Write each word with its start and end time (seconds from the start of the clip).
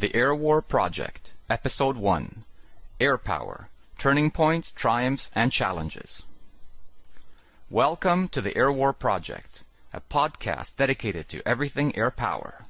The 0.00 0.14
Air 0.14 0.32
War 0.32 0.62
Project, 0.62 1.32
Episode 1.50 1.96
1 1.96 2.44
Air 3.00 3.18
Power 3.18 3.68
Turning 3.98 4.30
Points, 4.30 4.70
Triumphs, 4.70 5.32
and 5.34 5.50
Challenges. 5.50 6.22
Welcome 7.68 8.28
to 8.28 8.40
the 8.40 8.56
Air 8.56 8.70
War 8.70 8.92
Project, 8.92 9.64
a 9.92 10.00
podcast 10.00 10.76
dedicated 10.76 11.28
to 11.30 11.42
everything 11.44 11.96
air 11.96 12.12
power. 12.12 12.66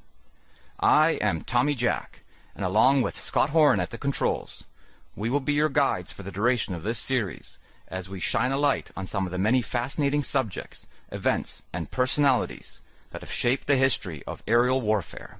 I 0.80 1.18
am 1.20 1.42
Tommy 1.42 1.74
Jack, 1.74 2.20
and 2.56 2.64
along 2.64 3.02
with 3.02 3.18
Scott 3.18 3.50
Horn 3.50 3.78
at 3.78 3.90
the 3.90 3.98
controls, 3.98 4.64
we 5.14 5.28
will 5.28 5.40
be 5.40 5.52
your 5.52 5.68
guides 5.68 6.14
for 6.14 6.22
the 6.22 6.32
duration 6.32 6.74
of 6.74 6.82
this 6.82 6.98
series 6.98 7.58
as 7.88 8.08
we 8.08 8.20
shine 8.20 8.52
a 8.52 8.56
light 8.56 8.90
on 8.96 9.04
some 9.04 9.26
of 9.26 9.32
the 9.32 9.36
many 9.36 9.60
fascinating 9.60 10.22
subjects, 10.22 10.86
events, 11.12 11.62
and 11.74 11.90
personalities 11.90 12.80
that 13.10 13.20
have 13.20 13.30
shaped 13.30 13.66
the 13.66 13.76
history 13.76 14.22
of 14.26 14.42
aerial 14.46 14.80
warfare. 14.80 15.36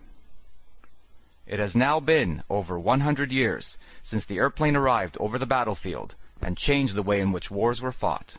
It 1.49 1.59
has 1.59 1.75
now 1.75 1.99
been 1.99 2.43
over 2.51 2.79
100 2.79 3.33
years 3.33 3.79
since 4.03 4.27
the 4.27 4.37
airplane 4.37 4.77
arrived 4.77 5.17
over 5.19 5.39
the 5.39 5.47
battlefield 5.47 6.15
and 6.43 6.59
changed 6.59 6.95
the 6.95 7.03
way 7.03 7.23
in 7.23 7.33
which 7.33 7.51
wars 7.51 7.81
were 7.81 7.91
fought. 7.91 8.35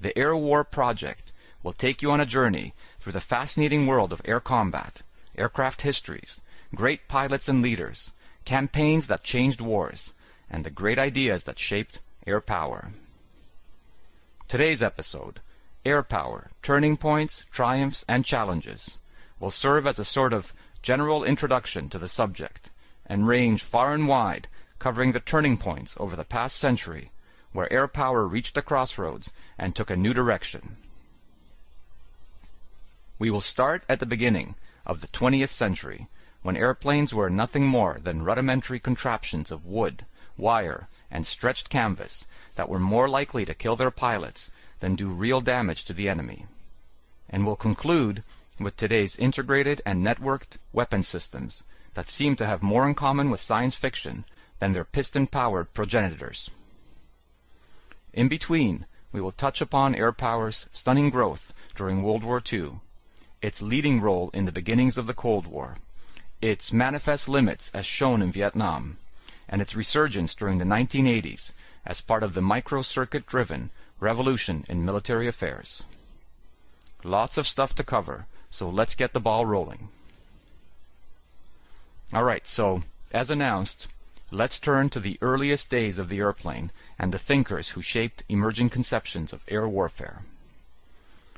The 0.00 0.16
Air 0.18 0.36
War 0.36 0.64
Project 0.64 1.32
will 1.62 1.72
take 1.72 2.02
you 2.02 2.10
on 2.10 2.20
a 2.20 2.26
journey 2.26 2.74
through 2.98 3.12
the 3.12 3.20
fascinating 3.20 3.86
world 3.86 4.12
of 4.12 4.20
air 4.24 4.40
combat, 4.40 5.02
aircraft 5.38 5.82
histories, 5.82 6.40
great 6.74 7.06
pilots 7.06 7.48
and 7.48 7.62
leaders, 7.62 8.12
campaigns 8.44 9.06
that 9.06 9.22
changed 9.22 9.60
wars, 9.60 10.14
and 10.50 10.64
the 10.64 10.70
great 10.70 10.98
ideas 10.98 11.44
that 11.44 11.60
shaped 11.60 12.00
air 12.26 12.40
power. 12.40 12.90
Today's 14.48 14.82
episode, 14.82 15.40
Air 15.84 16.02
Power, 16.02 16.50
Turning 16.60 16.96
Points, 16.96 17.44
Triumphs, 17.52 18.04
and 18.08 18.24
Challenges, 18.24 18.98
will 19.38 19.50
serve 19.50 19.86
as 19.86 19.98
a 19.98 20.04
sort 20.04 20.32
of 20.32 20.52
general 20.84 21.24
introduction 21.24 21.88
to 21.88 21.98
the 21.98 22.06
subject 22.06 22.68
and 23.06 23.26
range 23.26 23.62
far 23.62 23.94
and 23.94 24.06
wide, 24.06 24.48
covering 24.78 25.12
the 25.12 25.18
turning 25.20 25.56
points 25.56 25.96
over 25.98 26.14
the 26.14 26.24
past 26.24 26.58
century 26.58 27.10
where 27.54 27.72
air 27.72 27.88
power 27.88 28.26
reached 28.26 28.58
a 28.58 28.60
crossroads 28.60 29.32
and 29.56 29.74
took 29.74 29.88
a 29.88 29.96
new 29.96 30.12
direction. 30.12 30.76
We 33.18 33.30
will 33.30 33.40
start 33.40 33.82
at 33.88 33.98
the 33.98 34.04
beginning 34.04 34.56
of 34.84 35.00
the 35.00 35.06
20th 35.06 35.48
century 35.48 36.06
when 36.42 36.54
airplanes 36.54 37.14
were 37.14 37.30
nothing 37.30 37.66
more 37.66 37.98
than 38.02 38.22
rudimentary 38.22 38.78
contraptions 38.78 39.50
of 39.50 39.64
wood, 39.64 40.04
wire, 40.36 40.88
and 41.10 41.24
stretched 41.24 41.70
canvas 41.70 42.26
that 42.56 42.68
were 42.68 42.78
more 42.78 43.08
likely 43.08 43.46
to 43.46 43.54
kill 43.54 43.76
their 43.76 43.90
pilots 43.90 44.50
than 44.80 44.96
do 44.96 45.08
real 45.08 45.40
damage 45.40 45.84
to 45.84 45.94
the 45.94 46.10
enemy. 46.10 46.44
And 47.30 47.46
will 47.46 47.56
conclude 47.56 48.22
with 48.58 48.76
today's 48.76 49.16
integrated 49.16 49.82
and 49.84 50.04
networked 50.04 50.58
weapon 50.72 51.02
systems 51.02 51.64
that 51.94 52.10
seem 52.10 52.36
to 52.36 52.46
have 52.46 52.62
more 52.62 52.86
in 52.88 52.94
common 52.94 53.30
with 53.30 53.40
science 53.40 53.74
fiction 53.74 54.24
than 54.58 54.72
their 54.72 54.84
piston-powered 54.84 55.72
progenitors. 55.74 56.50
In 58.12 58.28
between, 58.28 58.86
we 59.12 59.20
will 59.20 59.32
touch 59.32 59.60
upon 59.60 59.94
air 59.94 60.12
power's 60.12 60.68
stunning 60.72 61.10
growth 61.10 61.52
during 61.74 62.02
World 62.02 62.24
War 62.24 62.42
II, 62.52 62.80
its 63.42 63.62
leading 63.62 64.00
role 64.00 64.30
in 64.32 64.44
the 64.44 64.52
beginnings 64.52 64.96
of 64.96 65.06
the 65.06 65.14
Cold 65.14 65.46
War, 65.46 65.76
its 66.40 66.72
manifest 66.72 67.28
limits 67.28 67.70
as 67.74 67.86
shown 67.86 68.22
in 68.22 68.32
Vietnam, 68.32 68.98
and 69.48 69.60
its 69.60 69.76
resurgence 69.76 70.34
during 70.34 70.58
the 70.58 70.64
1980s 70.64 71.52
as 71.84 72.00
part 72.00 72.22
of 72.22 72.34
the 72.34 72.40
microcircuit-driven 72.40 73.70
revolution 74.00 74.64
in 74.68 74.84
military 74.84 75.26
affairs. 75.26 75.82
Lots 77.02 77.36
of 77.36 77.46
stuff 77.46 77.74
to 77.74 77.84
cover, 77.84 78.26
so 78.54 78.68
let's 78.68 78.94
get 78.94 79.12
the 79.12 79.18
ball 79.20 79.44
rolling. 79.44 79.88
Alright, 82.14 82.46
so, 82.46 82.84
as 83.10 83.28
announced, 83.28 83.88
let's 84.30 84.60
turn 84.60 84.90
to 84.90 85.00
the 85.00 85.18
earliest 85.20 85.68
days 85.68 85.98
of 85.98 86.08
the 86.08 86.20
airplane 86.20 86.70
and 86.96 87.12
the 87.12 87.18
thinkers 87.18 87.70
who 87.70 87.82
shaped 87.82 88.22
emerging 88.28 88.70
conceptions 88.70 89.32
of 89.32 89.42
air 89.48 89.66
warfare. 89.66 90.22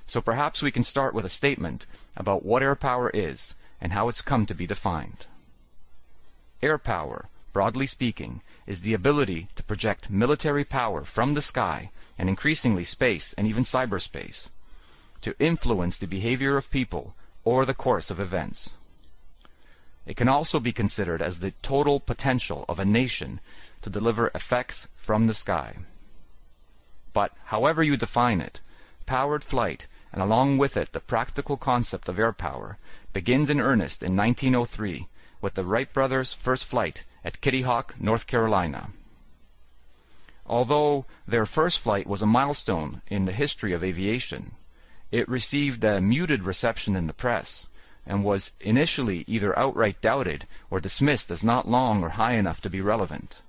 So 0.07 0.21
perhaps 0.21 0.61
we 0.61 0.71
can 0.71 0.83
start 0.83 1.15
with 1.15 1.25
a 1.25 1.31
statement 1.31 1.87
about 2.19 2.45
what 2.45 2.63
air 2.63 2.75
power 2.75 3.09
is 3.09 3.55
and 3.81 3.95
how 3.95 4.09
it's 4.09 4.21
come 4.21 4.45
to 4.45 4.55
be 4.55 4.67
defined. 4.67 5.25
Air 6.63 6.77
power, 6.77 7.31
broadly 7.55 7.87
speaking, 7.87 8.43
is 8.67 8.83
the 8.83 8.93
ability 8.93 9.49
to 9.55 9.63
project 9.63 10.11
military 10.11 10.65
power 10.67 11.03
from 11.03 11.33
the 11.33 11.41
sky 11.41 11.91
and 12.19 12.29
increasingly 12.29 12.85
space 12.85 13.33
and 13.39 13.47
even 13.47 13.63
cyberspace 13.63 14.51
to 15.23 15.35
influence 15.39 15.99
the 15.99 16.07
behavior 16.07 16.57
of 16.57 16.71
people 16.71 17.15
or 17.45 17.65
the 17.65 17.75
course 17.75 18.11
of 18.11 18.21
events. 18.21 18.75
It 20.07 20.17
can 20.17 20.29
also 20.29 20.61
be 20.61 20.73
considered 20.73 21.21
as 21.21 21.41
the 21.41 21.53
total 21.63 21.99
potential 21.99 22.65
of 22.69 22.79
a 22.79 22.85
nation 22.85 23.41
to 23.83 23.91
deliver 23.91 24.31
effects 24.35 24.89
from 24.97 25.27
the 25.27 25.35
sky. 25.35 25.77
But 27.13 27.33
however 27.47 27.83
you 27.83 27.97
define 27.97 28.41
it, 28.41 28.61
powered 29.05 29.43
flight, 29.43 29.87
and 30.13 30.23
along 30.23 30.59
with 30.59 30.77
it 30.77 30.93
the 30.93 31.01
practical 31.01 31.57
concept 31.57 32.09
of 32.09 32.19
air 32.19 32.33
power, 32.33 32.79
begins 33.13 33.51
in 33.51 33.61
earnest 33.61 34.03
in 34.03 34.17
1903 34.17 35.09
with 35.41 35.55
the 35.55 35.65
Wright 35.65 35.93
brothers' 35.93 36.35
first 36.35 36.65
flight 36.65 37.05
at 37.25 37.41
Kitty 37.41 37.63
Hawk, 37.63 37.95
North 37.99 38.27
Carolina. 38.27 38.91
Although 40.47 41.07
their 41.27 41.47
first 41.47 41.81
flight 41.81 42.07
was 42.07 42.23
a 42.23 42.27
milestone 42.27 43.03
in 43.09 43.25
the 43.25 43.33
history 43.33 43.73
of 43.73 43.83
aviation, 43.83 44.53
it 45.11 45.29
received 45.29 45.85
a 45.85 46.01
muted 46.01 46.43
reception 46.43 46.97
in 46.97 47.07
the 47.07 47.13
press, 47.13 47.69
and 48.07 48.25
was 48.25 48.53
initially 48.61 49.25
either 49.27 49.59
outright 49.59 50.01
doubted 50.01 50.47
or 50.71 50.81
dismissed 50.81 51.31
as 51.31 51.43
not 51.43 51.69
long 51.69 52.03
or 52.03 52.11
high 52.11 52.35
enough 52.35 52.61
to 52.61 52.71
be 52.71 52.81
relevant. 52.81 53.43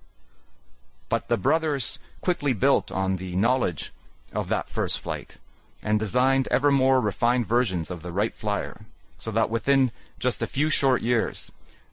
But 1.09 1.27
the 1.27 1.37
brothers 1.37 1.99
quickly 2.21 2.53
built 2.53 2.91
on 2.91 3.15
the 3.15 3.35
knowledge 3.35 3.93
of 4.33 4.49
that 4.49 4.69
first 4.69 4.99
flight, 4.99 5.37
and 5.81 5.99
designed 5.99 6.47
ever 6.49 6.71
more 6.71 6.99
refined 6.99 7.45
versions 7.45 7.89
of 7.91 8.01
the 8.01 8.11
Wright 8.11 8.33
Flyer, 8.33 8.81
so 9.17 9.31
that 9.31 9.49
within 9.49 9.91
just 10.19 10.41
a 10.41 10.47
few 10.47 10.69
short 10.69 11.01
years, 11.01 11.51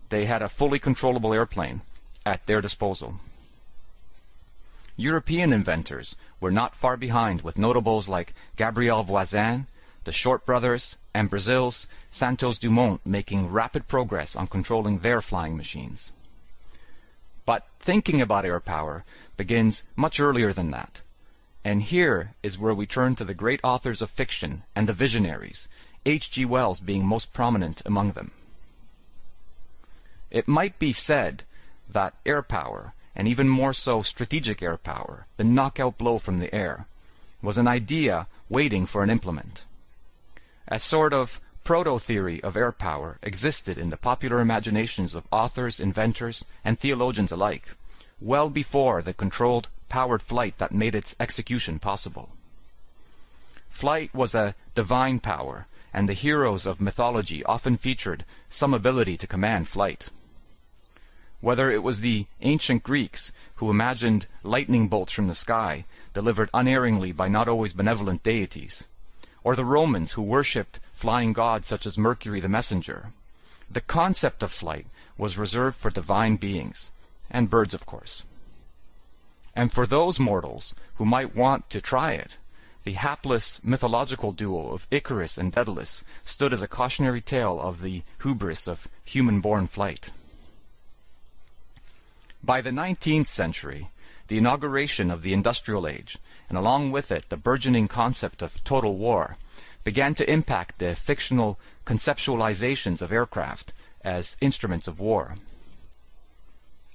they 0.09 0.25
had 0.25 0.43
a 0.43 0.49
fully 0.49 0.79
controllable 0.79 1.33
airplane 1.33 1.83
at 2.27 2.47
their 2.47 2.61
disposal. 2.61 3.21
European 4.97 5.53
inventors 5.53 6.17
were 6.41 6.53
not 6.53 6.77
far 6.77 6.97
behind 6.97 7.43
with 7.43 7.59
notables 7.59 8.09
like 8.09 8.35
Gabriel 8.57 9.03
Voisin, 9.03 9.67
the 10.05 10.13
Short 10.13 10.47
brothers, 10.47 10.99
and 11.13 11.31
Brazil's 11.31 11.89
Santos 12.11 12.59
Dumont 12.59 13.01
making 13.05 13.51
rapid 13.51 13.89
progress 13.89 14.37
on 14.37 14.47
controlling 14.47 14.99
their 14.99 15.21
flying 15.21 15.57
machines. 15.57 16.13
But 17.47 17.67
thinking 17.79 18.21
about 18.21 18.45
air 18.45 18.61
power 18.61 19.05
begins 19.37 19.85
much 19.97 20.21
earlier 20.21 20.53
than 20.53 20.71
that. 20.71 21.01
And 21.65 21.83
here 21.83 22.35
is 22.43 22.59
where 22.59 22.75
we 22.75 22.87
turn 22.87 23.17
to 23.17 23.25
the 23.25 23.35
great 23.35 23.61
authors 23.65 24.03
of 24.03 24.11
fiction 24.11 24.63
and 24.75 24.87
the 24.87 24.93
visionaries, 24.93 25.69
H.G. 26.07 26.45
Wells 26.45 26.81
being 26.81 27.07
most 27.07 27.33
prominent 27.33 27.81
among 27.87 28.13
them. 28.13 28.33
It 30.31 30.47
might 30.47 30.79
be 30.79 30.93
said 30.93 31.45
that 31.89 32.15
air 32.27 32.43
power 32.43 32.93
and 33.17 33.29
even 33.29 33.49
more 33.49 33.73
so 33.73 34.03
strategic 34.03 34.63
air 34.63 34.77
power, 34.77 35.27
the 35.37 35.45
knockout 35.45 35.99
blow 35.99 36.19
from 36.19 36.39
the 36.39 36.55
air, 36.55 36.87
was 37.43 37.59
an 37.59 37.69
idea 37.69 38.27
waiting 38.49 38.87
for 38.87 39.03
an 39.03 39.11
implement. 39.11 39.65
A 40.69 40.79
sort 40.79 41.13
of 41.13 41.41
proto-theory 41.63 42.43
of 42.43 42.57
air 42.57 42.73
power 42.73 43.19
existed 43.23 43.79
in 43.79 43.91
the 43.91 43.97
popular 43.97 44.41
imaginations 44.41 45.15
of 45.15 45.27
authors, 45.31 45.81
inventors, 45.81 46.45
and 46.65 46.79
theologians 46.79 47.33
alike, 47.33 47.71
well 48.21 48.51
before 48.51 49.03
the 49.03 49.15
controlled, 49.15 49.69
powered 49.89 50.23
flight 50.23 50.59
that 50.59 50.73
made 50.73 50.95
its 50.95 51.15
execution 51.21 51.79
possible. 51.79 52.31
Flight 53.71 54.15
was 54.15 54.35
a 54.35 54.55
divine 54.75 55.21
power, 55.21 55.67
and 55.93 56.09
the 56.09 56.15
heroes 56.15 56.67
of 56.67 56.81
mythology 56.81 57.45
often 57.45 57.77
featured 57.77 58.25
some 58.49 58.75
ability 58.75 59.17
to 59.17 59.27
command 59.27 59.69
flight 59.69 60.09
whether 61.45 61.71
it 61.71 61.83
was 61.83 62.01
the 62.01 62.25
ancient 62.41 62.83
Greeks 62.83 63.31
who 63.57 63.69
imagined 63.69 64.27
lightning 64.43 64.89
bolts 64.89 65.13
from 65.13 65.29
the 65.29 65.35
sky, 65.35 65.85
delivered 66.15 66.49
unerringly 66.55 67.13
by 67.13 67.29
not 67.29 67.49
always 67.49 67.75
benevolent 67.75 68.23
deities, 68.23 68.85
or 69.43 69.55
the 69.55 69.65
Romans 69.65 70.13
who 70.13 70.23
worshipped 70.23 70.81
flying 70.95 71.35
gods 71.35 71.69
such 71.69 71.85
as 71.85 71.99
Mercury 71.99 72.41
the 72.41 72.49
Messenger. 72.49 73.13
The 73.71 73.83
concept 73.83 74.43
of 74.43 74.53
flight 74.53 74.87
was 75.19 75.37
reserved 75.37 75.77
for 75.77 75.91
divine 75.91 76.37
beings, 76.37 76.93
and 77.31 77.51
birds, 77.51 77.75
of 77.75 77.85
course. 77.85 78.23
And 79.55 79.71
for 79.71 79.87
those 79.87 80.19
mortals 80.19 80.75
who 80.95 81.05
might 81.05 81.37
want 81.37 81.69
to 81.69 81.83
try 81.83 82.13
it, 82.13 82.39
the 82.85 82.93
hapless 82.93 83.61
mythological 83.63 84.33
duo 84.33 84.73
of 84.73 84.87
Icarus 84.91 85.37
and 85.37 85.53
Daedalus 85.53 86.05
stood 86.25 86.55
as 86.55 86.63
a 86.63 86.69
cautionary 86.69 87.21
tale 87.21 87.61
of 87.61 87.83
the 87.83 88.03
hubris 88.23 88.67
of 88.67 88.89
human-born 89.05 89.67
flight. 89.67 90.09
By 92.45 92.61
the 92.61 92.69
19th 92.69 93.29
century, 93.29 93.89
the 94.29 94.37
inauguration 94.37 95.11
of 95.11 95.23
the 95.23 95.33
industrial 95.33 95.89
age, 95.89 96.19
and 96.51 96.59
along 96.59 96.91
with 96.91 97.11
it 97.11 97.31
the 97.31 97.39
burgeoning 97.39 97.89
concept 97.89 98.43
of 98.43 98.63
total 98.65 98.99
war, 98.99 99.39
began 99.83 100.15
to 100.17 100.31
impact 100.31 100.79
the 100.79 100.95
fictional 100.95 101.59
conceptualizations 101.87 103.01
of 103.01 103.13
aircraft 103.13 103.73
as 104.03 104.37
instruments 104.43 104.87
of 104.87 105.01
war. 105.01 105.37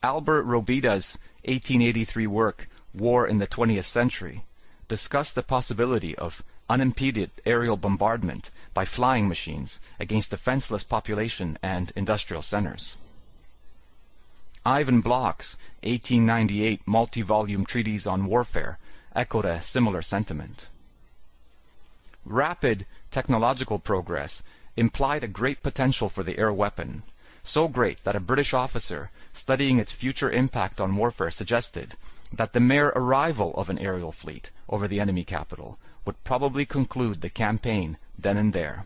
Albert 0.03 0.43
Robida's 0.43 1.17
1883 1.45 2.27
work, 2.27 2.69
War 2.93 3.25
in 3.25 3.39
the 3.39 3.47
Twentieth 3.47 3.87
Century, 3.87 4.45
discussed 4.87 5.33
the 5.33 5.41
possibility 5.41 6.15
of 6.15 6.43
unimpeded 6.69 7.31
aerial 7.43 7.75
bombardment 7.75 8.51
by 8.75 8.85
flying 8.85 9.27
machines 9.27 9.79
against 9.99 10.29
defenseless 10.29 10.83
population 10.83 11.57
and 11.63 11.91
industrial 11.95 12.43
centers. 12.43 12.97
Ivan 14.69 15.01
Bloch's 15.01 15.57
1898 15.81 16.81
multi-volume 16.85 17.65
treatise 17.65 18.05
on 18.05 18.27
warfare 18.27 18.77
echoed 19.15 19.45
a 19.45 19.63
similar 19.63 20.03
sentiment. 20.03 20.69
Rapid 22.23 22.85
technological 23.09 23.79
progress 23.79 24.43
implied 24.77 25.23
a 25.23 25.27
great 25.27 25.63
potential 25.63 26.07
for 26.07 26.21
the 26.21 26.37
air 26.37 26.53
weapon, 26.53 27.01
so 27.41 27.67
great 27.67 28.03
that 28.03 28.15
a 28.15 28.19
British 28.19 28.53
officer 28.53 29.09
studying 29.33 29.79
its 29.79 29.91
future 29.91 30.29
impact 30.29 30.79
on 30.79 30.95
warfare 30.95 31.31
suggested 31.31 31.95
that 32.31 32.53
the 32.53 32.59
mere 32.59 32.89
arrival 32.89 33.55
of 33.55 33.71
an 33.71 33.79
aerial 33.79 34.11
fleet 34.11 34.51
over 34.69 34.87
the 34.87 34.99
enemy 34.99 35.23
capital 35.23 35.79
would 36.05 36.23
probably 36.23 36.67
conclude 36.67 37.21
the 37.21 37.31
campaign 37.31 37.97
then 38.19 38.37
and 38.37 38.53
there. 38.53 38.85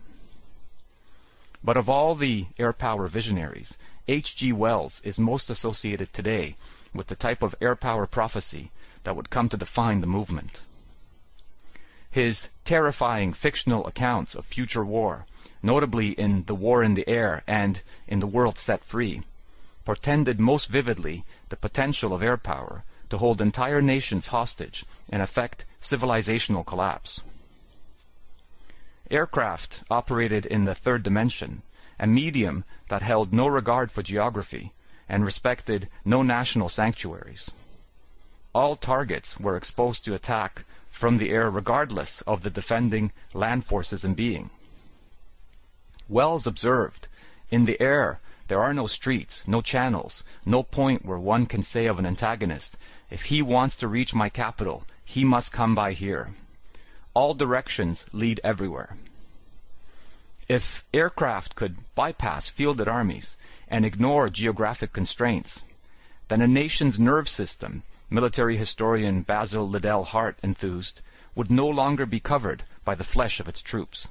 But 1.63 1.77
of 1.77 1.89
all 1.89 2.13
the 2.13 2.47
air 2.59 2.73
power 2.73 3.07
visionaries, 3.07 3.77
H.G. 4.07 4.51
Wells 4.51 5.01
is 5.05 5.17
most 5.17 5.49
associated 5.49 6.11
today 6.11 6.57
with 6.93 7.07
the 7.07 7.15
type 7.15 7.41
of 7.41 7.55
air 7.61 7.75
power 7.75 8.05
prophecy 8.05 8.69
that 9.03 9.15
would 9.15 9.29
come 9.29 9.47
to 9.49 9.57
define 9.57 10.01
the 10.01 10.07
movement. 10.07 10.59
His 12.11 12.49
terrifying 12.65 13.31
fictional 13.31 13.87
accounts 13.87 14.35
of 14.35 14.45
future 14.45 14.83
war, 14.83 15.25
notably 15.63 16.09
in 16.11 16.43
The 16.45 16.53
War 16.53 16.83
in 16.83 16.95
the 16.95 17.07
Air 17.07 17.43
and 17.47 17.81
in 18.07 18.19
The 18.19 18.27
World 18.27 18.57
Set 18.57 18.83
Free, 18.83 19.23
portended 19.85 20.39
most 20.39 20.67
vividly 20.67 21.23
the 21.49 21.55
potential 21.55 22.13
of 22.13 22.21
air 22.21 22.37
power 22.37 22.83
to 23.09 23.17
hold 23.17 23.41
entire 23.41 23.81
nations 23.81 24.27
hostage 24.27 24.85
and 25.09 25.21
effect 25.21 25.65
civilizational 25.81 26.65
collapse. 26.65 27.21
Aircraft 29.11 29.83
operated 29.91 30.45
in 30.45 30.65
the 30.65 30.75
third 30.75 31.03
dimension, 31.03 31.61
a 31.99 32.07
medium 32.07 32.63
that 32.89 33.01
held 33.01 33.33
no 33.33 33.47
regard 33.47 33.91
for 33.91 34.01
geography 34.01 34.73
and 35.09 35.25
respected 35.25 35.89
no 36.05 36.23
national 36.23 36.69
sanctuaries. 36.69 37.51
All 38.55 38.75
targets 38.75 39.39
were 39.39 39.57
exposed 39.57 40.05
to 40.05 40.13
attack 40.13 40.65
from 40.89 41.17
the 41.17 41.31
air 41.31 41.49
regardless 41.49 42.21
of 42.21 42.43
the 42.43 42.49
defending 42.49 43.11
land 43.33 43.65
forces 43.65 44.05
in 44.05 44.13
being. 44.13 44.49
Wells 46.07 46.45
observed, 46.45 47.07
in 47.49 47.65
the 47.65 47.79
air 47.81 48.19
there 48.47 48.61
are 48.61 48.73
no 48.73 48.87
streets, 48.87 49.47
no 49.47 49.61
channels, 49.61 50.23
no 50.45 50.63
point 50.63 51.05
where 51.05 51.17
one 51.17 51.45
can 51.45 51.63
say 51.63 51.87
of 51.87 51.97
an 51.99 52.05
antagonist, 52.05 52.77
if 53.09 53.23
he 53.25 53.41
wants 53.41 53.75
to 53.77 53.87
reach 53.87 54.13
my 54.13 54.29
capital, 54.29 54.83
he 55.03 55.23
must 55.23 55.51
come 55.51 55.73
by 55.73 55.93
here. 55.93 56.29
All 57.13 57.33
directions 57.33 58.05
lead 58.11 58.39
everywhere. 58.43 58.95
If 60.49 60.83
aircraft 60.93 61.55
could 61.55 61.77
bypass 61.95 62.49
fielded 62.49 62.87
armies 62.87 63.37
and 63.67 63.85
ignore 63.85 64.29
geographic 64.29 64.93
constraints, 64.93 65.63
then 66.27 66.41
a 66.41 66.47
nation's 66.47 66.99
nerve 66.99 67.29
system, 67.29 67.83
military 68.09 68.57
historian 68.57 69.21
Basil 69.21 69.67
Liddell 69.67 70.03
Hart 70.03 70.37
enthused, 70.43 71.01
would 71.35 71.49
no 71.49 71.67
longer 71.67 72.05
be 72.05 72.19
covered 72.19 72.63
by 72.83 72.95
the 72.95 73.03
flesh 73.03 73.39
of 73.39 73.47
its 73.47 73.61
troops. 73.61 74.09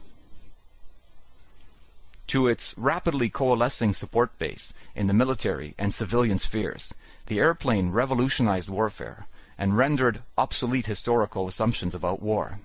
To 2.29 2.49
its 2.49 2.77
rapidly 2.79 3.29
coalescing 3.29 3.93
support 3.93 4.39
base 4.39 4.73
in 4.95 5.07
the 5.07 5.13
military 5.13 5.75
and 5.77 5.93
civilian 5.93 6.39
spheres, 6.39 6.95
the 7.27 7.41
airplane 7.41 7.91
revolutionized 7.91 8.69
warfare 8.69 9.27
and 9.59 9.77
rendered 9.77 10.23
obsolete 10.39 10.87
historical 10.87 11.47
assumptions 11.47 11.95
about 11.95 12.23
war. 12.23 12.59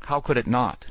How 0.00 0.20
could 0.20 0.36
it 0.36 0.46
not? 0.46 0.86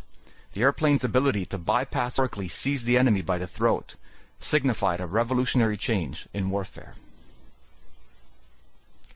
The 0.53 0.61
airplane's 0.61 1.03
ability 1.03 1.45
to 1.47 1.57
bypass 1.57 2.13
historically 2.13 2.47
seize 2.47 2.83
the 2.83 2.97
enemy 2.97 3.21
by 3.21 3.37
the 3.37 3.47
throat 3.47 3.95
signified 4.39 5.01
a 5.01 5.05
revolutionary 5.05 5.77
change 5.77 6.27
in 6.33 6.49
warfare. 6.49 6.95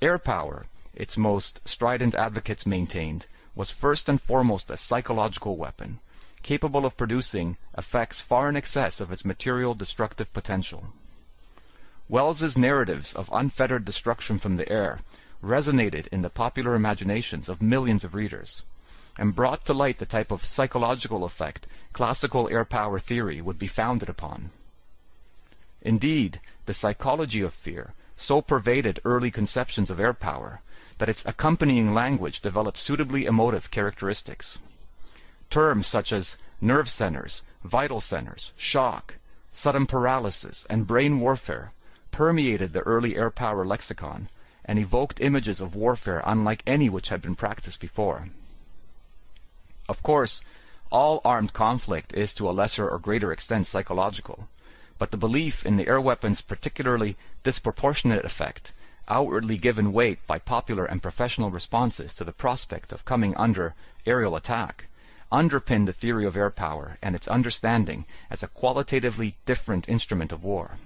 Air 0.02 0.18
power, 0.18 0.66
its 0.96 1.18
most 1.18 1.68
strident 1.68 2.16
advocates 2.16 2.66
maintained, 2.66 3.28
was 3.56 3.70
first 3.70 4.10
and 4.10 4.20
foremost 4.20 4.72
a 4.72 4.78
psychological 4.78 5.58
weapon, 5.58 6.00
capable 6.42 6.86
of 6.86 6.98
producing 6.98 7.58
effects 7.78 8.22
far 8.22 8.50
in 8.50 8.56
excess 8.56 9.00
of 9.00 9.12
its 9.12 9.26
material 9.26 9.76
destructive 9.76 10.32
potential. 10.34 10.88
Wells's 12.10 12.58
narratives 12.58 13.14
of 13.14 13.30
unfettered 13.32 13.86
destruction 13.86 14.40
from 14.40 14.58
the 14.58 14.70
air 14.70 15.00
resonated 15.44 16.08
in 16.08 16.22
the 16.22 16.30
popular 16.30 16.76
imaginations 16.76 17.48
of 17.48 17.62
millions 17.62 18.04
of 18.04 18.16
readers, 18.16 18.64
and 19.22 19.36
brought 19.36 19.64
to 19.64 19.72
light 19.72 20.00
the 20.00 20.06
type 20.08 20.32
of 20.32 20.44
psychological 20.44 21.24
effect 21.24 21.68
classical 21.94 22.50
air 22.50 22.66
power 22.66 22.98
theory 22.98 23.40
would 23.40 23.60
be 23.60 23.68
founded 23.68 24.10
upon. 24.10 24.50
Indeed, 25.84 26.40
the 26.66 26.74
psychology 26.74 27.42
of 27.42 27.54
fear 27.54 27.94
so 28.16 28.42
pervaded 28.42 29.00
early 29.06 29.30
conceptions 29.30 29.92
of 29.92 30.00
air 30.00 30.14
power 30.14 30.62
that 30.98 31.08
its 31.08 31.24
accompanying 31.24 31.94
language 31.94 32.42
developed 32.42 32.80
suitably 32.80 33.26
emotive 33.26 33.70
characteristics. 33.70 34.58
Terms 35.52 35.86
such 35.86 36.12
as 36.12 36.40
nerve 36.60 36.90
centers, 36.90 37.44
vital 37.64 38.02
centers, 38.02 38.54
shock, 38.58 39.18
sudden 39.52 39.86
paralysis, 39.86 40.66
and 40.68 40.88
brain 40.88 41.20
warfare 41.20 41.74
permeated 42.10 42.74
the 42.74 42.88
early 42.88 43.16
air 43.16 43.30
power 43.30 43.68
lexicon 43.68 44.30
and 44.66 44.80
evoked 44.80 45.22
images 45.22 45.62
of 45.62 45.76
warfare 45.76 46.24
unlike 46.26 46.64
any 46.66 46.90
which 46.90 47.10
had 47.10 47.22
been 47.22 47.36
practiced 47.36 47.80
before. 47.80 48.30
Of 49.92 50.04
course, 50.04 50.42
all 50.90 51.20
armed 51.26 51.52
conflict 51.52 52.14
is 52.14 52.34
to 52.36 52.50
a 52.50 52.56
lesser 52.56 52.88
or 52.88 52.98
greater 52.98 53.34
extent 53.34 53.68
psychological, 53.68 54.48
but 54.98 55.12
the 55.12 55.18
belief 55.18 55.66
in 55.66 55.76
the 55.76 55.86
air 55.86 56.00
weapon's 56.00 56.40
particularly 56.40 57.18
disproportionate 57.44 58.24
effect, 58.24 58.72
outwardly 59.10 59.58
given 59.58 59.92
weight 59.92 60.26
by 60.26 60.40
popular 60.40 60.86
and 60.86 61.04
professional 61.04 61.52
responses 61.52 62.16
to 62.16 62.24
the 62.24 62.32
prospect 62.32 62.94
of 62.94 63.04
coming 63.04 63.36
under 63.36 63.76
aerial 64.06 64.38
attack, 64.38 64.86
underpinned 65.30 65.90
the 65.90 66.00
theory 66.02 66.26
of 66.26 66.38
air 66.38 66.50
power 66.50 66.98
and 67.02 67.14
its 67.14 67.28
understanding 67.28 68.06
as 68.30 68.42
a 68.42 68.48
qualitatively 68.48 69.36
different 69.46 69.90
instrument 69.90 70.32
of 70.32 70.42
war. 70.42 70.78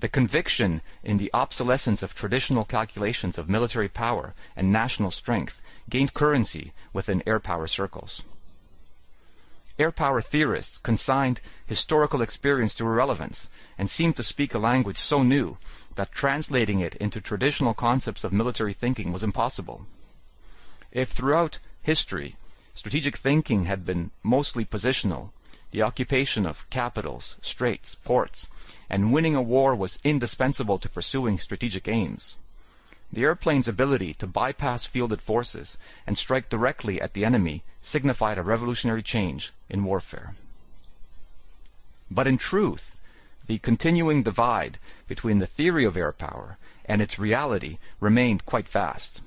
The 0.00 0.08
conviction 0.08 0.80
in 1.04 1.18
the 1.18 1.30
obsolescence 1.32 2.02
of 2.02 2.16
traditional 2.16 2.64
calculations 2.64 3.38
of 3.38 3.48
military 3.48 3.88
power 3.88 4.34
and 4.56 4.72
national 4.72 5.12
strength 5.12 5.61
gained 5.88 6.14
currency 6.14 6.72
within 6.92 7.22
air 7.26 7.40
power 7.40 7.66
circles 7.66 8.22
air 9.78 9.90
power 9.90 10.20
theorists 10.20 10.78
consigned 10.78 11.40
historical 11.66 12.22
experience 12.22 12.74
to 12.74 12.84
irrelevance 12.84 13.48
and 13.78 13.88
seemed 13.88 14.16
to 14.16 14.22
speak 14.22 14.54
a 14.54 14.58
language 14.58 14.98
so 14.98 15.22
new 15.22 15.56
that 15.96 16.12
translating 16.12 16.80
it 16.80 16.94
into 16.96 17.20
traditional 17.20 17.74
concepts 17.74 18.24
of 18.24 18.32
military 18.32 18.72
thinking 18.72 19.12
was 19.12 19.22
impossible. 19.22 19.86
If 20.90 21.10
throughout 21.10 21.58
history 21.82 22.36
strategic 22.74 23.16
thinking 23.16 23.64
had 23.64 23.84
been 23.84 24.10
mostly 24.22 24.64
positional, 24.64 25.30
the 25.72 25.82
occupation 25.82 26.46
of 26.46 26.68
capitals, 26.70 27.36
straits, 27.40 27.94
ports, 27.94 28.48
and 28.88 29.12
winning 29.12 29.34
a 29.34 29.42
war 29.42 29.74
was 29.74 29.98
indispensable 30.04 30.78
to 30.78 30.88
pursuing 30.88 31.38
strategic 31.38 31.88
aims. 31.88 32.36
The 33.12 33.24
airplane's 33.24 33.68
ability 33.68 34.14
to 34.14 34.26
bypass 34.26 34.86
fielded 34.86 35.20
forces 35.20 35.76
and 36.06 36.16
strike 36.16 36.48
directly 36.48 37.00
at 37.00 37.12
the 37.12 37.24
enemy 37.24 37.62
signified 37.82 38.38
a 38.38 38.42
revolutionary 38.42 39.02
change 39.02 39.52
in 39.68 39.84
warfare. 39.84 40.34
But 42.10 42.26
in 42.26 42.38
truth, 42.38 42.96
the 43.46 43.58
continuing 43.58 44.22
divide 44.22 44.78
between 45.08 45.40
the 45.40 45.46
theory 45.46 45.84
of 45.84 45.96
air 45.96 46.12
power 46.12 46.56
and 46.86 47.02
its 47.02 47.18
reality 47.18 47.78
remained 48.00 48.46
quite 48.46 48.68
vast. 48.68 49.20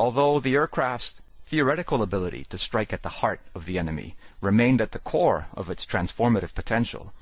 Although 0.00 0.40
the 0.40 0.54
aircraft's 0.54 1.20
theoretical 1.42 2.02
ability 2.02 2.44
to 2.50 2.58
strike 2.58 2.92
at 2.92 3.02
the 3.02 3.20
heart 3.20 3.40
of 3.54 3.64
the 3.64 3.78
enemy 3.78 4.16
remained 4.40 4.80
at 4.80 4.92
the 4.92 4.98
core 4.98 5.46
of 5.54 5.68
its 5.68 5.84
transformative 5.84 6.54
potential, 6.54 7.12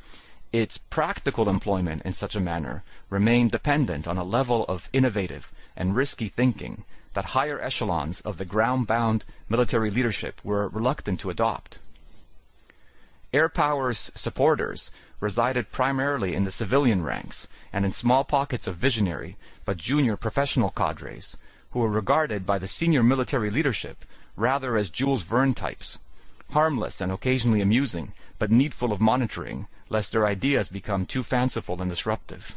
its 0.53 0.79
practical 0.79 1.49
employment 1.49 2.03
in 2.03 2.13
such 2.13 2.35
a 2.35 2.41
manner 2.41 2.83
remained 3.11 3.51
dependent 3.51 4.07
on 4.07 4.17
a 4.17 4.25
level 4.25 4.65
of 4.69 4.89
innovative 4.93 5.53
and 5.77 5.97
risky 5.97 6.29
thinking 6.29 6.85
that 7.15 7.27
higher 7.37 7.61
echelons 7.61 8.21
of 8.21 8.37
the 8.37 8.45
ground-bound 8.45 9.25
military 9.49 9.91
leadership 9.91 10.41
were 10.45 10.69
reluctant 10.69 11.19
to 11.21 11.31
adopt. 11.31 11.79
Air 13.33 13.49
Power's 13.49 14.13
supporters 14.15 14.91
resided 15.21 15.73
primarily 15.73 16.35
in 16.35 16.45
the 16.45 16.51
civilian 16.51 17.03
ranks 17.03 17.49
and 17.73 17.85
in 17.85 17.93
small 17.93 18.23
pockets 18.23 18.67
of 18.67 18.77
visionary 18.77 19.37
but 19.65 19.77
junior 19.77 20.17
professional 20.17 20.71
cadres 20.71 21.37
who 21.71 21.81
were 21.81 21.91
regarded 21.91 22.47
by 22.47 22.59
the 22.59 22.69
senior 22.69 23.03
military 23.03 23.51
leadership 23.51 24.05
rather 24.37 24.77
as 24.77 24.91
Jules 24.91 25.23
Verne 25.23 25.55
types, 25.55 25.99
harmless 26.51 27.01
and 27.01 27.11
occasionally 27.11 27.61
amusing, 27.61 28.13
but 28.39 28.51
needful 28.51 28.93
of 28.93 29.01
monitoring 29.01 29.67
lest 29.89 30.13
their 30.13 30.27
ideas 30.27 30.69
become 30.69 31.07
too 31.07 31.23
fanciful 31.23 31.81
and 31.81 31.91
disruptive. 31.91 32.57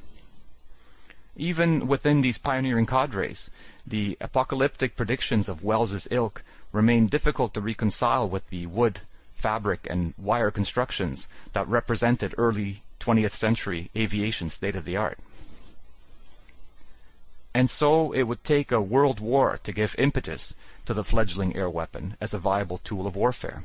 Even 1.35 1.87
within 1.87 2.21
these 2.21 2.37
pioneering 2.37 2.85
cadres, 2.85 3.49
the 3.85 4.17
apocalyptic 4.19 4.95
predictions 4.95 5.47
of 5.47 5.63
Wells's 5.63 6.07
ilk 6.11 6.43
remain 6.71 7.07
difficult 7.07 7.53
to 7.53 7.61
reconcile 7.61 8.27
with 8.27 8.47
the 8.49 8.65
wood, 8.65 9.01
fabric, 9.33 9.87
and 9.89 10.13
wire 10.17 10.51
constructions 10.51 11.27
that 11.53 11.67
represented 11.67 12.35
early 12.37 12.83
20th 12.99 13.31
century 13.31 13.89
aviation 13.95 14.49
state 14.49 14.75
of 14.75 14.85
the 14.85 14.97
art. 14.97 15.17
And 17.53 17.69
so 17.69 18.11
it 18.11 18.23
would 18.23 18.43
take 18.43 18.71
a 18.71 18.81
world 18.81 19.19
war 19.19 19.57
to 19.63 19.71
give 19.71 19.95
impetus 19.97 20.53
to 20.85 20.93
the 20.93 21.03
fledgling 21.03 21.55
air 21.55 21.69
weapon 21.69 22.15
as 22.21 22.33
a 22.33 22.39
viable 22.39 22.77
tool 22.77 23.07
of 23.07 23.15
warfare. 23.15 23.63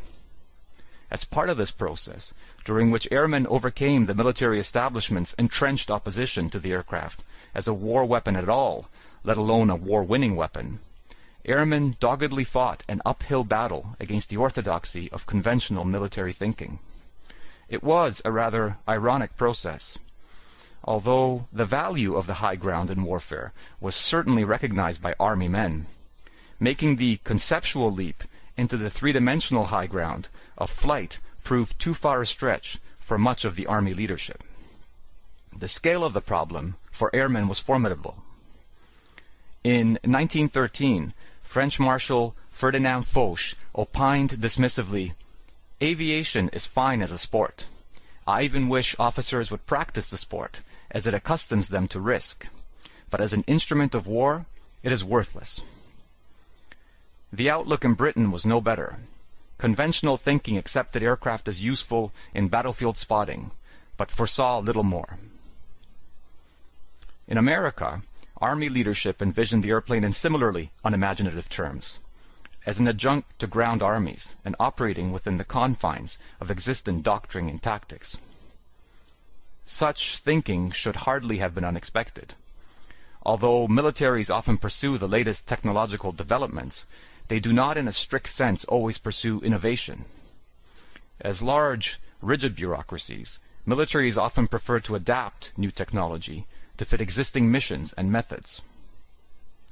As 1.10 1.24
part 1.24 1.48
of 1.48 1.56
this 1.56 1.70
process, 1.70 2.34
during 2.64 2.90
which 2.90 3.08
airmen 3.10 3.46
overcame 3.46 4.06
the 4.06 4.14
military 4.14 4.58
establishment's 4.58 5.34
entrenched 5.34 5.90
opposition 5.90 6.50
to 6.50 6.58
the 6.58 6.72
aircraft 6.72 7.22
as 7.54 7.68
a 7.68 7.74
war 7.74 8.04
weapon 8.04 8.36
at 8.36 8.48
all, 8.48 8.88
let 9.22 9.36
alone 9.36 9.70
a 9.70 9.76
war-winning 9.76 10.34
weapon, 10.36 10.80
airmen 11.44 11.96
doggedly 12.00 12.44
fought 12.44 12.82
an 12.88 13.02
uphill 13.04 13.44
battle 13.44 13.96
against 14.00 14.28
the 14.28 14.36
orthodoxy 14.36 15.10
of 15.12 15.26
conventional 15.26 15.84
military 15.84 16.32
thinking. 16.32 16.78
It 17.68 17.82
was 17.82 18.20
a 18.24 18.32
rather 18.32 18.78
ironic 18.88 19.36
process. 19.36 19.98
Although 20.82 21.46
the 21.52 21.64
value 21.64 22.14
of 22.14 22.26
the 22.26 22.34
high 22.34 22.56
ground 22.56 22.90
in 22.90 23.04
warfare 23.04 23.52
was 23.80 23.94
certainly 23.94 24.44
recognized 24.44 25.00
by 25.00 25.14
army 25.18 25.48
men, 25.48 25.86
making 26.60 26.96
the 26.96 27.18
conceptual 27.24 27.90
leap 27.90 28.24
into 28.56 28.76
the 28.76 28.90
three-dimensional 28.90 29.66
high 29.66 29.86
ground 29.86 30.28
of 30.56 30.70
flight 30.70 31.18
proved 31.42 31.78
too 31.78 31.94
far 31.94 32.20
a 32.20 32.26
stretch 32.26 32.78
for 32.98 33.18
much 33.18 33.44
of 33.44 33.56
the 33.56 33.66
army 33.66 33.94
leadership. 33.94 34.42
The 35.56 35.68
scale 35.68 36.04
of 36.04 36.12
the 36.12 36.20
problem 36.20 36.76
for 36.90 37.14
airmen 37.14 37.48
was 37.48 37.60
formidable. 37.60 38.22
In 39.62 39.98
1913, 40.04 41.12
French 41.42 41.78
Marshal 41.78 42.34
Ferdinand 42.50 43.06
Foch 43.06 43.54
opined 43.74 44.30
dismissively, 44.30 45.12
Aviation 45.82 46.48
is 46.50 46.66
fine 46.66 47.02
as 47.02 47.10
a 47.10 47.18
sport. 47.18 47.66
I 48.26 48.42
even 48.42 48.68
wish 48.68 48.96
officers 48.98 49.50
would 49.50 49.66
practice 49.66 50.08
the 50.08 50.16
sport, 50.16 50.60
as 50.90 51.06
it 51.06 51.14
accustoms 51.14 51.68
them 51.68 51.88
to 51.88 52.00
risk. 52.00 52.46
But 53.10 53.20
as 53.20 53.32
an 53.32 53.44
instrument 53.46 53.94
of 53.94 54.06
war, 54.06 54.46
it 54.82 54.92
is 54.92 55.04
worthless. 55.04 55.60
The 57.34 57.50
outlook 57.50 57.84
in 57.84 57.94
Britain 57.94 58.30
was 58.30 58.46
no 58.46 58.60
better. 58.60 58.98
Conventional 59.58 60.16
thinking 60.16 60.56
accepted 60.56 61.02
aircraft 61.02 61.48
as 61.48 61.64
useful 61.64 62.12
in 62.32 62.46
battlefield 62.46 62.96
spotting, 62.96 63.50
but 63.96 64.08
foresaw 64.08 64.60
little 64.60 64.84
more. 64.84 65.18
In 67.26 67.36
America, 67.36 68.02
Army 68.40 68.68
leadership 68.68 69.20
envisioned 69.20 69.64
the 69.64 69.70
airplane 69.70 70.04
in 70.04 70.12
similarly 70.12 70.70
unimaginative 70.84 71.48
terms 71.48 71.98
as 72.66 72.78
an 72.78 72.86
adjunct 72.86 73.36
to 73.40 73.48
ground 73.48 73.82
armies 73.82 74.36
and 74.44 74.54
operating 74.60 75.10
within 75.10 75.36
the 75.36 75.44
confines 75.44 76.20
of 76.40 76.52
existing 76.52 77.02
doctrine 77.02 77.48
and 77.48 77.60
tactics. 77.60 78.16
Such 79.66 80.18
thinking 80.18 80.70
should 80.70 80.96
hardly 81.02 81.38
have 81.38 81.52
been 81.52 81.64
unexpected. 81.64 82.34
Although 83.24 83.66
militaries 83.66 84.32
often 84.32 84.56
pursue 84.56 84.98
the 84.98 85.08
latest 85.08 85.48
technological 85.48 86.12
developments, 86.12 86.86
they 87.34 87.40
do 87.40 87.52
not 87.52 87.76
in 87.76 87.88
a 87.88 87.92
strict 87.92 88.28
sense 88.28 88.64
always 88.66 88.96
pursue 88.96 89.40
innovation. 89.40 90.04
As 91.20 91.42
large, 91.42 91.98
rigid 92.22 92.54
bureaucracies, 92.54 93.40
militaries 93.66 94.16
often 94.16 94.46
prefer 94.46 94.78
to 94.78 94.94
adapt 94.94 95.50
new 95.58 95.72
technology 95.72 96.46
to 96.76 96.84
fit 96.84 97.00
existing 97.00 97.50
missions 97.50 97.92
and 97.94 98.12
methods. 98.12 98.62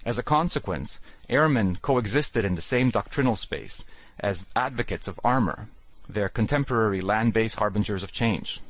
As 0.05 0.19
a 0.19 0.25
consequence, 0.25 0.99
airmen 1.29 1.77
coexisted 1.77 2.45
in 2.45 2.57
the 2.57 2.61
same 2.61 2.91
doctrinal 2.91 3.37
space 3.37 3.85
as 4.19 4.45
advocates 4.57 5.07
of 5.07 5.21
armor, 5.23 5.69
their 6.09 6.29
contemporary 6.29 7.01
land-based 7.01 7.61
harbingers 7.61 8.03
of 8.03 8.11
change. 8.11 8.61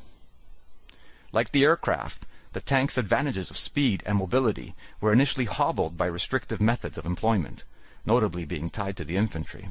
Like 1.31 1.51
the 1.51 1.63
aircraft, 1.63 2.27
the 2.51 2.61
tank's 2.61 2.99
advantages 2.99 3.49
of 3.49 3.57
speed 3.57 4.03
and 4.05 4.19
mobility 4.19 4.75
were 5.01 5.11
initially 5.11 5.45
hobbled 5.45 5.97
by 5.97 6.05
restrictive 6.05 6.61
methods 6.61 6.99
of 6.99 7.07
employment, 7.07 7.63
notably 8.05 8.45
being 8.45 8.69
tied 8.69 8.97
to 8.97 9.05
the 9.05 9.17
infantry. 9.17 9.69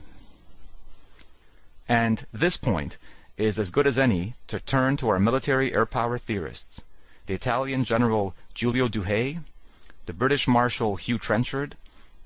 And 1.88 2.26
this 2.32 2.56
point 2.56 2.98
is 3.36 3.58
as 3.58 3.70
good 3.70 3.86
as 3.86 3.98
any 3.98 4.34
to 4.46 4.60
turn 4.60 4.96
to 4.98 5.08
our 5.08 5.18
military 5.18 5.74
air 5.74 5.86
power 5.86 6.18
theorists, 6.18 6.84
the 7.26 7.34
Italian 7.34 7.84
General 7.84 8.34
Giulio 8.54 8.88
Douhet, 8.88 9.36
the 10.06 10.12
British 10.12 10.48
Marshal 10.48 10.96
Hugh 10.96 11.18
Trenchard, 11.18 11.76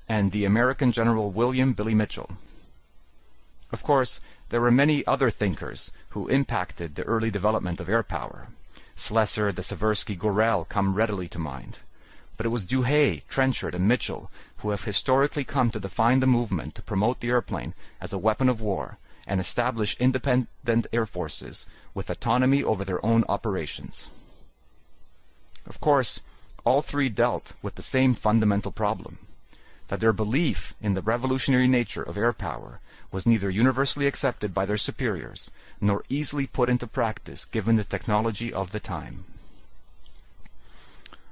and 0.09 0.31
the 0.31 0.45
American 0.45 0.91
General 0.91 1.31
William 1.31 1.73
Billy 1.73 1.93
Mitchell. 1.93 2.31
Of 3.71 3.83
course, 3.83 4.21
there 4.49 4.61
were 4.61 4.71
many 4.71 5.05
other 5.05 5.29
thinkers 5.29 5.91
who 6.09 6.29
impacted 6.29 6.95
the 6.95 7.03
early 7.03 7.29
development 7.29 7.79
of 7.79 7.89
air 7.89 8.03
power. 8.03 8.47
Slessor, 8.95 9.51
de 9.51 9.61
Seversky, 9.61 10.17
Gorrell 10.17 10.67
come 10.67 10.95
readily 10.95 11.27
to 11.27 11.39
mind. 11.39 11.79
But 12.37 12.45
it 12.45 12.49
was 12.49 12.63
Douhet, 12.63 13.27
Trenchard, 13.27 13.75
and 13.75 13.87
Mitchell 13.87 14.31
who 14.57 14.71
have 14.71 14.83
historically 14.83 15.43
come 15.43 15.69
to 15.71 15.79
define 15.79 16.19
the 16.19 16.27
movement 16.27 16.75
to 16.75 16.81
promote 16.81 17.19
the 17.19 17.29
airplane 17.29 17.73
as 18.01 18.13
a 18.13 18.17
weapon 18.17 18.49
of 18.49 18.61
war 18.61 18.97
and 19.27 19.39
establish 19.39 19.97
independent 19.99 20.87
air 20.91 21.05
forces 21.05 21.65
with 21.93 22.09
autonomy 22.09 22.63
over 22.63 22.83
their 22.83 23.05
own 23.05 23.23
operations. 23.27 24.07
Of 25.65 25.79
course, 25.79 26.21
all 26.65 26.81
three 26.81 27.09
dealt 27.09 27.53
with 27.61 27.75
the 27.75 27.81
same 27.81 28.13
fundamental 28.13 28.71
problem 28.71 29.19
that 29.87 29.99
their 29.99 30.13
belief 30.13 30.75
in 30.81 30.93
the 30.93 31.01
revolutionary 31.01 31.67
nature 31.67 32.03
of 32.03 32.17
air 32.17 32.33
power 32.33 32.79
was 33.11 33.25
neither 33.25 33.49
universally 33.49 34.05
accepted 34.05 34.53
by 34.53 34.65
their 34.65 34.77
superiors 34.77 35.49
nor 35.79 36.03
easily 36.09 36.45
put 36.45 36.69
into 36.69 36.87
practice 36.87 37.45
given 37.45 37.77
the 37.77 37.83
technology 37.83 38.51
of 38.51 38.71
the 38.71 38.79
time. 38.79 39.23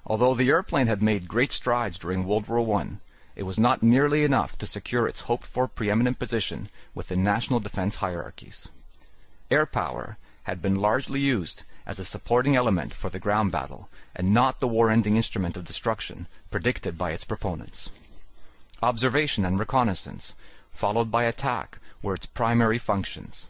Although 0.06 0.36
the 0.36 0.50
airplane 0.50 0.88
had 0.88 1.02
made 1.02 1.28
great 1.28 1.52
strides 1.52 1.98
during 1.98 2.26
World 2.26 2.48
War 2.48 2.80
I, 2.80 2.88
it 3.36 3.44
was 3.44 3.60
not 3.60 3.84
nearly 3.84 4.24
enough 4.24 4.58
to 4.58 4.66
secure 4.66 5.08
its 5.08 5.22
hoped-for 5.22 5.68
preeminent 5.68 6.18
position 6.20 6.70
within 6.94 7.24
national 7.24 7.60
defense 7.60 7.96
hierarchies. 7.96 8.70
Air 9.52 9.66
power 9.66 10.18
had 10.44 10.62
been 10.62 10.76
largely 10.76 11.20
used 11.20 11.64
as 11.86 12.00
a 12.00 12.06
supporting 12.06 12.56
element 12.56 12.94
for 12.94 13.10
the 13.10 13.20
ground 13.20 13.52
battle 13.52 13.90
and 14.16 14.34
not 14.34 14.60
the 14.60 14.68
war-ending 14.68 15.16
instrument 15.16 15.58
of 15.58 15.66
destruction 15.66 16.28
predicted 16.50 16.98
by 16.98 17.12
its 17.12 17.26
proponents. 17.26 17.92
Observation 18.82 19.46
and 19.46 19.60
reconnaissance, 19.60 20.36
followed 20.72 21.12
by 21.12 21.24
attack, 21.24 21.80
were 22.02 22.14
its 22.14 22.26
primary 22.26 22.78
functions. 22.78 23.50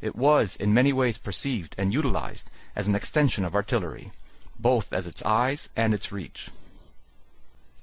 It 0.00 0.14
was 0.14 0.56
in 0.56 0.74
many 0.74 0.92
ways 0.92 1.18
perceived 1.18 1.74
and 1.78 1.92
utilized 1.92 2.50
as 2.74 2.86
an 2.86 2.94
extension 2.94 3.44
of 3.44 3.54
artillery, 3.54 4.12
both 4.58 4.92
as 4.92 5.06
its 5.06 5.24
eyes 5.24 5.70
and 5.76 5.94
its 5.94 6.12
reach. 6.12 6.50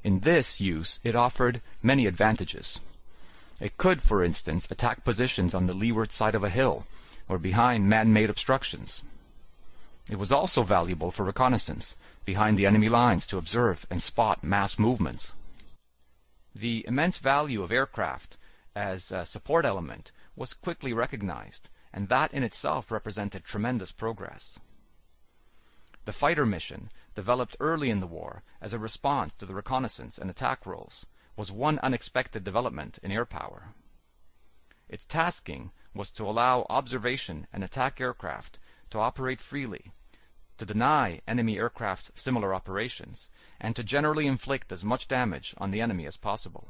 In 0.04 0.20
this 0.20 0.60
use 0.60 1.00
it 1.04 1.16
offered 1.16 1.62
many 1.82 2.06
advantages. 2.06 2.80
It 3.60 3.78
could, 3.78 4.02
for 4.02 4.24
instance, 4.24 4.70
attack 4.70 5.04
positions 5.04 5.56
on 5.56 5.68
the 5.68 5.74
leeward 5.74 6.12
side 6.12 6.36
of 6.36 6.44
a 6.44 6.50
hill 6.50 6.86
or 7.30 7.38
behind 7.38 7.88
man-made 7.88 8.30
obstructions. 8.30 9.04
It 10.10 10.20
was 10.20 10.32
also 10.32 10.64
valuable 10.64 11.12
for 11.12 11.24
reconnaissance, 11.24 11.96
behind 12.26 12.58
the 12.58 12.66
enemy 12.66 12.90
lines 12.90 13.26
to 13.28 13.38
observe 13.38 13.88
and 13.90 14.02
spot 14.02 14.44
mass 14.44 14.78
movements. 14.78 15.34
The 16.54 16.84
immense 16.88 17.18
value 17.20 17.64
of 17.64 17.72
aircraft 17.72 18.36
as 18.76 19.12
a 19.12 19.26
support 19.26 19.66
element 19.66 20.12
was 20.36 20.54
quickly 20.54 20.92
recognized, 20.92 21.70
and 21.94 22.10
that 22.10 22.34
in 22.34 22.44
itself 22.44 22.92
represented 22.92 23.44
tremendous 23.44 23.92
progress. 23.92 24.60
The 26.06 26.12
fighter 26.12 26.46
mission, 26.46 26.90
developed 27.16 27.58
early 27.60 27.90
in 27.90 28.00
the 28.00 28.08
war 28.08 28.44
as 28.62 28.74
a 28.74 28.80
response 28.80 29.34
to 29.36 29.46
the 29.46 29.56
reconnaissance 29.56 30.18
and 30.18 30.30
attack 30.30 30.66
roles, 30.66 31.06
was 31.36 31.52
one 31.52 31.80
unexpected 31.80 32.44
development 32.44 33.00
in 33.02 33.12
air 33.12 33.26
power. 33.26 33.74
Its 34.88 35.06
tasking 35.06 35.72
was 35.94 36.12
to 36.12 36.24
allow 36.24 36.66
observation 36.70 37.48
and 37.52 37.64
attack 37.64 38.00
aircraft 38.00 38.60
to 38.90 39.00
operate 39.00 39.42
freely 39.42 39.92
to 40.58 40.66
deny 40.66 41.20
enemy 41.28 41.58
aircraft 41.58 42.12
similar 42.18 42.54
operations, 42.54 43.30
and 43.60 43.76
to 43.76 43.84
generally 43.84 44.28
inflict 44.28 44.72
as 44.72 44.84
much 44.84 45.08
damage 45.08 45.54
on 45.58 45.72
the 45.72 45.82
enemy 45.82 46.06
as 46.06 46.18
possible. 46.18 46.70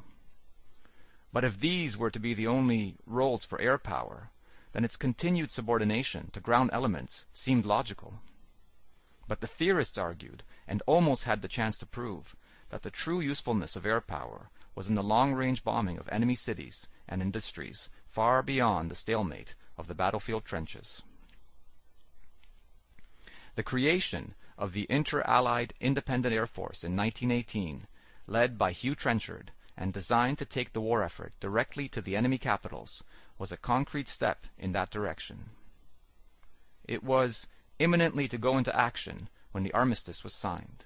But 1.32 1.44
if 1.44 1.60
these 1.60 1.98
were 1.98 2.12
to 2.12 2.20
be 2.20 2.34
the 2.34 2.48
only 2.48 2.96
roles 3.06 3.44
for 3.44 3.60
air 3.60 3.78
power, 3.78 4.32
then 4.72 4.86
its 4.86 4.96
continued 4.96 5.52
subordination 5.52 6.30
to 6.32 6.40
ground 6.40 6.70
elements 6.74 7.26
seemed 7.34 7.66
logical. 7.66 8.16
But 9.28 9.42
the 9.42 9.48
theorists 9.48 9.98
argued, 9.98 10.44
and 10.68 10.84
almost 10.86 11.24
had 11.24 11.42
the 11.42 11.48
chance 11.48 11.78
to 11.78 11.86
prove, 11.86 12.36
that 12.70 12.82
the 12.82 12.92
true 12.92 13.20
usefulness 13.20 13.76
of 13.76 13.86
air 13.86 14.02
power 14.02 14.50
was 14.76 14.90
in 14.90 14.96
the 14.96 15.04
long-range 15.04 15.64
bombing 15.64 15.98
of 15.98 16.10
enemy 16.10 16.36
cities 16.36 16.88
and 17.08 17.22
industries 17.22 17.90
far 18.08 18.42
beyond 18.44 18.90
the 18.92 18.96
stalemate 18.96 19.56
of 19.78 19.88
the 19.88 19.96
battlefield 19.96 20.46
trenches. 20.46 21.04
the 23.56 23.64
creation 23.64 24.34
of 24.58 24.74
the 24.74 24.88
Inter-Allied 24.90 25.74
Independent 25.80 26.34
Air 26.34 26.48
Force 26.48 26.84
in 26.84 26.96
1918, 26.96 27.88
led 28.28 28.58
by 28.58 28.72
Hugh 28.72 28.96
Trenchard, 28.96 29.52
and 29.76 29.92
designed 29.92 30.38
to 30.38 30.46
take 30.46 30.74
the 30.74 30.82
war 30.82 31.04
effort 31.04 31.34
directly 31.40 31.88
to 31.90 32.02
the 32.02 32.16
enemy 32.16 32.38
capitals, 32.38 33.04
was 33.38 33.52
a 33.52 33.58
concrete 33.58 34.08
step 34.08 34.46
in 34.58 34.72
that 34.72 34.92
direction. 34.92 35.50
It 36.88 37.04
was 37.04 37.48
imminently 37.80 38.28
to 38.28 38.38
go 38.38 38.58
into 38.58 38.76
action 38.76 39.30
when 39.52 39.64
the 39.64 39.74
armistice 39.74 40.24
was 40.24 40.34
signed. 40.34 40.86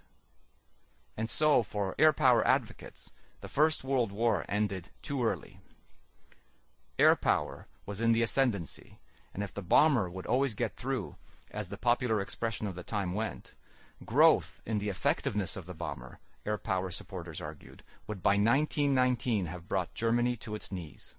And 1.16 1.30
so, 1.30 1.64
for 1.64 1.96
air 1.98 2.14
power 2.14 2.46
advocates, 2.48 3.12
the 3.42 3.48
First 3.48 3.84
World 3.84 4.12
War 4.12 4.46
ended 4.48 4.90
too 5.02 5.24
early. 5.24 5.60
Air 7.00 7.16
power 7.16 7.68
was 7.86 8.02
in 8.02 8.12
the 8.12 8.22
ascendancy, 8.22 9.00
and 9.34 9.44
if 9.44 9.54
the 9.54 9.62
bomber 9.62 10.10
would 10.10 10.26
always 10.26 10.56
get 10.56 10.76
through, 10.76 11.16
as 11.52 11.70
the 11.70 11.78
popular 11.78 12.22
expression 12.22 12.68
of 12.68 12.76
the 12.76 12.84
time 12.84 13.14
went, 13.14 13.54
growth 14.06 14.62
in 14.66 14.80
the 14.80 14.90
effectiveness 14.90 15.56
of 15.56 15.66
the 15.66 15.74
bomber, 15.74 16.20
air 16.46 16.58
power 16.58 16.90
supporters 16.90 17.42
argued, 17.42 17.84
would 18.08 18.24
by 18.24 18.32
1919 18.32 19.46
have 19.48 19.68
brought 19.68 19.94
Germany 19.94 20.36
to 20.38 20.56
its 20.56 20.72
knees. 20.72 21.16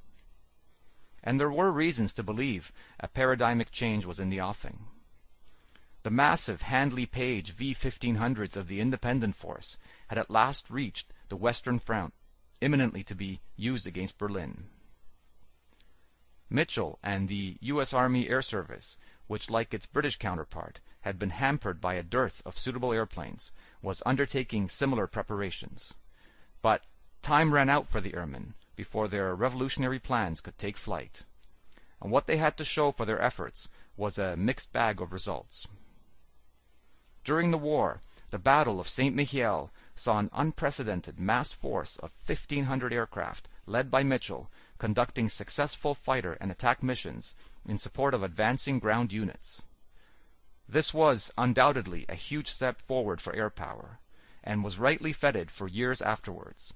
And 1.23 1.41
there 1.41 1.51
were 1.51 1.71
reasons 1.71 2.13
to 2.15 2.23
believe 2.23 2.73
a 3.01 3.09
paradigmic 3.09 3.71
change 3.71 4.05
was 4.05 4.21
in 4.21 4.31
the 4.31 4.41
offing. 4.41 4.87
The 6.09 6.15
massive 6.15 6.63
Handley 6.63 7.05
Page 7.05 7.51
V-1500s 7.51 8.57
of 8.57 8.67
the 8.67 8.81
Independent 8.81 9.37
Force 9.37 9.77
had 10.07 10.17
at 10.17 10.31
last 10.31 10.71
reached 10.71 11.13
the 11.29 11.37
Western 11.37 11.79
Front, 11.79 12.15
imminently 12.63 13.05
to 13.05 13.15
be 13.15 13.43
used 13.57 13.87
against 13.87 14.17
Berlin. 14.17 14.69
Mitchell 16.49 16.99
and 17.03 17.29
the 17.29 17.59
U.S. 17.61 17.93
Army 17.93 18.27
Air 18.27 18.41
Service, 18.41 18.97
which 19.27 19.51
like 19.51 19.75
its 19.75 19.85
British 19.85 20.17
counterpart 20.17 20.81
had 21.03 21.19
been 21.19 21.29
hampered 21.29 21.79
by 21.79 21.93
a 21.93 22.03
dearth 22.03 22.41
of 22.47 22.57
suitable 22.57 22.95
airplanes, 22.95 23.53
was 23.83 24.03
undertaking 24.07 24.71
similar 24.71 25.07
preparations. 25.07 25.93
But 26.63 26.85
time 27.21 27.53
ran 27.53 27.69
out 27.69 27.87
for 27.87 28.01
the 28.01 28.15
airmen 28.15 28.55
before 28.77 29.09
their 29.09 29.35
revolutionary 29.35 29.99
plans 29.99 30.41
could 30.41 30.57
take 30.57 30.79
flight. 30.79 31.27
And 32.01 32.11
what 32.11 32.27
they 32.27 32.39
had 32.39 32.57
to 32.57 32.65
show 32.65 32.93
for 32.93 33.05
their 33.05 33.21
efforts 33.21 33.69
was 33.95 34.19
a 34.19 34.39
mixed 34.39 34.73
bag 34.73 35.03
of 35.03 35.13
results. 35.13 35.69
During 37.29 37.51
the 37.51 37.59
war, 37.59 38.01
the 38.31 38.39
Battle 38.39 38.81
of 38.81 38.89
St. 38.89 39.15
Mihiel 39.15 39.69
saw 39.95 40.19
an 40.19 40.31
unprecedented 40.33 41.21
mass 41.21 41.53
force 41.53 41.99
of 41.99 42.15
1,500 42.25 42.91
aircraft, 42.91 43.49
led 43.67 43.91
by 43.91 44.03
Mitchell, 44.03 44.51
conducting 44.79 45.29
successful 45.29 45.95
fighter 45.95 46.39
and 46.41 46.51
attack 46.51 46.83
missions 46.83 47.35
in 47.67 47.77
support 47.77 48.15
of 48.15 48.23
advancing 48.23 48.79
ground 48.79 49.13
units. 49.13 49.63
This 50.67 50.95
was 50.95 51.31
undoubtedly 51.37 52.07
a 52.09 52.15
huge 52.15 52.49
step 52.49 52.81
forward 52.81 53.21
for 53.21 53.37
air 53.37 53.51
power, 53.51 54.01
and 54.43 54.65
was 54.65 54.79
rightly 54.79 55.13
feted 55.13 55.51
for 55.51 55.69
years 55.69 56.01
afterwards. 56.01 56.73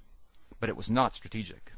But 0.59 0.69
it 0.69 0.77
was 0.77 0.87
not 0.87 1.15
strategic. 1.15 1.71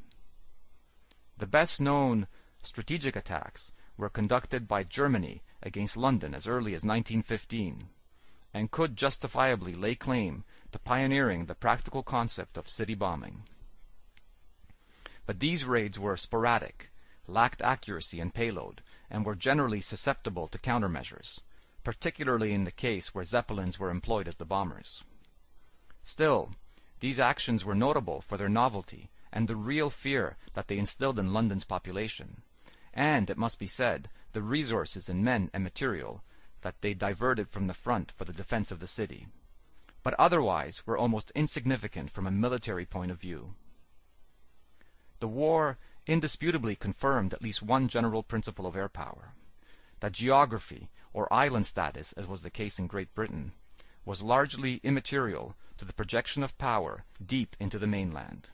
The 1.37 1.47
best 1.47 1.79
known 1.79 2.27
strategic 2.61 3.15
attacks 3.15 3.71
were 3.95 4.09
conducted 4.09 4.67
by 4.67 4.83
Germany 4.83 5.43
against 5.63 5.95
London 5.95 6.35
as 6.35 6.45
early 6.45 6.73
as 6.73 6.83
1915 6.83 7.87
and 8.55 8.71
could 8.71 8.95
justifiably 8.95 9.75
lay 9.75 9.93
claim 9.93 10.45
to 10.71 10.79
pioneering 10.79 11.45
the 11.45 11.53
practical 11.53 12.01
concept 12.01 12.57
of 12.57 12.69
city 12.69 12.95
bombing. 12.95 13.43
But 15.25 15.41
these 15.41 15.65
raids 15.65 15.99
were 15.99 16.15
sporadic, 16.15 16.89
lacked 17.27 17.61
accuracy 17.61 18.21
and 18.21 18.33
payload, 18.33 18.81
and 19.11 19.25
were 19.25 19.35
generally 19.35 19.81
susceptible 19.81 20.47
to 20.47 20.57
countermeasures, 20.57 21.41
particularly 21.83 22.53
in 22.53 22.63
the 22.63 22.71
case 22.71 23.13
where 23.13 23.25
Zeppelins 23.25 23.77
were 23.77 23.89
employed 23.89 24.25
as 24.25 24.37
the 24.37 24.45
bombers. 24.45 25.03
Still, 26.01 26.51
these 27.01 27.19
actions 27.19 27.65
were 27.65 27.75
notable 27.75 28.21
for 28.21 28.37
their 28.37 28.47
novelty 28.47 29.09
and 29.33 29.49
the 29.49 29.57
real 29.57 29.89
fear 29.89 30.37
that 30.53 30.69
they 30.69 30.77
instilled 30.77 31.19
in 31.19 31.33
London's 31.33 31.65
population, 31.65 32.41
and, 32.93 33.29
it 33.29 33.37
must 33.37 33.59
be 33.59 33.67
said, 33.67 34.07
the 34.31 34.41
resources 34.41 35.09
in 35.09 35.25
men 35.25 35.49
and 35.53 35.61
material 35.61 36.23
that 36.65 36.81
they 36.81 36.95
diverted 36.95 37.47
from 37.47 37.67
the 37.67 37.75
front 37.75 38.11
for 38.17 38.25
the 38.25 38.33
defense 38.33 38.71
of 38.71 38.79
the 38.79 38.87
city, 38.87 39.27
but 40.01 40.15
otherwise 40.15 40.81
were 40.87 40.97
almost 40.97 41.31
insignificant 41.35 42.09
from 42.09 42.25
a 42.25 42.31
military 42.31 42.87
point 42.87 43.11
of 43.11 43.21
view. 43.21 43.53
The 45.19 45.27
war 45.27 45.77
indisputably 46.07 46.75
confirmed 46.75 47.35
at 47.35 47.43
least 47.43 47.61
one 47.61 47.87
general 47.87 48.23
principle 48.23 48.65
of 48.65 48.75
air 48.75 48.89
power, 48.89 49.35
that 49.99 50.13
geography, 50.13 50.89
or 51.13 51.31
island 51.31 51.67
status 51.67 52.13
as 52.13 52.25
was 52.25 52.41
the 52.41 52.49
case 52.49 52.79
in 52.79 52.87
Great 52.87 53.13
Britain, 53.13 53.51
was 54.03 54.23
largely 54.23 54.81
immaterial 54.83 55.55
to 55.77 55.85
the 55.85 55.93
projection 55.93 56.41
of 56.41 56.57
power 56.57 57.05
deep 57.23 57.55
into 57.59 57.77
the 57.77 57.85
mainland. 57.85 58.49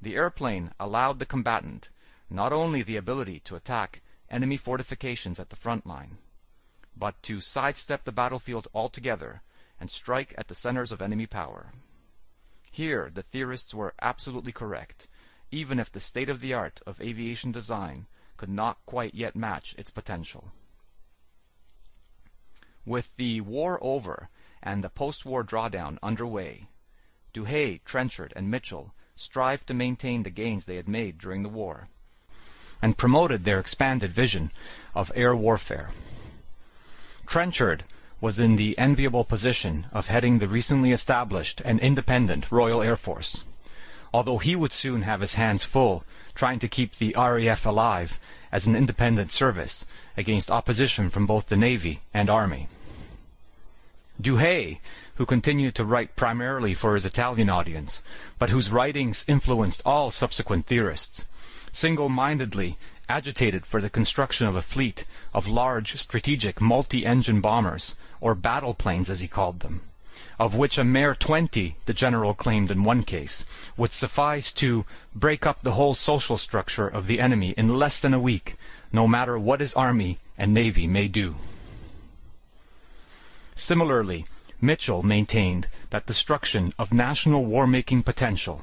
The 0.00 0.16
airplane 0.16 0.72
allowed 0.80 1.18
the 1.18 1.26
combatant 1.26 1.90
not 2.30 2.54
only 2.54 2.82
the 2.82 2.96
ability 2.96 3.40
to 3.40 3.54
attack 3.54 4.00
enemy 4.30 4.56
fortifications 4.56 5.38
at 5.38 5.50
the 5.50 5.56
front 5.56 5.86
line, 5.86 6.16
but 6.96 7.22
to 7.22 7.40
sidestep 7.40 8.04
the 8.04 8.12
battlefield 8.12 8.68
altogether 8.74 9.42
and 9.78 9.90
strike 9.90 10.34
at 10.38 10.48
the 10.48 10.54
centers 10.54 10.90
of 10.90 11.02
enemy 11.02 11.26
power. 11.26 11.72
Here 12.70 13.10
the 13.12 13.22
theorists 13.22 13.74
were 13.74 13.94
absolutely 14.00 14.52
correct, 14.52 15.08
even 15.50 15.78
if 15.78 15.92
the 15.92 16.00
state 16.00 16.28
of 16.28 16.40
the 16.40 16.54
art 16.54 16.80
of 16.86 17.00
aviation 17.00 17.52
design 17.52 18.06
could 18.36 18.48
not 18.48 18.78
quite 18.86 19.14
yet 19.14 19.36
match 19.36 19.74
its 19.78 19.90
potential. 19.90 20.52
With 22.84 23.16
the 23.16 23.40
war 23.40 23.78
over 23.82 24.28
and 24.62 24.82
the 24.82 24.88
post-war 24.88 25.44
drawdown 25.44 25.98
underway, 26.02 26.68
Douhet, 27.32 27.84
Trenchard, 27.84 28.32
and 28.36 28.50
Mitchell 28.50 28.94
strived 29.14 29.66
to 29.66 29.74
maintain 29.74 30.22
the 30.22 30.30
gains 30.30 30.66
they 30.66 30.76
had 30.76 30.88
made 30.88 31.18
during 31.18 31.42
the 31.42 31.48
war, 31.48 31.88
and 32.82 32.98
promoted 32.98 33.44
their 33.44 33.58
expanded 33.58 34.12
vision 34.12 34.52
of 34.94 35.10
air 35.14 35.34
warfare. 35.34 35.90
Trenchard 37.26 37.84
was 38.20 38.38
in 38.38 38.56
the 38.56 38.78
enviable 38.78 39.24
position 39.24 39.86
of 39.92 40.06
heading 40.06 40.38
the 40.38 40.48
recently 40.48 40.92
established 40.92 41.60
and 41.64 41.80
independent 41.80 42.50
Royal 42.50 42.82
Air 42.82 42.96
Force, 42.96 43.44
although 44.14 44.38
he 44.38 44.56
would 44.56 44.72
soon 44.72 45.02
have 45.02 45.20
his 45.20 45.34
hands 45.34 45.64
full 45.64 46.04
trying 46.34 46.58
to 46.60 46.68
keep 46.68 46.96
the 46.96 47.14
RAF 47.16 47.66
alive 47.66 48.20
as 48.52 48.66
an 48.66 48.76
independent 48.76 49.32
service 49.32 49.86
against 50.16 50.50
opposition 50.50 51.10
from 51.10 51.26
both 51.26 51.48
the 51.48 51.56
Navy 51.56 52.00
and 52.14 52.30
Army. 52.30 52.68
Douhet, 54.20 54.78
who 55.16 55.26
continued 55.26 55.74
to 55.74 55.84
write 55.84 56.16
primarily 56.16 56.74
for 56.74 56.94
his 56.94 57.04
Italian 57.04 57.50
audience, 57.50 58.02
but 58.38 58.50
whose 58.50 58.70
writings 58.70 59.24
influenced 59.28 59.82
all 59.84 60.10
subsequent 60.10 60.66
theorists, 60.66 61.26
single-mindedly 61.72 62.78
agitated 63.08 63.64
for 63.64 63.80
the 63.80 63.90
construction 63.90 64.46
of 64.46 64.56
a 64.56 64.62
fleet 64.62 65.04
of 65.32 65.46
large 65.46 65.96
strategic 65.96 66.60
multi-engine 66.60 67.40
bombers, 67.40 67.96
or 68.20 68.34
battle 68.34 68.74
planes 68.74 69.08
as 69.08 69.20
he 69.20 69.28
called 69.28 69.60
them, 69.60 69.82
of 70.38 70.56
which 70.56 70.78
a 70.78 70.84
mere 70.84 71.14
twenty, 71.14 71.76
the 71.86 71.94
general 71.94 72.34
claimed 72.34 72.70
in 72.70 72.84
one 72.84 73.02
case, 73.02 73.44
would 73.76 73.92
suffice 73.92 74.52
to 74.52 74.84
break 75.14 75.46
up 75.46 75.62
the 75.62 75.72
whole 75.72 75.94
social 75.94 76.36
structure 76.36 76.88
of 76.88 77.06
the 77.06 77.20
enemy 77.20 77.54
in 77.56 77.78
less 77.78 78.00
than 78.00 78.14
a 78.14 78.20
week, 78.20 78.56
no 78.92 79.06
matter 79.06 79.38
what 79.38 79.60
his 79.60 79.74
army 79.74 80.18
and 80.36 80.52
navy 80.52 80.86
may 80.86 81.08
do. 81.08 81.36
Similarly, 83.54 84.26
Mitchell 84.60 85.02
maintained 85.02 85.68
that 85.90 86.06
destruction 86.06 86.72
of 86.78 86.92
national 86.92 87.44
war-making 87.44 88.02
potential 88.02 88.62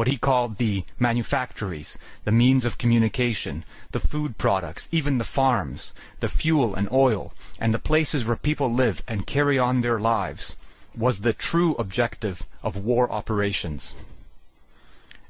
what 0.00 0.08
he 0.08 0.16
called 0.16 0.56
the 0.56 0.82
manufactories, 0.98 1.98
the 2.24 2.32
means 2.32 2.64
of 2.64 2.78
communication, 2.78 3.62
the 3.92 4.00
food 4.00 4.38
products, 4.38 4.88
even 4.90 5.18
the 5.18 5.24
farms, 5.24 5.92
the 6.20 6.28
fuel 6.28 6.74
and 6.74 6.90
oil, 6.90 7.34
and 7.60 7.74
the 7.74 7.78
places 7.78 8.24
where 8.24 8.34
people 8.34 8.72
live 8.72 9.02
and 9.06 9.26
carry 9.26 9.58
on 9.58 9.82
their 9.82 10.00
lives, 10.00 10.56
was 10.96 11.20
the 11.20 11.34
true 11.34 11.74
objective 11.74 12.46
of 12.62 12.82
war 12.82 13.12
operations. 13.12 13.94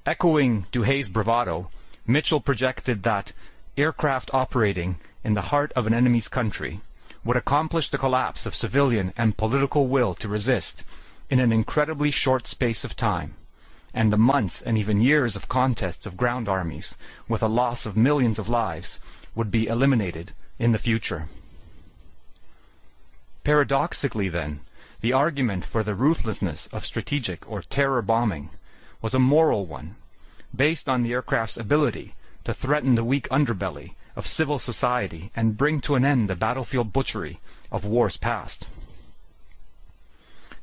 Echoing 0.06 0.66
Douhet's 0.70 1.08
bravado, 1.08 1.68
Mitchell 2.06 2.40
projected 2.40 3.02
that 3.02 3.32
aircraft 3.76 4.32
operating 4.32 4.98
in 5.24 5.34
the 5.34 5.48
heart 5.50 5.72
of 5.74 5.88
an 5.88 5.94
enemy's 5.94 6.28
country 6.28 6.80
would 7.24 7.36
accomplish 7.36 7.88
the 7.88 7.98
collapse 7.98 8.46
of 8.46 8.54
civilian 8.54 9.12
and 9.16 9.36
political 9.36 9.88
will 9.88 10.14
to 10.14 10.28
resist 10.28 10.84
in 11.28 11.40
an 11.40 11.50
incredibly 11.50 12.12
short 12.12 12.46
space 12.46 12.84
of 12.84 12.94
time 12.94 13.34
and 13.92 14.12
the 14.12 14.18
months 14.18 14.62
and 14.62 14.78
even 14.78 15.00
years 15.00 15.36
of 15.36 15.48
contests 15.48 16.06
of 16.06 16.16
ground 16.16 16.48
armies, 16.48 16.96
with 17.28 17.42
a 17.42 17.48
loss 17.48 17.86
of 17.86 17.96
millions 17.96 18.38
of 18.38 18.48
lives, 18.48 19.00
would 19.34 19.50
be 19.50 19.66
eliminated 19.66 20.32
in 20.58 20.72
the 20.72 20.78
future. 20.78 21.26
Paradoxically, 23.42 24.28
then, 24.28 24.60
the 25.00 25.12
argument 25.12 25.64
for 25.64 25.82
the 25.82 25.94
ruthlessness 25.94 26.66
of 26.68 26.84
strategic 26.84 27.50
or 27.50 27.62
terror 27.62 28.02
bombing 28.02 28.50
was 29.00 29.14
a 29.14 29.18
moral 29.18 29.66
one, 29.66 29.96
based 30.54 30.88
on 30.88 31.02
the 31.02 31.12
aircraft's 31.12 31.56
ability 31.56 32.14
to 32.44 32.52
threaten 32.52 32.94
the 32.94 33.04
weak 33.04 33.28
underbelly 33.30 33.94
of 34.14 34.26
civil 34.26 34.58
society 34.58 35.30
and 35.34 35.56
bring 35.56 35.80
to 35.80 35.94
an 35.94 36.04
end 36.04 36.28
the 36.28 36.36
battlefield 36.36 36.92
butchery 36.92 37.40
of 37.72 37.84
wars 37.84 38.16
past. 38.16 38.66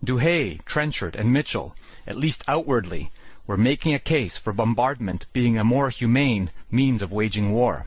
Douhet, 0.03 0.65
Trenchard, 0.65 1.15
and 1.15 1.33
Mitchell, 1.33 1.75
at 2.05 2.17
least 2.17 2.43
outwardly, 2.47 3.10
were 3.47 3.57
making 3.57 3.93
a 3.93 3.99
case 3.99 4.38
for 4.38 4.53
bombardment 4.53 5.25
being 5.33 5.57
a 5.57 5.63
more 5.63 5.89
humane 5.89 6.51
means 6.69 7.01
of 7.01 7.12
waging 7.12 7.51
war. 7.51 7.86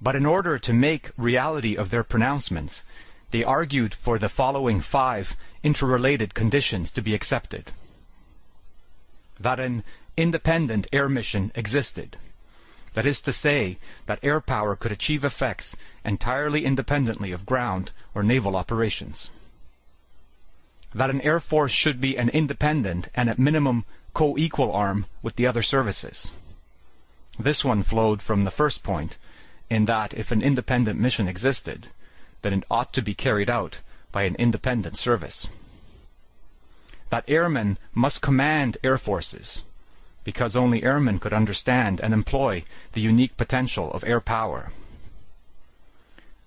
But 0.00 0.16
in 0.16 0.26
order 0.26 0.58
to 0.58 0.72
make 0.72 1.10
reality 1.16 1.76
of 1.76 1.90
their 1.90 2.04
pronouncements, 2.04 2.84
they 3.32 3.42
argued 3.42 3.94
for 3.94 4.18
the 4.18 4.28
following 4.28 4.80
five 4.80 5.36
interrelated 5.62 6.34
conditions 6.34 6.92
to 6.92 7.02
be 7.02 7.14
accepted. 7.14 7.72
That 9.40 9.58
an 9.58 9.82
independent 10.16 10.86
air 10.92 11.08
mission 11.08 11.50
existed. 11.54 12.16
That 12.94 13.06
is 13.06 13.20
to 13.22 13.32
say, 13.32 13.78
that 14.06 14.20
air 14.22 14.40
power 14.40 14.76
could 14.76 14.92
achieve 14.92 15.24
effects 15.24 15.76
entirely 16.04 16.64
independently 16.64 17.32
of 17.32 17.44
ground 17.44 17.90
or 18.14 18.22
naval 18.22 18.54
operations. 18.54 19.30
That 20.94 21.10
an 21.10 21.20
air 21.22 21.40
force 21.40 21.72
should 21.72 22.00
be 22.00 22.16
an 22.16 22.28
independent 22.28 23.08
and 23.14 23.28
at 23.28 23.38
minimum 23.38 23.84
co-equal 24.12 24.72
arm 24.72 25.06
with 25.22 25.36
the 25.36 25.46
other 25.46 25.62
services. 25.62 26.30
This 27.38 27.64
one 27.64 27.82
flowed 27.82 28.22
from 28.22 28.44
the 28.44 28.50
first 28.50 28.84
point, 28.84 29.18
in 29.68 29.86
that 29.86 30.14
if 30.14 30.30
an 30.30 30.40
independent 30.40 31.00
mission 31.00 31.26
existed, 31.26 31.88
then 32.42 32.52
it 32.52 32.64
ought 32.70 32.92
to 32.92 33.02
be 33.02 33.14
carried 33.14 33.50
out 33.50 33.80
by 34.12 34.22
an 34.22 34.36
independent 34.36 34.96
service. 34.96 35.48
That 37.10 37.24
airmen 37.26 37.78
must 37.92 38.22
command 38.22 38.78
air 38.84 38.98
forces, 38.98 39.62
because 40.22 40.54
only 40.54 40.84
airmen 40.84 41.18
could 41.18 41.32
understand 41.32 42.00
and 42.00 42.14
employ 42.14 42.62
the 42.92 43.00
unique 43.00 43.36
potential 43.36 43.90
of 43.92 44.04
air 44.04 44.20
power. 44.20 44.70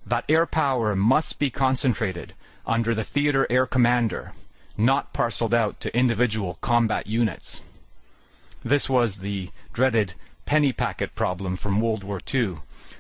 That 0.06 0.26
air 0.30 0.46
power 0.46 0.96
must 0.96 1.38
be 1.38 1.50
concentrated 1.50 2.34
under 2.68 2.94
the 2.94 3.04
theater 3.04 3.48
air 3.50 3.66
commander, 3.66 4.34
not 4.78 5.14
parceled 5.14 5.54
out 5.54 5.80
to 5.80 5.98
individual 5.98 6.58
combat 6.62 7.08
units. 7.08 7.62
This 8.64 8.90
was 8.90 9.20
the 9.20 9.50
dreaded 9.74 10.14
penny 10.46 10.74
packet 10.74 11.16
problem 11.16 11.56
from 11.56 11.82
World 11.82 12.04
War 12.04 12.20
II, 12.32 12.58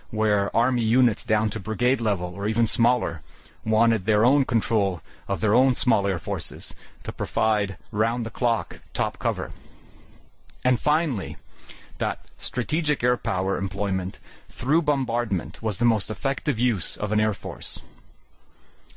where 0.09 0.55
army 0.55 0.83
units 0.83 1.25
down 1.25 1.49
to 1.51 1.59
brigade 1.59 2.01
level 2.01 2.33
or 2.33 2.47
even 2.47 2.65
smaller 2.65 3.21
wanted 3.65 4.05
their 4.05 4.25
own 4.25 4.45
control 4.45 5.01
of 5.27 5.41
their 5.41 5.53
own 5.53 5.73
small 5.75 6.07
air 6.07 6.17
forces 6.17 6.73
to 7.03 7.11
provide 7.11 7.77
round 7.91 8.25
the 8.25 8.29
clock 8.29 8.79
top 8.93 9.19
cover. 9.19 9.51
And 10.63 10.79
finally, 10.79 11.37
that 11.97 12.19
strategic 12.37 13.03
air 13.03 13.17
power 13.17 13.57
employment 13.57 14.19
through 14.47 14.83
bombardment 14.83 15.61
was 15.61 15.79
the 15.79 15.85
most 15.85 16.09
effective 16.09 16.59
use 16.59 16.95
of 16.95 17.11
an 17.11 17.19
air 17.19 17.33
force. 17.33 17.81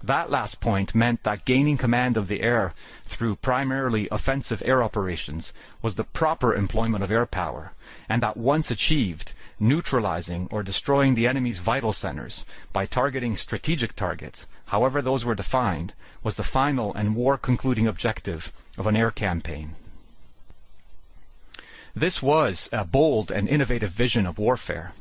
That 0.03 0.31
last 0.31 0.61
point 0.61 0.95
meant 0.95 1.25
that 1.25 1.45
gaining 1.45 1.77
command 1.77 2.17
of 2.17 2.27
the 2.27 2.41
air 2.41 2.73
through 3.05 3.37
primarily 3.37 4.09
offensive 4.11 4.63
air 4.65 4.83
operations 4.83 5.53
was 5.83 5.97
the 5.97 6.05
proper 6.05 6.55
employment 6.55 7.05
of 7.05 7.13
air 7.13 7.27
power, 7.27 7.73
and 8.09 8.23
that 8.23 8.37
once 8.37 8.71
achieved, 8.71 9.35
neutralizing 9.59 10.49
or 10.51 10.63
destroying 10.63 11.15
the 11.15 11.27
enemy's 11.27 11.59
vital 11.59 11.93
centers 11.93 12.47
by 12.73 12.87
targeting 12.87 13.37
strategic 13.37 13.95
targets, 13.95 14.47
however 14.67 15.03
those 15.03 15.25
were 15.25 15.35
defined, 15.35 15.93
was 16.23 16.37
the 16.37 16.43
final 16.43 16.95
and 16.95 17.15
war 17.15 17.37
concluding 17.37 17.87
objective 17.87 18.53
of 18.79 18.87
an 18.87 18.97
air 18.97 19.11
campaign. 19.11 19.75
This 21.95 22.23
was 22.23 22.71
a 22.73 22.87
bold 22.87 23.31
and 23.31 23.49
innovative 23.49 23.91
vision 23.91 24.27
of 24.27 24.39
warfare. 24.39 24.93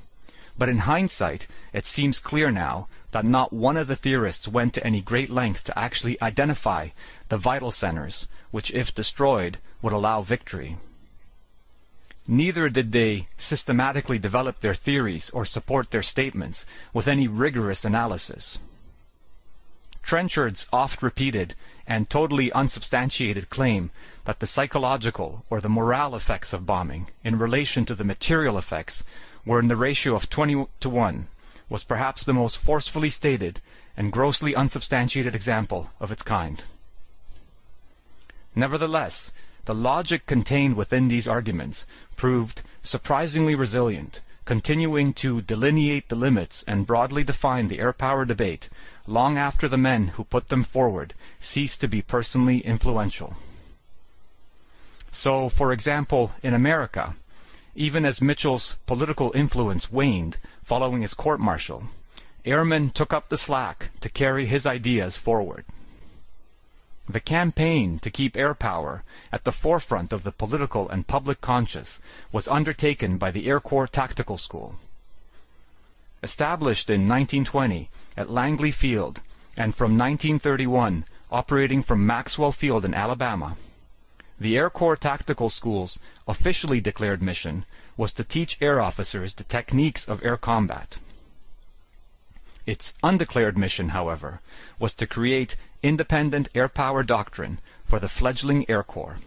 But 0.57 0.67
in 0.67 0.79
hindsight, 0.79 1.47
it 1.71 1.85
seems 1.85 2.19
clear 2.19 2.51
now 2.51 2.89
that 3.11 3.25
not 3.25 3.51
one 3.51 3.77
of 3.77 3.87
the 3.87 3.95
theorists 3.95 4.47
went 4.47 4.73
to 4.73 4.85
any 4.85 5.01
great 5.01 5.29
length 5.29 5.63
to 5.63 5.77
actually 5.77 6.21
identify 6.21 6.89
the 7.29 7.37
vital 7.37 7.71
centers, 7.71 8.27
which, 8.51 8.71
if 8.71 8.93
destroyed, 8.93 9.57
would 9.81 9.93
allow 9.93 10.21
victory. 10.21 10.77
Neither 12.27 12.69
did 12.69 12.91
they 12.91 13.27
systematically 13.37 14.19
develop 14.19 14.59
their 14.59 14.75
theories 14.75 15.31
or 15.31 15.45
support 15.45 15.89
their 15.89 16.03
statements 16.03 16.65
with 16.93 17.07
any 17.07 17.27
rigorous 17.27 17.83
analysis. 17.83 18.59
Trenchard's 20.03 20.67
oft 20.71 21.01
repeated 21.01 21.55
and 21.87 22.07
totally 22.07 22.51
unsubstantiated 22.51 23.49
claim 23.49 23.89
that 24.25 24.39
the 24.39 24.47
psychological 24.47 25.43
or 25.49 25.59
the 25.59 25.69
morale 25.69 26.15
effects 26.15 26.53
of 26.53 26.67
bombing 26.67 27.07
in 27.23 27.39
relation 27.39 27.85
to 27.85 27.95
the 27.95 28.03
material 28.03 28.59
effects 28.59 29.03
were 29.43 29.59
in 29.59 29.67
the 29.67 29.75
ratio 29.75 30.13
of 30.13 30.29
20 30.29 30.67
to 30.79 30.89
1 30.89 31.27
was 31.69 31.83
perhaps 31.83 32.23
the 32.23 32.33
most 32.33 32.57
forcefully 32.57 33.09
stated 33.09 33.61
and 33.95 34.11
grossly 34.11 34.55
unsubstantiated 34.55 35.35
example 35.35 35.91
of 35.99 36.11
its 36.11 36.23
kind. 36.23 36.63
Nevertheless, 38.55 39.31
the 39.65 39.75
logic 39.75 40.25
contained 40.25 40.75
within 40.75 41.07
these 41.07 41.27
arguments 41.27 41.85
proved 42.15 42.63
surprisingly 42.81 43.55
resilient, 43.55 44.21
continuing 44.45 45.13
to 45.13 45.41
delineate 45.41 46.09
the 46.09 46.15
limits 46.15 46.63
and 46.67 46.87
broadly 46.87 47.23
define 47.23 47.67
the 47.67 47.79
air 47.79 47.93
power 47.93 48.25
debate 48.25 48.69
long 49.05 49.37
after 49.37 49.67
the 49.67 49.77
men 49.77 50.07
who 50.09 50.23
put 50.23 50.49
them 50.49 50.63
forward 50.63 51.13
ceased 51.39 51.81
to 51.81 51.87
be 51.87 52.01
personally 52.01 52.59
influential. 52.59 53.35
So, 55.11 55.49
for 55.49 55.71
example, 55.71 56.33
in 56.41 56.53
America, 56.53 57.15
even 57.75 58.05
as 58.05 58.21
Mitchell's 58.21 58.77
political 58.85 59.31
influence 59.35 59.91
waned 59.91 60.37
following 60.69 61.01
his 61.01 61.15
court 61.15 61.39
martial, 61.39 61.85
airmen 62.45 62.91
took 62.91 63.11
up 63.11 63.29
the 63.29 63.37
slack 63.37 63.89
to 64.01 64.07
carry 64.07 64.45
his 64.45 64.67
ideas 64.67 65.17
forward. 65.17 65.65
The 67.09 67.19
campaign 67.19 67.97
to 67.97 68.11
keep 68.11 68.37
air 68.37 68.53
power 68.53 69.01
at 69.31 69.45
the 69.45 69.51
forefront 69.51 70.13
of 70.13 70.21
the 70.21 70.31
political 70.31 70.87
and 70.87 71.07
public 71.07 71.41
conscience 71.41 71.99
was 72.31 72.47
undertaken 72.47 73.17
by 73.17 73.31
the 73.31 73.47
Air 73.47 73.59
Corps 73.59 73.87
Tactical 73.87 74.37
School. 74.37 74.75
Established 76.21 76.87
in 76.91 77.07
1920 77.07 77.89
at 78.15 78.29
Langley 78.29 78.69
Field 78.69 79.21
and 79.57 79.73
from 79.73 79.97
1931 79.97 81.03
operating 81.31 81.81
from 81.81 82.05
Maxwell 82.05 82.51
Field 82.51 82.85
in 82.85 82.93
Alabama, 82.93 83.57
the 84.39 84.55
Air 84.55 84.69
Corps 84.69 84.95
Tactical 84.95 85.49
School's 85.49 85.97
officially 86.27 86.79
declared 86.79 87.23
mission 87.23 87.65
was 87.99 88.13
to 88.13 88.23
teach 88.23 88.57
air 88.61 88.79
officers 88.79 89.33
the 89.33 89.43
techniques 89.43 90.07
of 90.07 90.23
air 90.23 90.37
combat. 90.37 90.99
Its 92.65 92.93
undeclared 93.03 93.57
mission, 93.57 93.89
however, 93.89 94.39
was 94.79 94.93
to 94.93 95.05
create 95.05 95.57
independent 95.83 96.47
air 96.55 96.69
power 96.69 97.03
doctrine 97.03 97.59
for 97.85 97.99
the 97.99 98.07
fledgling 98.07 98.63
Air 98.69 98.83
Corps. 98.83 99.17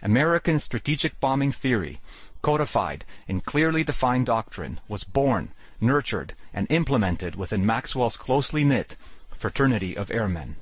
American 0.00 0.60
strategic 0.60 1.18
bombing 1.18 1.50
theory, 1.50 1.98
codified 2.40 3.04
in 3.26 3.40
clearly 3.40 3.82
defined 3.82 4.26
doctrine, 4.26 4.78
was 4.86 5.02
born, 5.02 5.50
nurtured, 5.80 6.34
and 6.54 6.68
implemented 6.70 7.34
within 7.34 7.66
Maxwell's 7.66 8.16
closely 8.16 8.62
knit 8.62 8.96
fraternity 9.32 9.96
of 9.96 10.08
airmen. 10.08 10.54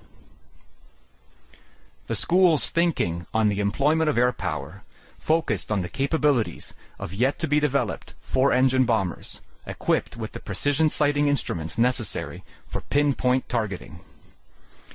The 2.07 2.14
school's 2.14 2.70
thinking 2.70 3.27
on 3.35 3.51
the 3.51 3.61
employment 3.61 4.09
of 4.09 4.16
air 4.16 4.33
power 4.33 4.85
focused 5.28 5.70
on 5.70 5.82
the 5.82 5.90
capabilities 5.90 6.72
of 6.98 7.12
yet 7.12 7.38
to 7.38 7.46
be 7.46 7.60
developed 7.60 8.14
four-engine 8.22 8.86
bombers, 8.86 9.42
equipped 9.66 10.16
with 10.16 10.32
the 10.32 10.40
precision 10.40 10.88
sighting 10.88 11.28
instruments 11.28 11.76
necessary 11.76 12.42
for 12.66 12.80
pinpoint 12.80 13.46
targeting. 13.46 14.00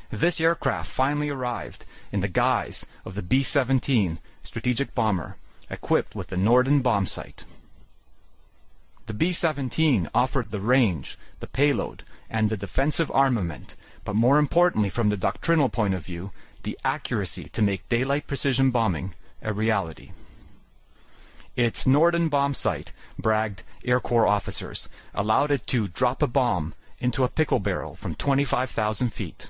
This 0.10 0.42
aircraft 0.42 0.90
finally 0.90 1.30
arrived 1.30 1.86
in 2.12 2.22
the 2.22 2.28
guise 2.28 2.88
of 3.06 3.14
the 3.14 3.22
B-17 3.22 4.18
strategic 4.42 4.96
bomber, 4.96 5.38
equipped 5.70 6.16
with 6.16 6.30
the 6.30 6.38
Norden 6.50 6.82
bomb 6.82 7.06
sight. 7.06 7.46
The 9.06 9.14
B-17 9.14 10.10
offered 10.16 10.50
the 10.50 10.60
range, 10.60 11.16
the 11.42 11.54
payload, 11.60 12.02
and 12.28 12.50
the 12.50 12.58
defensive 12.58 13.12
armament, 13.14 13.76
but 14.04 14.16
more 14.16 14.40
importantly 14.40 14.90
from 14.90 15.10
the 15.10 15.24
doctrinal 15.30 15.70
point 15.70 15.94
of 15.94 16.04
view, 16.04 16.32
the 16.64 16.80
accuracy 16.84 17.44
to 17.50 17.62
make 17.62 17.88
daylight 17.88 18.26
precision 18.26 18.72
bombing 18.72 19.14
a 19.44 19.54
reality. 19.54 20.10
Its 21.56 21.86
Norden 21.86 22.30
bomb 22.30 22.54
sight, 22.54 22.92
bragged 23.18 23.64
Air 23.86 24.00
Corps 24.00 24.28
officers, 24.28 24.90
allowed 25.14 25.52
it 25.52 25.68
to 25.68 25.88
drop 25.88 26.22
a 26.22 26.28
bomb 26.28 26.74
into 27.00 27.24
a 27.24 27.30
pickle 27.30 27.60
barrel 27.60 27.96
from 27.96 28.16
25,000 28.16 29.14
feet. 29.14 29.50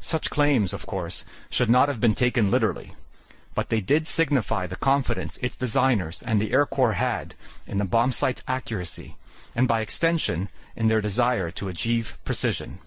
Such 0.00 0.30
claims, 0.30 0.72
of 0.72 0.86
course, 0.86 1.24
should 1.50 1.68
not 1.68 1.88
have 1.88 2.00
been 2.00 2.14
taken 2.14 2.50
literally, 2.50 2.92
but 3.54 3.68
they 3.68 3.80
did 3.80 4.06
signify 4.06 4.66
the 4.66 4.76
confidence 4.76 5.38
its 5.38 5.56
designers 5.56 6.22
and 6.22 6.40
the 6.40 6.52
Air 6.52 6.64
Corps 6.64 6.92
had 6.92 7.34
in 7.66 7.78
the 7.78 7.84
bomb 7.84 8.12
sight's 8.12 8.44
accuracy, 8.46 9.16
and 9.54 9.66
by 9.66 9.80
extension, 9.80 10.48
in 10.76 10.88
their 10.88 11.00
desire 11.00 11.50
to 11.50 11.68
achieve 11.68 12.18
precision. 12.24 12.78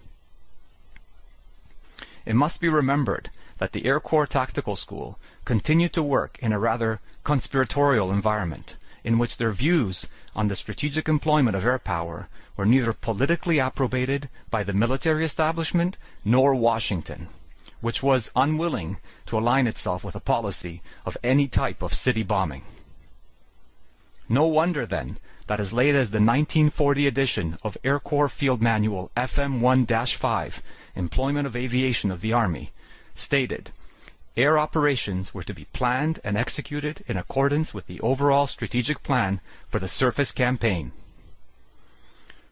It 2.24 2.34
must 2.34 2.60
be 2.60 2.68
remembered 2.68 3.30
that 3.60 3.72
the 3.72 3.84
Air 3.84 4.00
Corps 4.00 4.26
Tactical 4.26 4.74
School 4.74 5.18
continued 5.44 5.92
to 5.92 6.02
work 6.02 6.38
in 6.40 6.50
a 6.50 6.58
rather 6.58 6.98
conspiratorial 7.24 8.10
environment, 8.10 8.76
in 9.04 9.18
which 9.18 9.36
their 9.36 9.52
views 9.52 10.08
on 10.34 10.48
the 10.48 10.56
strategic 10.56 11.08
employment 11.08 11.54
of 11.54 11.64
air 11.64 11.78
power 11.78 12.28
were 12.56 12.64
neither 12.64 12.94
politically 12.94 13.58
approbated 13.58 14.30
by 14.50 14.62
the 14.62 14.72
military 14.72 15.26
establishment 15.26 15.98
nor 16.24 16.54
Washington, 16.54 17.28
which 17.82 18.02
was 18.02 18.32
unwilling 18.34 18.96
to 19.26 19.38
align 19.38 19.66
itself 19.66 20.02
with 20.02 20.14
a 20.14 20.20
policy 20.20 20.80
of 21.04 21.18
any 21.22 21.46
type 21.46 21.82
of 21.82 21.92
city 21.92 22.22
bombing. 22.22 22.62
No 24.26 24.46
wonder, 24.46 24.86
then, 24.86 25.18
that 25.48 25.60
as 25.60 25.74
late 25.74 25.94
as 25.94 26.12
the 26.12 26.16
1940 26.16 27.06
edition 27.06 27.58
of 27.62 27.76
Air 27.84 28.00
Corps 28.00 28.28
Field 28.28 28.62
Manual 28.62 29.10
FM 29.16 29.60
1-5, 29.60 30.62
Employment 30.96 31.46
of 31.46 31.56
Aviation 31.56 32.10
of 32.10 32.22
the 32.22 32.32
Army, 32.32 32.72
stated 33.14 33.70
air 34.36 34.58
operations 34.58 35.34
were 35.34 35.42
to 35.42 35.54
be 35.54 35.66
planned 35.66 36.20
and 36.24 36.36
executed 36.36 37.04
in 37.06 37.16
accordance 37.16 37.74
with 37.74 37.86
the 37.86 38.00
overall 38.00 38.46
strategic 38.46 39.02
plan 39.02 39.40
for 39.68 39.78
the 39.78 39.88
surface 39.88 40.32
campaign. 40.32 40.92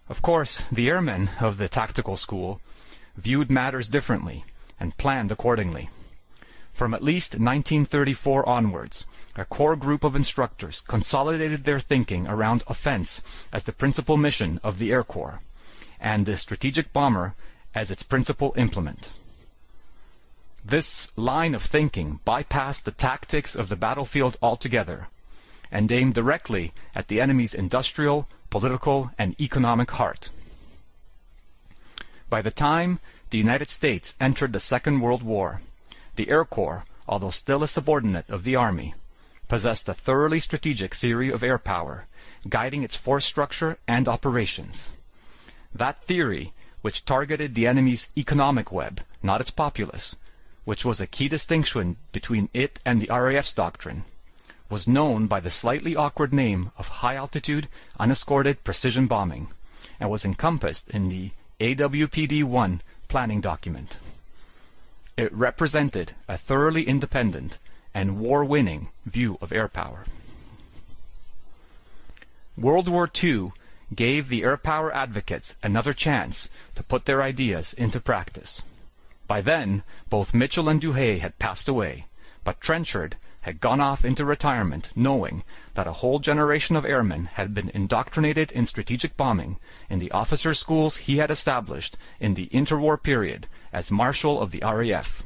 Of 0.09 0.23
course, 0.23 0.65
the 0.73 0.89
airmen 0.89 1.31
of 1.41 1.59
the 1.59 1.69
tactical 1.69 2.17
school 2.17 2.61
viewed 3.17 3.51
matters 3.51 3.89
differently 3.89 4.45
and 4.81 4.97
planned 4.97 5.31
accordingly. 5.31 5.89
From 6.73 6.95
at 6.95 7.03
least 7.03 7.33
1934 7.33 8.49
onwards, 8.49 9.05
a 9.35 9.45
core 9.45 9.77
group 9.77 10.05
of 10.05 10.15
instructors 10.15 10.81
consolidated 10.83 11.65
their 11.65 11.81
thinking 11.81 12.27
around 12.27 12.63
offense 12.67 13.23
as 13.53 13.65
the 13.65 13.73
principal 13.73 14.17
mission 14.17 14.61
of 14.63 14.79
the 14.79 14.93
Air 14.93 15.03
Corps, 15.03 15.41
and 16.01 16.25
the 16.25 16.37
strategic 16.37 16.93
bomber 16.93 17.35
as 17.75 17.91
its 17.91 18.03
principal 18.03 18.55
implement. 18.57 19.11
This 20.69 21.11
line 21.17 21.55
of 21.55 21.63
thinking 21.63 22.21
bypassed 22.27 22.83
the 22.83 22.91
tactics 22.91 23.57
of 23.57 23.71
the 23.71 23.77
battlefield 23.77 24.37
altogether 24.43 25.09
and 25.71 25.91
aimed 25.91 26.13
directly 26.13 26.75
at 26.95 27.09
the 27.09 27.23
enemy's 27.23 27.55
industrial, 27.55 28.29
political, 28.51 29.11
and 29.17 29.35
economic 29.41 29.93
heart. 29.93 30.29
By 32.29 32.43
the 32.43 32.51
time 32.51 33.01
the 33.31 33.39
United 33.39 33.71
States 33.71 34.15
entered 34.21 34.53
the 34.53 34.61
Second 34.61 35.01
World 35.01 35.23
War, 35.23 35.63
the 36.17 36.29
Air 36.29 36.45
Corps, 36.45 36.85
although 37.09 37.31
still 37.31 37.63
a 37.63 37.69
subordinate 37.69 38.29
of 38.29 38.45
the 38.45 38.55
Army, 38.55 38.95
possessed 39.49 39.89
a 39.89 39.95
thoroughly 39.95 40.39
strategic 40.39 40.95
theory 40.95 41.33
of 41.33 41.43
air 41.43 41.57
power, 41.57 42.09
guiding 42.47 42.83
its 42.83 42.95
force 42.95 43.25
structure 43.25 43.79
and 43.89 44.07
operations. 44.07 44.91
That 45.75 46.05
theory, 46.05 46.53
which 46.83 47.07
targeted 47.07 47.55
the 47.55 47.67
enemy's 47.67 48.11
economic 48.19 48.71
web, 48.71 49.01
not 49.23 49.41
its 49.41 49.51
populace, 49.51 50.15
which 50.69 50.85
was 50.85 51.01
a 51.01 51.07
key 51.07 51.29
distinction 51.29 51.97
between 52.13 52.51
it 52.53 52.79
and 52.85 53.01
the 53.01 53.09
RAF's 53.09 53.55
doctrine, 53.55 54.05
was 54.69 54.87
known 54.87 55.27
by 55.27 55.41
the 55.41 55.49
slightly 55.49 55.97
awkward 55.97 56.31
name 56.31 56.71
of 56.77 57.01
high 57.01 57.15
altitude 57.15 57.67
unescorted 57.99 58.63
precision 58.65 59.07
bombing, 59.07 59.49
and 59.99 60.11
was 60.11 60.27
encompassed 60.27 60.87
in 60.91 61.09
the 61.09 61.31
AWPD 61.59 62.45
1 62.45 62.83
planning 63.09 63.41
document. 63.41 63.97
It 65.17 65.33
represented 65.33 66.13
a 66.29 66.37
thoroughly 66.37 66.87
independent 66.87 67.57
and 67.95 68.19
war-winning 68.21 68.91
view 69.07 69.39
of 69.41 69.53
air 69.55 69.69
power. 69.69 70.05
World 72.59 72.89
War 72.89 73.09
II 73.25 73.53
gave 73.95 74.29
the 74.29 74.43
air 74.43 74.59
power 74.59 74.95
advocates 74.95 75.57
another 75.63 75.95
chance 75.95 76.51
to 76.75 76.83
put 76.83 77.07
their 77.07 77.23
ideas 77.23 77.73
into 77.73 78.01
practice. 78.01 78.63
By 79.29 79.43
then, 79.43 79.83
both 80.09 80.33
Mitchell 80.33 80.71
and 80.71 80.81
Douhet 80.81 81.19
had 81.19 81.39
passed 81.39 81.69
away, 81.69 82.07
but 82.45 82.63
Trenchard 82.63 83.19
had 83.43 83.61
gone 83.61 83.81
off 83.81 84.05
into 84.05 84.25
retirement 84.25 84.91
knowing 84.97 85.45
that 85.75 85.87
a 85.87 85.93
whole 85.93 86.19
generation 86.19 86.77
of 86.77 86.87
airmen 86.87 87.27
had 87.35 87.53
been 87.53 87.71
indoctrinated 87.71 88.51
in 88.53 88.65
strategic 88.65 89.17
bombing 89.19 89.59
in 89.91 89.99
the 89.99 90.11
officers' 90.13 90.59
schools 90.59 90.97
he 90.97 91.19
had 91.19 91.31
established 91.31 91.97
in 92.19 92.35
the 92.35 92.47
interwar 92.47 93.01
period 93.01 93.47
as 93.71 93.91
Marshal 93.91 94.41
of 94.41 94.51
the 94.51 94.61
RAF. 94.61 95.23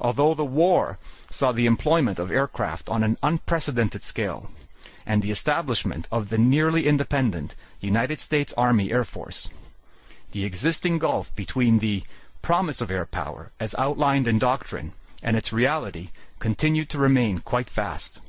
Although 0.00 0.34
the 0.34 0.44
war 0.44 0.98
saw 1.30 1.50
the 1.50 1.66
employment 1.66 2.20
of 2.20 2.30
aircraft 2.30 2.88
on 2.88 3.02
an 3.02 3.18
unprecedented 3.24 4.04
scale, 4.04 4.50
and 5.04 5.20
the 5.20 5.32
establishment 5.32 6.06
of 6.12 6.28
the 6.28 6.38
nearly 6.38 6.86
independent 6.86 7.56
United 7.80 8.20
States 8.20 8.54
Army 8.56 8.92
Air 8.92 9.04
Force, 9.04 9.48
the 10.30 10.44
existing 10.44 10.98
gulf 10.98 11.34
between 11.36 11.80
the 11.80 12.02
promise 12.42 12.80
of 12.80 12.90
air 12.90 13.06
power, 13.06 13.52
as 13.58 13.74
outlined 13.76 14.26
in 14.26 14.38
doctrine, 14.38 14.92
and 15.22 15.36
its 15.36 15.52
reality 15.52 16.10
continued 16.40 16.90
to 16.90 16.98
remain 16.98 17.38
quite 17.38 17.70
vast. 17.70 18.20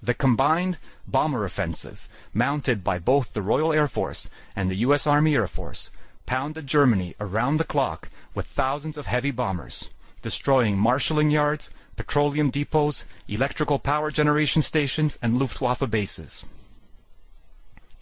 The 0.00 0.14
combined 0.14 0.78
bomber 1.06 1.44
offensive, 1.44 2.08
mounted 2.32 2.84
by 2.84 2.98
both 2.98 3.32
the 3.32 3.42
Royal 3.42 3.72
Air 3.72 3.88
Force 3.88 4.30
and 4.54 4.70
the 4.70 4.76
U.S. 4.86 5.06
Army 5.06 5.34
Air 5.34 5.46
Force, 5.46 5.90
pounded 6.26 6.66
Germany 6.66 7.14
around 7.18 7.56
the 7.56 7.64
clock 7.64 8.08
with 8.34 8.46
thousands 8.46 8.96
of 8.96 9.06
heavy 9.06 9.30
bombers, 9.30 9.88
destroying 10.22 10.78
marshalling 10.78 11.30
yards, 11.30 11.70
petroleum 11.96 12.50
depots, 12.50 13.04
electrical 13.28 13.78
power 13.78 14.10
generation 14.10 14.62
stations, 14.62 15.18
and 15.20 15.38
Luftwaffe 15.38 15.88
bases. 15.90 16.44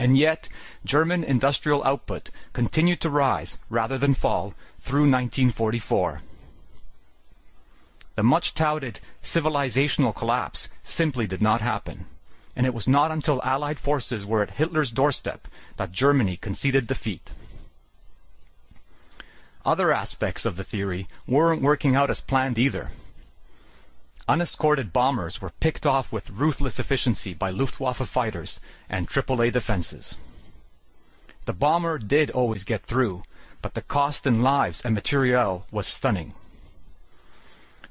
And 0.03 0.19
yet, 0.19 0.49
German 0.85 1.23
industrial 1.23 1.85
output 1.85 2.31
continued 2.53 3.01
to 3.03 3.09
rise 3.09 3.61
rather 3.71 3.97
than 3.97 4.15
fall 4.15 4.53
through 4.81 5.03
1944. 5.03 6.23
The 8.17 8.25
much 8.25 8.53
touted 8.53 8.99
civilizational 9.23 10.13
collapse 10.13 10.69
simply 10.83 11.29
did 11.29 11.41
not 11.41 11.61
happen, 11.61 12.07
and 12.57 12.67
it 12.67 12.75
was 12.75 12.89
not 12.89 13.13
until 13.13 13.41
Allied 13.45 13.79
forces 13.79 14.27
were 14.27 14.43
at 14.43 14.59
Hitler's 14.59 14.91
doorstep 14.91 15.47
that 15.77 15.93
Germany 15.93 16.37
conceded 16.37 16.89
defeat. 16.89 17.31
Other 19.65 19.93
aspects 19.93 20.45
of 20.45 20.57
the 20.57 20.65
theory 20.65 21.07
weren't 21.29 21.63
working 21.63 21.95
out 21.95 22.11
as 22.11 22.21
planned 22.21 22.59
either. 22.59 22.89
Unescorted 24.29 24.93
bombers 24.93 25.41
were 25.41 25.51
picked 25.59 25.85
off 25.85 26.13
with 26.13 26.31
ruthless 26.31 26.79
efficiency 26.79 27.35
by 27.35 27.51
Luftwaffe 27.51 28.09
fighters 28.09 28.61
and 28.89 29.09
AAA 29.09 29.53
defenses. 29.53 30.17
The 31.45 31.53
bomber 31.53 31.99
did 31.99 32.31
always 32.31 32.63
get 32.63 32.83
through, 32.83 33.25
but 33.61 33.75
the 33.75 33.83
cost 33.83 34.27
in 34.27 34.41
lives 34.41 34.85
and 34.85 34.95
materiel 34.95 35.67
was 35.73 35.89
stunning. 35.89 36.35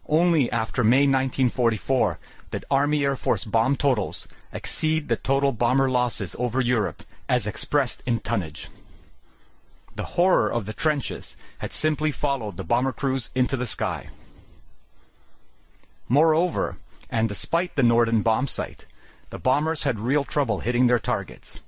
Only 0.08 0.50
after 0.52 0.84
May 0.84 1.02
1944 1.02 2.18
did 2.50 2.66
Army 2.72 3.04
Air 3.04 3.16
Force 3.16 3.44
bomb 3.44 3.76
totals 3.76 4.28
exceed 4.54 5.10
the 5.10 5.18
total 5.18 5.52
bomber 5.52 5.90
losses 5.90 6.36
over 6.40 6.62
Europe 6.62 7.04
as 7.28 7.46
expressed 7.46 8.04
in 8.06 8.20
tonnage. 8.20 8.70
The 9.96 10.16
horror 10.16 10.52
of 10.52 10.66
the 10.66 10.74
trenches 10.74 11.36
had 11.58 11.74
simply 11.74 12.12
followed 12.12 12.56
the 12.56 12.64
bomber 12.64 12.94
crews 12.94 13.32
into 13.36 13.58
the 13.58 13.66
sky. 13.66 14.08
Moreover, 16.12 16.76
and 17.10 17.30
despite 17.30 17.78
the 17.78 17.84
Norden 17.84 18.22
bomb 18.22 18.46
sight, 18.46 18.86
the 19.30 19.40
bombers 19.40 19.84
had 19.84 19.98
real 19.98 20.26
trouble 20.26 20.60
hitting 20.60 20.88
their 20.88 21.00
targets. 21.00 21.62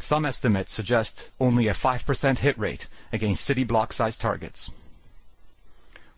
Some 0.00 0.24
estimates 0.24 0.72
suggest 0.72 1.28
only 1.38 1.68
a 1.68 1.74
5% 1.74 2.38
hit 2.38 2.58
rate 2.58 2.88
against 3.12 3.44
city 3.44 3.64
block-sized 3.64 4.22
targets. 4.22 4.70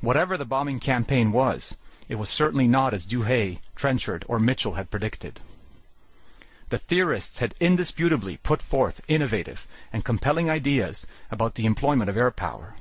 Whatever 0.01 0.37
the 0.37 0.45
bombing 0.45 0.79
campaign 0.79 1.33
was, 1.33 1.77
it 2.09 2.15
was 2.15 2.31
certainly 2.31 2.69
not 2.69 2.95
as 2.95 3.05
Douhet, 3.05 3.59
Trenchard, 3.75 4.25
or 4.29 4.39
Mitchell 4.39 4.75
had 4.75 4.93
predicted. 4.93 5.41
The 6.69 6.79
theorists 6.79 7.41
had 7.41 7.57
indisputably 7.59 8.37
put 8.37 8.63
forth 8.63 9.01
innovative 9.09 9.67
and 9.93 10.05
compelling 10.05 10.49
ideas 10.49 11.05
about 11.33 11.57
the 11.57 11.67
employment 11.67 12.11
of 12.11 12.17
air 12.17 12.31
power, 12.31 12.77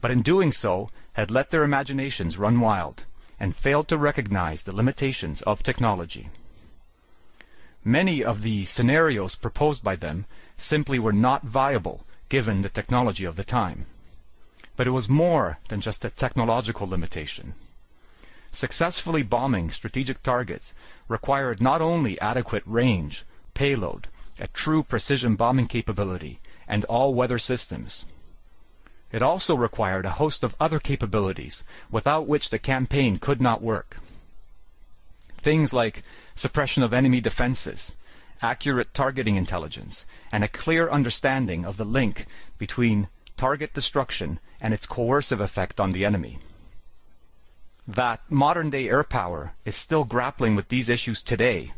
but 0.00 0.10
in 0.10 0.22
doing 0.22 0.52
so 0.52 0.88
had 1.12 1.30
let 1.30 1.50
their 1.50 1.64
imaginations 1.64 2.38
run 2.38 2.60
wild 2.60 3.04
and 3.40 3.56
failed 3.56 3.88
to 3.88 3.96
recognize 3.96 4.62
the 4.62 4.76
limitations 4.76 5.42
of 5.42 5.62
technology. 5.62 6.28
Many 7.82 8.22
of 8.22 8.42
the 8.42 8.66
scenarios 8.66 9.34
proposed 9.34 9.82
by 9.82 9.96
them 9.96 10.26
simply 10.58 10.98
were 10.98 11.14
not 11.14 11.44
viable 11.44 12.04
given 12.28 12.60
the 12.60 12.68
technology 12.68 13.24
of 13.24 13.36
the 13.36 13.42
time. 13.42 13.86
But 14.76 14.86
it 14.86 14.90
was 14.90 15.08
more 15.08 15.58
than 15.68 15.80
just 15.80 16.04
a 16.04 16.10
technological 16.10 16.86
limitation. 16.86 17.54
Successfully 18.52 19.22
bombing 19.22 19.70
strategic 19.70 20.22
targets 20.22 20.74
required 21.08 21.60
not 21.60 21.80
only 21.80 22.20
adequate 22.20 22.62
range, 22.66 23.24
payload, 23.54 24.08
a 24.38 24.48
true 24.48 24.82
precision 24.82 25.34
bombing 25.36 25.66
capability, 25.66 26.40
and 26.68 26.84
all-weather 26.84 27.38
systems. 27.38 28.04
It 29.12 29.22
also 29.22 29.54
required 29.54 30.06
a 30.06 30.10
host 30.10 30.44
of 30.44 30.54
other 30.60 30.78
capabilities 30.78 31.64
without 31.90 32.26
which 32.26 32.50
the 32.50 32.58
campaign 32.58 33.18
could 33.18 33.40
not 33.40 33.62
work. 33.62 33.96
Things 35.38 35.72
like 35.72 36.02
suppression 36.34 36.82
of 36.82 36.92
enemy 36.92 37.20
defenses, 37.20 37.96
accurate 38.42 38.94
targeting 38.94 39.36
intelligence, 39.36 40.06
and 40.30 40.44
a 40.44 40.48
clear 40.48 40.88
understanding 40.90 41.64
of 41.64 41.76
the 41.76 41.84
link 41.84 42.26
between 42.58 43.08
target 43.36 43.74
destruction 43.74 44.38
and 44.60 44.72
its 44.74 44.86
coercive 44.86 45.40
effect 45.40 45.80
on 45.80 45.92
the 45.92 46.04
enemy. 46.04 46.38
That 47.88 48.20
modern 48.28 48.70
day 48.70 48.88
air 48.88 49.02
power 49.02 49.54
is 49.64 49.74
still 49.74 50.04
grappling 50.04 50.54
with 50.54 50.68
these 50.68 50.88
issues 50.88 51.22
today 51.22 51.72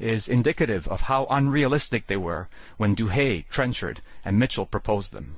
is 0.00 0.28
indicative 0.28 0.88
of 0.88 1.02
how 1.02 1.26
unrealistic 1.28 2.06
they 2.06 2.16
were 2.16 2.48
when 2.78 2.94
Douhet, 2.94 3.44
Trenchard, 3.50 4.00
and 4.24 4.38
Mitchell 4.38 4.64
proposed 4.64 5.12
them. 5.12 5.36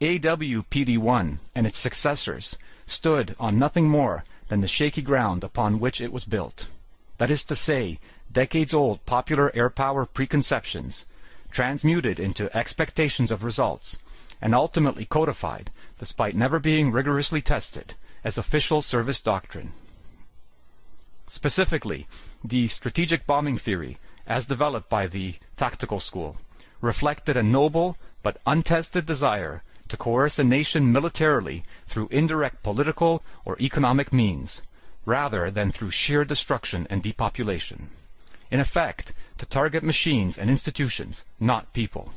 AWPD-1 0.00 1.38
and 1.54 1.66
its 1.66 1.78
successors 1.78 2.58
stood 2.84 3.34
on 3.40 3.58
nothing 3.58 3.88
more 3.88 4.24
than 4.48 4.60
the 4.60 4.68
shaky 4.68 5.00
ground 5.00 5.42
upon 5.42 5.80
which 5.80 6.02
it 6.02 6.12
was 6.12 6.26
built. 6.26 6.68
That 7.16 7.30
is 7.30 7.44
to 7.44 7.56
say, 7.56 7.98
decades-old 8.30 9.06
popular 9.06 9.50
air 9.54 9.70
power 9.70 10.04
preconceptions, 10.04 11.06
transmuted 11.50 12.20
into 12.20 12.54
expectations 12.54 13.30
of 13.30 13.42
results, 13.42 13.98
and 14.42 14.54
ultimately 14.54 15.06
codified, 15.06 15.70
despite 15.98 16.36
never 16.36 16.58
being 16.58 16.92
rigorously 16.92 17.40
tested, 17.40 17.94
as 18.22 18.36
official 18.36 18.82
service 18.82 19.22
doctrine. 19.22 19.72
Specifically, 21.26 22.06
the 22.44 22.68
strategic 22.68 23.26
bombing 23.26 23.56
theory, 23.56 23.96
as 24.26 24.46
developed 24.46 24.90
by 24.90 25.06
the 25.06 25.36
tactical 25.56 26.00
school, 26.00 26.36
reflected 26.82 27.34
a 27.36 27.42
noble 27.42 27.96
but 28.22 28.36
untested 28.46 29.06
desire 29.06 29.62
to 29.88 29.96
coerce 29.96 30.38
a 30.38 30.44
nation 30.44 30.92
militarily 30.92 31.62
through 31.86 32.08
indirect 32.10 32.62
political 32.62 33.22
or 33.44 33.56
economic 33.60 34.12
means, 34.12 34.62
rather 35.04 35.50
than 35.50 35.70
through 35.70 35.90
sheer 35.90 36.24
destruction 36.24 36.86
and 36.90 37.02
depopulation. 37.02 37.88
In 38.50 38.60
effect, 38.60 39.12
to 39.38 39.46
target 39.46 39.82
machines 39.82 40.38
and 40.38 40.48
institutions, 40.48 41.24
not 41.38 41.72
people. 41.72 42.12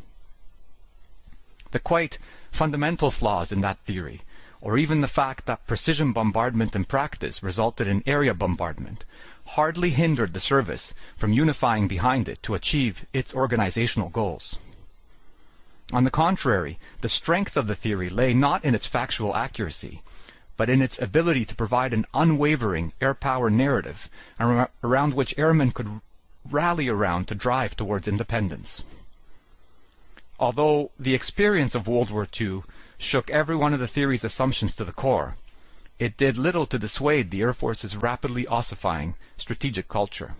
The 1.72 1.80
quite 1.80 2.18
fundamental 2.52 3.12
flaws 3.12 3.52
in 3.52 3.62
that 3.62 3.80
theory, 3.86 4.22
or 4.62 4.78
even 4.78 5.02
the 5.02 5.08
fact 5.08 5.46
that 5.46 5.68
precision 5.68 6.12
bombardment 6.12 6.76
in 6.76 6.86
practice 6.86 7.44
resulted 7.44 7.88
in 7.88 8.04
area 8.06 8.34
bombardment, 8.34 9.06
hardly 9.46 9.92
hindered 9.92 10.34
the 10.34 10.40
service 10.40 10.94
from 11.16 11.34
unifying 11.34 11.88
behind 11.88 12.28
it 12.28 12.42
to 12.44 12.56
achieve 12.56 13.06
its 13.14 13.36
organizational 13.36 14.10
goals. 14.10 14.58
On 15.92 16.04
the 16.04 16.12
contrary, 16.12 16.78
the 17.02 17.10
strength 17.10 17.58
of 17.58 17.68
the 17.68 17.76
theory 17.76 18.10
lay 18.10 18.34
not 18.34 18.64
in 18.64 18.76
its 18.76 18.86
factual 18.86 19.36
accuracy, 19.36 20.02
but 20.56 20.70
in 20.70 20.82
its 20.82 21.02
ability 21.02 21.46
to 21.46 21.56
provide 21.56 21.94
an 21.94 22.06
unwavering 22.14 22.94
air 23.02 23.14
power 23.14 23.50
narrative 23.50 24.10
around 24.40 25.14
which 25.14 25.38
airmen 25.38 25.72
could 25.72 26.02
rally 26.50 26.88
around 26.88 27.28
to 27.28 27.36
drive 27.36 27.76
towards 27.76 28.08
independence. 28.08 28.84
Although 30.40 30.92
the 31.00 31.16
experience 31.16 31.76
of 31.76 31.88
World 31.88 32.12
War 32.12 32.28
II 32.40 32.64
shook 32.98 33.30
every 33.30 33.56
one 33.56 33.74
of 33.74 33.80
the 33.80 33.88
theory's 33.88 34.24
assumptions 34.24 34.76
to 34.76 34.84
the 34.84 34.92
core, 34.92 35.36
it 35.98 36.18
did 36.18 36.38
little 36.38 36.66
to 36.68 36.80
dissuade 36.80 37.32
the 37.32 37.42
Air 37.42 37.54
Force's 37.54 37.98
rapidly 37.98 38.46
ossifying 38.48 39.16
strategic 39.38 39.88
culture. 39.88 40.34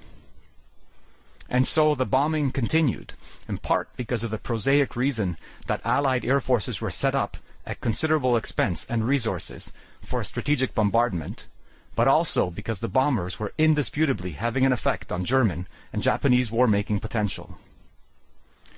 And 1.50 1.68
so 1.68 1.96
the 1.96 2.06
bombing 2.06 2.52
continued, 2.52 3.14
in 3.48 3.58
part 3.58 3.90
because 3.96 4.24
of 4.24 4.30
the 4.30 4.38
prosaic 4.38 4.96
reason 4.96 5.38
that 5.66 5.82
Allied 5.84 6.24
air 6.24 6.40
forces 6.40 6.80
were 6.80 6.92
set 6.92 7.16
up 7.16 7.38
at 7.66 7.82
considerable 7.82 8.38
expense 8.38 8.86
and 8.88 9.08
resources 9.08 9.74
for 10.02 10.24
strategic 10.24 10.76
bombardment, 10.76 11.48
but 11.96 12.08
also 12.08 12.50
because 12.50 12.80
the 12.80 12.88
bombers 12.88 13.40
were 13.40 13.54
indisputably 13.58 14.32
having 14.32 14.66
an 14.66 14.72
effect 14.72 15.12
on 15.12 15.26
German 15.26 15.68
and 15.92 16.04
Japanese 16.04 16.52
war-making 16.52 17.00
potential. 17.00 17.58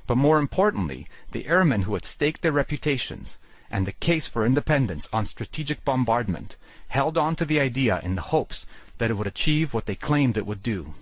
But 0.07 0.15
more 0.15 0.39
importantly, 0.39 1.07
the 1.31 1.47
airmen 1.47 1.83
who 1.83 1.93
had 1.93 2.05
staked 2.05 2.41
their 2.41 2.51
reputations 2.51 3.37
and 3.69 3.85
the 3.85 3.91
case 3.91 4.27
for 4.27 4.45
independence 4.45 5.07
on 5.13 5.25
strategic 5.25 5.85
bombardment 5.85 6.55
held 6.87 7.17
on 7.17 7.35
to 7.35 7.45
the 7.45 7.59
idea 7.59 7.99
in 8.03 8.15
the 8.15 8.21
hopes 8.21 8.65
that 8.97 9.09
it 9.09 9.15
would 9.15 9.27
achieve 9.27 9.73
what 9.73 9.85
they 9.85 9.95
claimed 9.95 10.37
it 10.37 10.45
would 10.45 10.63
do. 10.63 10.93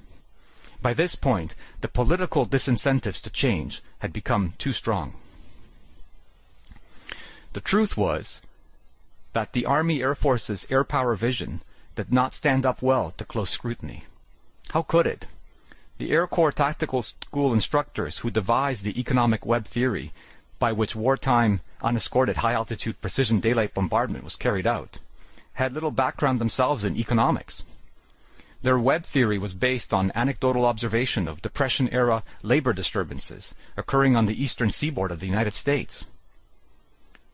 By 0.82 0.94
this 0.94 1.16
point, 1.16 1.56
the 1.82 1.88
political 1.88 2.46
disincentives 2.46 3.22
to 3.24 3.30
change 3.30 3.82
had 4.00 4.14
become 4.14 4.54
too 4.58 4.72
strong. 4.72 5.14
The 7.54 7.62
truth 7.62 7.98
was 7.98 8.42
that 9.34 9.54
the 9.54 9.66
Army 9.66 10.02
Air 10.02 10.16
Force's 10.16 10.68
air 10.70 10.84
power 10.84 11.16
vision 11.16 11.62
did 11.96 12.14
not 12.14 12.34
stand 12.34 12.66
up 12.66 12.82
well 12.82 13.12
to 13.18 13.26
close 13.26 13.50
scrutiny. 13.50 14.06
How 14.70 14.82
could 14.82 15.06
it? 15.06 15.28
The 15.98 16.12
Air 16.12 16.28
Corps 16.28 16.52
Tactical 16.52 17.02
School 17.02 17.52
instructors 17.52 18.20
who 18.20 18.30
devised 18.30 18.84
the 18.84 18.98
economic 19.00 19.46
web 19.46 19.66
theory 19.66 20.14
by 20.60 20.72
which 20.72 20.96
wartime 20.96 21.62
unescorted 21.82 22.38
high-altitude 22.38 23.02
precision 23.02 23.40
daylight 23.40 23.74
bombardment 23.74 24.24
was 24.24 24.36
carried 24.36 24.68
out 24.68 25.00
had 25.60 25.74
little 25.74 25.92
background 25.92 26.40
themselves 26.40 26.86
in 26.86 26.96
economics. 26.96 27.66
Their 28.62 28.78
web 28.78 29.06
theory 29.06 29.38
was 29.38 29.54
based 29.54 29.94
on 29.94 30.12
anecdotal 30.14 30.66
observation 30.66 31.30
of 31.30 31.42
Depression-era 31.42 32.24
labor 32.44 32.74
disturbances 32.74 33.56
occurring 33.78 34.18
on 34.18 34.26
the 34.26 34.42
eastern 34.42 34.70
seaboard 34.70 35.12
of 35.12 35.22
the 35.22 35.28
United 35.28 35.54
States. 35.54 36.06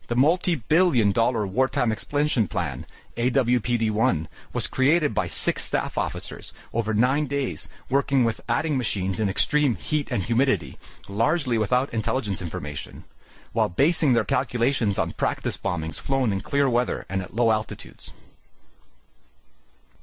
The 0.08 0.16
multi-billion 0.16 1.12
dollar 1.12 1.48
Wartime 1.48 1.92
Expansion 1.92 2.48
Plan, 2.48 2.86
AWPD-1, 3.18 4.28
was 4.54 4.68
created 4.68 5.16
by 5.16 5.26
six 5.26 5.64
staff 5.64 5.98
officers 5.98 6.54
over 6.72 6.94
nine 6.94 7.26
days 7.26 7.68
working 7.90 8.24
with 8.24 8.42
adding 8.48 8.78
machines 8.78 9.20
in 9.20 9.28
extreme 9.28 9.78
heat 9.78 10.10
and 10.12 10.22
humidity, 10.22 10.78
largely 11.10 11.58
without 11.58 11.92
intelligence 11.92 12.40
information, 12.40 13.04
while 13.52 13.68
basing 13.68 14.14
their 14.14 14.24
calculations 14.24 15.00
on 15.00 15.12
practice 15.12 15.58
bombings 15.58 16.00
flown 16.00 16.32
in 16.32 16.40
clear 16.40 16.70
weather 16.70 17.08
and 17.10 17.24
at 17.24 17.34
low 17.34 17.52
altitudes. 17.52 18.12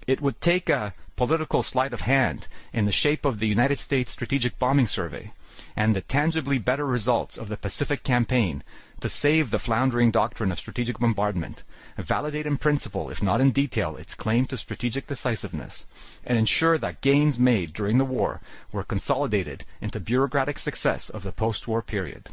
It 0.09 0.21
would 0.21 0.41
take 0.41 0.69
a 0.69 0.95
political 1.27 1.63
sleight 1.63 1.93
of 1.93 2.01
hand 2.01 2.49
in 2.73 2.85
the 2.85 2.91
shape 2.91 3.25
of 3.25 3.39
the 3.39 3.47
United 3.47 3.79
States 3.79 4.11
Strategic 4.11 4.59
Bombing 4.59 4.89
Survey 4.89 5.31
and 5.77 5.95
the 5.95 6.01
tangibly 6.01 6.59
better 6.59 6.85
results 6.85 7.39
of 7.39 7.49
the 7.49 7.57
Pacific 7.57 8.03
Campaign 8.03 8.61
to 8.99 9.09
save 9.09 9.53
the 9.53 9.61
floundering 9.61 10.11
doctrine 10.11 10.51
of 10.51 10.59
strategic 10.59 10.99
bombardment, 10.99 11.63
validate 11.97 12.45
in 12.45 12.57
principle, 12.57 13.09
if 13.09 13.23
not 13.23 13.41
in 13.41 13.53
detail, 13.53 13.95
its 13.95 14.17
claim 14.17 14.47
to 14.47 14.57
strategic 14.57 15.07
decisiveness, 15.07 15.87
and 16.27 16.37
ensure 16.37 16.77
that 16.77 17.01
gains 17.03 17.39
made 17.39 17.73
during 17.73 17.99
the 17.99 18.05
war 18.05 18.41
were 18.73 18.83
consolidated 18.83 19.65
into 19.81 20.01
bureaucratic 20.01 20.59
success 20.59 21.09
of 21.09 21.23
the 21.23 21.31
post-war 21.31 21.83
period. 21.83 22.31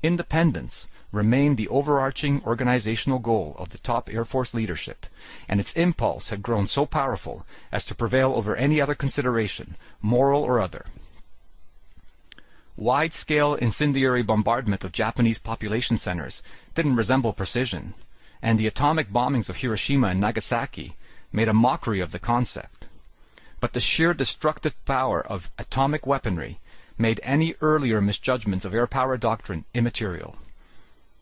Independence 0.00 0.86
remained 1.10 1.56
the 1.56 1.68
overarching 1.68 2.42
organizational 2.44 3.18
goal 3.18 3.54
of 3.58 3.70
the 3.70 3.78
top 3.78 4.12
Air 4.12 4.24
Force 4.24 4.52
leadership, 4.52 5.06
and 5.48 5.58
its 5.58 5.72
impulse 5.72 6.30
had 6.30 6.42
grown 6.42 6.66
so 6.66 6.84
powerful 6.84 7.46
as 7.72 7.84
to 7.86 7.94
prevail 7.94 8.34
over 8.34 8.54
any 8.54 8.80
other 8.80 8.94
consideration, 8.94 9.76
moral 10.02 10.42
or 10.42 10.60
other. 10.60 10.84
Wide-scale 12.76 13.54
incendiary 13.54 14.22
bombardment 14.22 14.84
of 14.84 14.92
Japanese 14.92 15.38
population 15.38 15.96
centers 15.96 16.42
didn't 16.74 16.96
resemble 16.96 17.32
precision, 17.32 17.94
and 18.40 18.58
the 18.58 18.68
atomic 18.68 19.10
bombings 19.10 19.48
of 19.48 19.56
Hiroshima 19.56 20.08
and 20.08 20.20
Nagasaki 20.20 20.94
made 21.32 21.48
a 21.48 21.54
mockery 21.54 22.00
of 22.00 22.12
the 22.12 22.18
concept. 22.18 22.86
But 23.60 23.72
the 23.72 23.80
sheer 23.80 24.14
destructive 24.14 24.76
power 24.84 25.20
of 25.20 25.50
atomic 25.58 26.06
weaponry 26.06 26.60
made 26.96 27.20
any 27.24 27.54
earlier 27.60 28.00
misjudgments 28.00 28.64
of 28.64 28.74
air 28.74 28.86
power 28.86 29.16
doctrine 29.16 29.64
immaterial. 29.74 30.36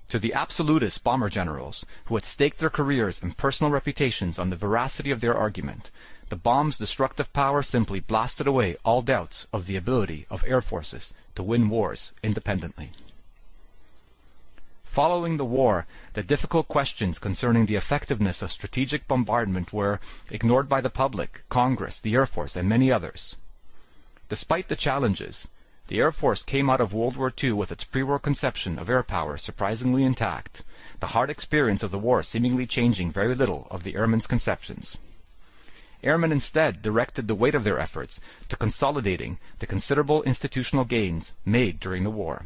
To 0.08 0.18
the 0.20 0.34
absolutist 0.34 1.02
bomber 1.02 1.28
generals, 1.28 1.84
who 2.04 2.14
had 2.14 2.24
staked 2.24 2.58
their 2.58 2.70
careers 2.70 3.20
and 3.20 3.36
personal 3.36 3.72
reputations 3.72 4.38
on 4.38 4.50
the 4.50 4.56
veracity 4.56 5.10
of 5.10 5.20
their 5.20 5.36
argument, 5.36 5.90
the 6.28 6.36
bomb's 6.36 6.78
destructive 6.78 7.32
power 7.32 7.62
simply 7.62 8.00
blasted 8.00 8.46
away 8.46 8.76
all 8.84 9.02
doubts 9.02 9.46
of 9.52 9.66
the 9.66 9.76
ability 9.76 10.26
of 10.30 10.44
air 10.46 10.60
forces 10.60 11.12
to 11.34 11.42
win 11.42 11.68
wars 11.68 12.12
independently. 12.22 12.92
Following 14.84 15.36
the 15.36 15.44
war, 15.44 15.86
the 16.14 16.22
difficult 16.22 16.68
questions 16.68 17.18
concerning 17.18 17.66
the 17.66 17.76
effectiveness 17.76 18.42
of 18.42 18.50
strategic 18.50 19.06
bombardment 19.06 19.72
were 19.72 20.00
ignored 20.30 20.68
by 20.68 20.80
the 20.80 20.88
public, 20.88 21.42
Congress, 21.48 22.00
the 22.00 22.14
Air 22.14 22.26
Force, 22.26 22.56
and 22.56 22.68
many 22.68 22.90
others. 22.90 23.36
Despite 24.28 24.68
the 24.68 24.76
challenges, 24.76 25.48
the 25.88 25.98
Air 25.98 26.10
Force 26.10 26.42
came 26.42 26.68
out 26.68 26.80
of 26.80 26.92
World 26.92 27.16
War 27.16 27.32
II 27.42 27.52
with 27.52 27.70
its 27.70 27.84
pre-war 27.84 28.18
conception 28.18 28.78
of 28.78 28.90
air 28.90 29.02
power 29.02 29.36
surprisingly 29.36 30.02
intact, 30.02 30.64
the 31.00 31.08
hard 31.08 31.30
experience 31.30 31.82
of 31.82 31.90
the 31.90 31.98
war 31.98 32.22
seemingly 32.22 32.66
changing 32.66 33.12
very 33.12 33.34
little 33.34 33.68
of 33.70 33.84
the 33.84 33.94
airmen's 33.94 34.26
conceptions. 34.26 34.98
Airmen 36.02 36.32
instead 36.32 36.82
directed 36.82 37.28
the 37.28 37.34
weight 37.34 37.54
of 37.54 37.64
their 37.64 37.78
efforts 37.78 38.20
to 38.48 38.56
consolidating 38.56 39.38
the 39.60 39.66
considerable 39.66 40.22
institutional 40.24 40.84
gains 40.84 41.34
made 41.44 41.78
during 41.78 42.04
the 42.04 42.10
war. 42.10 42.44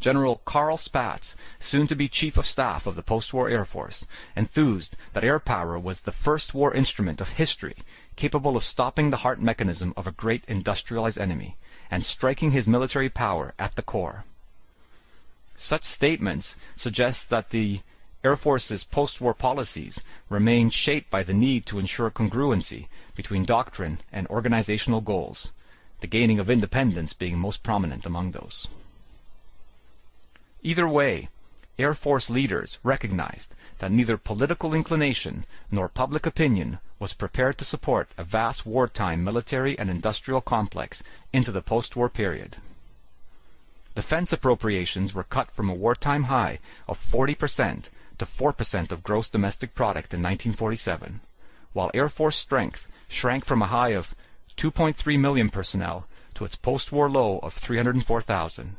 General 0.00 0.42
Carl 0.44 0.76
Spaatz, 0.76 1.36
soon 1.60 1.86
to 1.86 1.94
be 1.94 2.08
Chief 2.08 2.36
of 2.36 2.44
Staff 2.44 2.88
of 2.88 2.96
the 2.96 3.04
post-war 3.04 3.48
Air 3.48 3.64
Force, 3.64 4.04
enthused 4.34 4.96
that 5.12 5.22
air 5.22 5.38
power 5.38 5.78
was 5.78 6.00
the 6.00 6.10
first 6.10 6.54
war 6.54 6.74
instrument 6.74 7.20
of 7.20 7.30
history 7.30 7.76
capable 8.16 8.56
of 8.56 8.64
stopping 8.64 9.10
the 9.10 9.18
heart 9.18 9.40
mechanism 9.40 9.92
of 9.96 10.06
a 10.06 10.12
great 10.12 10.44
industrialized 10.46 11.18
enemy 11.18 11.56
and 11.90 12.04
striking 12.04 12.50
his 12.50 12.66
military 12.66 13.08
power 13.08 13.54
at 13.58 13.76
the 13.76 13.82
core. 13.82 14.24
Such 15.56 15.84
statements 15.84 16.56
suggest 16.76 17.30
that 17.30 17.50
the 17.50 17.80
Air 18.24 18.36
Force's 18.36 18.84
post-war 18.84 19.34
policies 19.34 20.04
remained 20.28 20.72
shaped 20.72 21.10
by 21.10 21.22
the 21.22 21.34
need 21.34 21.66
to 21.66 21.78
ensure 21.78 22.10
congruency 22.10 22.86
between 23.16 23.44
doctrine 23.44 24.00
and 24.12 24.26
organizational 24.28 25.00
goals, 25.00 25.52
the 26.00 26.06
gaining 26.06 26.38
of 26.38 26.48
independence 26.48 27.12
being 27.12 27.38
most 27.38 27.62
prominent 27.62 28.06
among 28.06 28.30
those. 28.30 28.68
Either 30.62 30.88
way, 30.88 31.28
Air 31.78 31.94
Force 31.94 32.28
leaders 32.28 32.78
recognized 32.82 33.54
that 33.78 33.90
neither 33.90 34.18
political 34.18 34.74
inclination 34.74 35.46
nor 35.70 35.88
public 35.88 36.26
opinion 36.26 36.78
was 36.98 37.14
prepared 37.14 37.56
to 37.58 37.64
support 37.64 38.10
a 38.18 38.24
vast 38.24 38.66
wartime 38.66 39.24
military 39.24 39.78
and 39.78 39.88
industrial 39.88 40.40
complex 40.40 41.02
into 41.32 41.50
the 41.50 41.62
post-war 41.62 42.08
period. 42.08 42.58
Defense 43.94 44.32
appropriations 44.32 45.14
were 45.14 45.24
cut 45.24 45.50
from 45.50 45.68
a 45.68 45.74
wartime 45.74 46.24
high 46.24 46.58
of 46.86 46.98
40% 46.98 47.88
to 48.18 48.24
4% 48.24 48.92
of 48.92 49.02
gross 49.02 49.28
domestic 49.28 49.74
product 49.74 50.14
in 50.14 50.20
1947, 50.20 51.20
while 51.72 51.90
Air 51.94 52.08
Force 52.08 52.36
strength 52.36 52.86
shrank 53.08 53.44
from 53.44 53.62
a 53.62 53.66
high 53.66 53.90
of 53.90 54.14
2.3 54.56 55.18
million 55.18 55.48
personnel 55.48 56.06
to 56.34 56.44
its 56.44 56.56
post-war 56.56 57.10
low 57.10 57.38
of 57.38 57.54
304,000. 57.54 58.76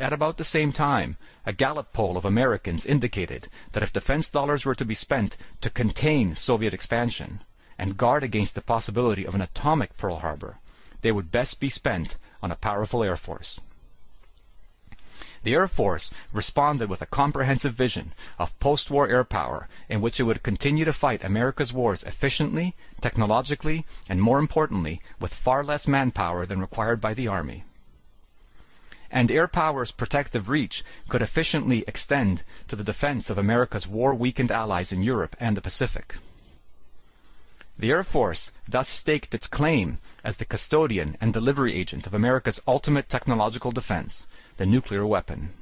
At 0.00 0.14
about 0.14 0.38
the 0.38 0.44
same 0.44 0.72
time, 0.72 1.18
a 1.44 1.52
Gallup 1.52 1.92
poll 1.92 2.16
of 2.16 2.24
Americans 2.24 2.86
indicated 2.86 3.48
that 3.72 3.82
if 3.82 3.92
defense 3.92 4.30
dollars 4.30 4.64
were 4.64 4.74
to 4.74 4.84
be 4.86 4.94
spent 4.94 5.36
to 5.60 5.68
contain 5.68 6.34
Soviet 6.34 6.72
expansion 6.72 7.42
and 7.76 7.98
guard 7.98 8.24
against 8.24 8.54
the 8.54 8.62
possibility 8.62 9.26
of 9.26 9.34
an 9.34 9.42
atomic 9.42 9.98
Pearl 9.98 10.20
Harbor, 10.20 10.56
they 11.02 11.12
would 11.12 11.30
best 11.30 11.60
be 11.60 11.68
spent 11.68 12.16
on 12.42 12.50
a 12.50 12.56
powerful 12.56 13.04
Air 13.04 13.14
Force. 13.14 13.60
The 15.42 15.52
Air 15.52 15.68
Force 15.68 16.10
responded 16.32 16.88
with 16.88 17.02
a 17.02 17.06
comprehensive 17.20 17.74
vision 17.74 18.14
of 18.38 18.58
post-war 18.58 19.06
air 19.06 19.24
power 19.24 19.68
in 19.86 20.00
which 20.00 20.18
it 20.18 20.22
would 20.22 20.42
continue 20.42 20.86
to 20.86 20.94
fight 20.94 21.22
America's 21.22 21.74
wars 21.74 22.04
efficiently, 22.04 22.74
technologically, 23.02 23.84
and 24.08 24.22
more 24.22 24.38
importantly, 24.38 25.02
with 25.20 25.34
far 25.34 25.62
less 25.62 25.86
manpower 25.86 26.46
than 26.46 26.58
required 26.58 27.02
by 27.02 27.12
the 27.12 27.28
Army 27.28 27.64
and 29.10 29.30
air 29.30 29.48
power's 29.48 29.90
protective 29.90 30.48
reach 30.48 30.84
could 31.08 31.22
efficiently 31.22 31.84
extend 31.86 32.42
to 32.68 32.76
the 32.76 32.84
defense 32.84 33.30
of 33.30 33.38
America's 33.38 33.86
war-weakened 33.86 34.50
allies 34.50 34.92
in 34.92 35.02
Europe 35.02 35.36
and 35.40 35.56
the 35.56 35.60
Pacific. 35.60 36.16
The 37.78 37.90
Air 37.90 38.04
Force 38.04 38.52
thus 38.68 38.88
staked 38.88 39.34
its 39.34 39.46
claim 39.46 39.98
as 40.22 40.36
the 40.36 40.44
custodian 40.44 41.16
and 41.20 41.32
delivery 41.32 41.74
agent 41.74 42.06
of 42.06 42.12
America's 42.12 42.60
ultimate 42.68 43.08
technological 43.08 43.70
defense, 43.70 44.26
the 44.58 44.66
nuclear 44.66 45.06
weapon. 45.06 45.54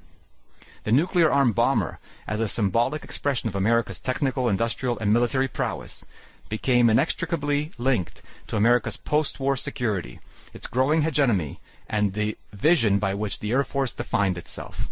The 0.82 0.90
nuclear-armed 0.90 1.54
bomber, 1.54 2.00
as 2.26 2.40
a 2.40 2.48
symbolic 2.48 3.04
expression 3.04 3.48
of 3.48 3.54
America's 3.54 4.00
technical, 4.00 4.48
industrial, 4.48 4.98
and 4.98 5.12
military 5.12 5.46
prowess, 5.46 6.04
became 6.48 6.90
inextricably 6.90 7.72
linked 7.78 8.22
to 8.48 8.56
America's 8.56 8.96
post-war 8.96 9.56
security, 9.56 10.18
its 10.52 10.66
growing 10.66 11.02
hegemony, 11.02 11.60
and 11.88 12.12
the 12.12 12.36
vision 12.52 12.98
by 12.98 13.14
which 13.14 13.38
the 13.38 13.50
Air 13.50 13.64
Force 13.64 13.94
defined 13.94 14.36
itself. 14.36 14.88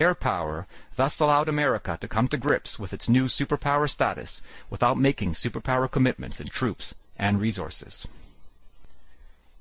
Air 0.00 0.14
power 0.14 0.66
thus 0.96 1.20
allowed 1.20 1.48
America 1.48 1.96
to 2.00 2.08
come 2.08 2.26
to 2.28 2.36
grips 2.36 2.78
with 2.78 2.92
its 2.92 3.08
new 3.08 3.26
superpower 3.26 3.88
status 3.88 4.42
without 4.68 4.98
making 4.98 5.32
superpower 5.32 5.88
commitments 5.90 6.40
in 6.40 6.48
troops 6.48 6.94
and 7.16 7.40
resources. 7.40 8.08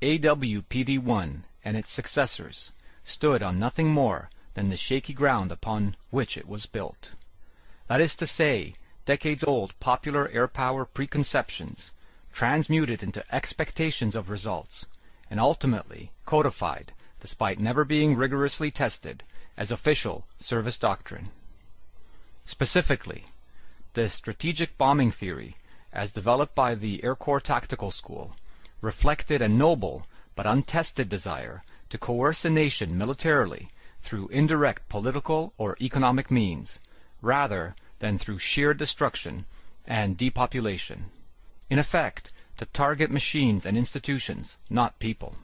AWPD-1 0.02 1.42
and 1.64 1.78
its 1.78 1.92
successors 1.92 2.72
stood 3.04 3.44
on 3.44 3.60
nothing 3.60 3.90
more 3.90 4.30
than 4.54 4.70
the 4.70 4.78
shaky 4.78 5.14
ground 5.14 5.52
upon 5.52 5.96
which 6.10 6.38
it 6.38 6.48
was 6.48 6.66
built. 6.66 7.14
That 7.88 8.02
is 8.02 8.16
to 8.18 8.28
say, 8.28 8.74
decades-old 9.06 9.80
popular 9.80 10.30
air 10.30 10.48
power 10.48 10.86
preconceptions 10.86 11.92
transmuted 12.32 13.04
into 13.04 13.24
expectations 13.34 14.16
of 14.16 14.30
results 14.30 14.88
and 15.34 15.40
ultimately 15.40 16.12
codified, 16.28 16.94
despite 17.20 17.58
never 17.58 17.84
being 17.84 18.16
rigorously 18.16 18.70
tested, 18.70 19.24
as 19.58 19.72
official 19.72 20.28
service 20.38 20.78
doctrine. 20.78 21.30
Specifically, 22.46 23.26
the 23.94 24.10
strategic 24.10 24.78
bombing 24.78 25.10
theory, 25.10 25.56
as 25.92 26.12
developed 26.12 26.54
by 26.54 26.76
the 26.76 27.04
Air 27.04 27.16
Corps 27.16 27.40
Tactical 27.40 27.90
School, 27.90 28.36
reflected 28.80 29.42
a 29.42 29.50
noble 29.50 30.06
but 30.36 30.46
untested 30.46 31.10
desire 31.10 31.64
to 31.90 31.98
coerce 31.98 32.46
a 32.46 32.50
nation 32.52 32.96
militarily 32.96 33.70
through 34.04 34.28
indirect 34.28 34.88
political 34.88 35.52
or 35.58 35.76
economic 35.82 36.30
means, 36.30 36.80
rather 37.24 37.76
than 37.98 38.20
through 38.20 38.38
sheer 38.38 38.76
destruction 38.76 39.48
and 39.88 40.16
depopulation. 40.16 41.06
In 41.72 41.80
effect, 41.80 42.32
to 42.58 42.66
target 42.68 43.12
machines 43.12 43.66
and 43.66 43.78
institutions, 43.78 44.58
not 44.70 45.00
people. 45.00 45.36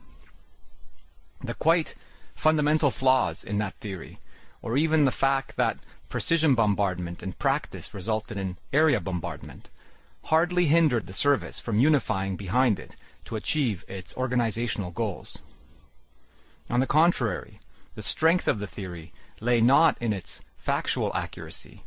The 1.43 1.53
quite 1.53 1.95
fundamental 2.35 2.91
flaws 2.91 3.43
in 3.43 3.57
that 3.57 3.75
theory, 3.75 4.19
or 4.61 4.77
even 4.77 5.05
the 5.05 5.11
fact 5.11 5.55
that 5.55 5.79
precision 6.09 6.55
bombardment 6.55 7.21
in 7.23 7.33
practice 7.33 7.93
resulted 7.93 8.37
in 8.37 8.57
area 8.73 8.99
bombardment, 8.99 9.69
hardly 10.25 10.65
hindered 10.65 11.07
the 11.07 11.13
service 11.13 11.59
from 11.59 11.79
unifying 11.79 12.35
behind 12.35 12.79
it 12.79 12.95
to 13.25 13.35
achieve 13.35 13.85
its 13.87 14.15
organizational 14.17 14.91
goals. 14.91 15.37
On 16.69 16.79
the 16.79 16.87
contrary, 16.87 17.59
the 17.95 18.01
strength 18.01 18.47
of 18.47 18.59
the 18.59 18.67
theory 18.67 19.11
lay 19.39 19.61
not 19.61 19.97
in 19.99 20.13
its 20.13 20.41
factual 20.57 21.11
accuracy, 21.15 21.83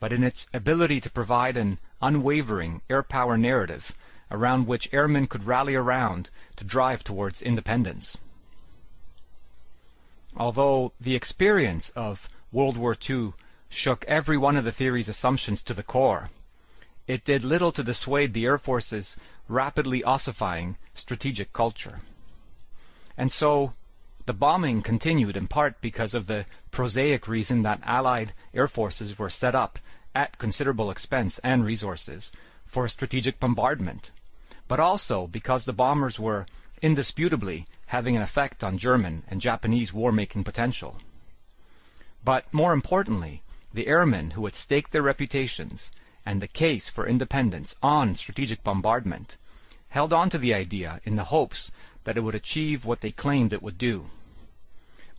but 0.00 0.12
in 0.12 0.22
its 0.22 0.48
ability 0.52 1.00
to 1.00 1.10
provide 1.10 1.56
an 1.56 1.78
unwavering 2.00 2.82
air 2.88 3.02
power 3.02 3.36
narrative 3.36 3.92
around 4.30 4.66
which 4.66 4.92
airmen 4.92 5.26
could 5.26 5.46
rally 5.46 5.74
around 5.74 6.30
to 6.56 6.64
drive 6.64 7.02
towards 7.04 7.42
independence. 7.42 8.16
Although 10.36 10.92
the 11.00 11.14
experience 11.14 11.90
of 11.90 12.28
World 12.52 12.76
War 12.76 12.96
II 13.08 13.32
shook 13.68 14.04
every 14.06 14.36
one 14.36 14.56
of 14.56 14.64
the 14.64 14.72
theory's 14.72 15.08
assumptions 15.08 15.62
to 15.62 15.74
the 15.74 15.82
core, 15.82 16.30
it 17.06 17.24
did 17.24 17.42
little 17.42 17.72
to 17.72 17.82
dissuade 17.82 18.34
the 18.34 18.44
Air 18.44 18.58
Force's 18.58 19.16
rapidly 19.48 20.02
ossifying 20.04 20.76
strategic 20.94 21.52
culture. 21.52 22.00
And 23.16 23.32
so, 23.32 23.72
the 24.26 24.34
bombing 24.34 24.82
continued 24.82 25.36
in 25.36 25.48
part 25.48 25.80
because 25.80 26.14
of 26.14 26.26
the 26.26 26.44
prosaic 26.70 27.26
reason 27.26 27.62
that 27.62 27.80
Allied 27.82 28.34
air 28.52 28.68
forces 28.68 29.18
were 29.18 29.30
set 29.30 29.54
up 29.54 29.78
at 30.14 30.36
considerable 30.36 30.90
expense 30.90 31.38
and 31.38 31.64
resources 31.64 32.30
for 32.66 32.86
strategic 32.88 33.40
bombardment 33.40 34.10
but 34.68 34.78
also 34.78 35.26
because 35.26 35.64
the 35.64 35.72
bombers 35.72 36.20
were 36.20 36.46
indisputably 36.80 37.66
having 37.86 38.16
an 38.16 38.22
effect 38.22 38.62
on 38.62 38.78
German 38.78 39.24
and 39.28 39.40
Japanese 39.40 39.92
war-making 39.92 40.44
potential. 40.44 40.98
But 42.22 42.52
more 42.52 42.72
importantly, 42.72 43.42
the 43.72 43.86
airmen 43.86 44.32
who 44.32 44.44
had 44.44 44.54
staked 44.54 44.92
their 44.92 45.02
reputations 45.02 45.90
and 46.24 46.40
the 46.40 46.48
case 46.48 46.88
for 46.88 47.06
independence 47.06 47.74
on 47.82 48.14
strategic 48.14 48.62
bombardment 48.62 49.36
held 49.88 50.12
on 50.12 50.28
to 50.30 50.38
the 50.38 50.52
idea 50.52 51.00
in 51.04 51.16
the 51.16 51.24
hopes 51.24 51.72
that 52.04 52.16
it 52.16 52.20
would 52.20 52.34
achieve 52.34 52.84
what 52.84 53.00
they 53.00 53.10
claimed 53.10 53.52
it 53.52 53.62
would 53.62 53.78
do. 53.78 54.06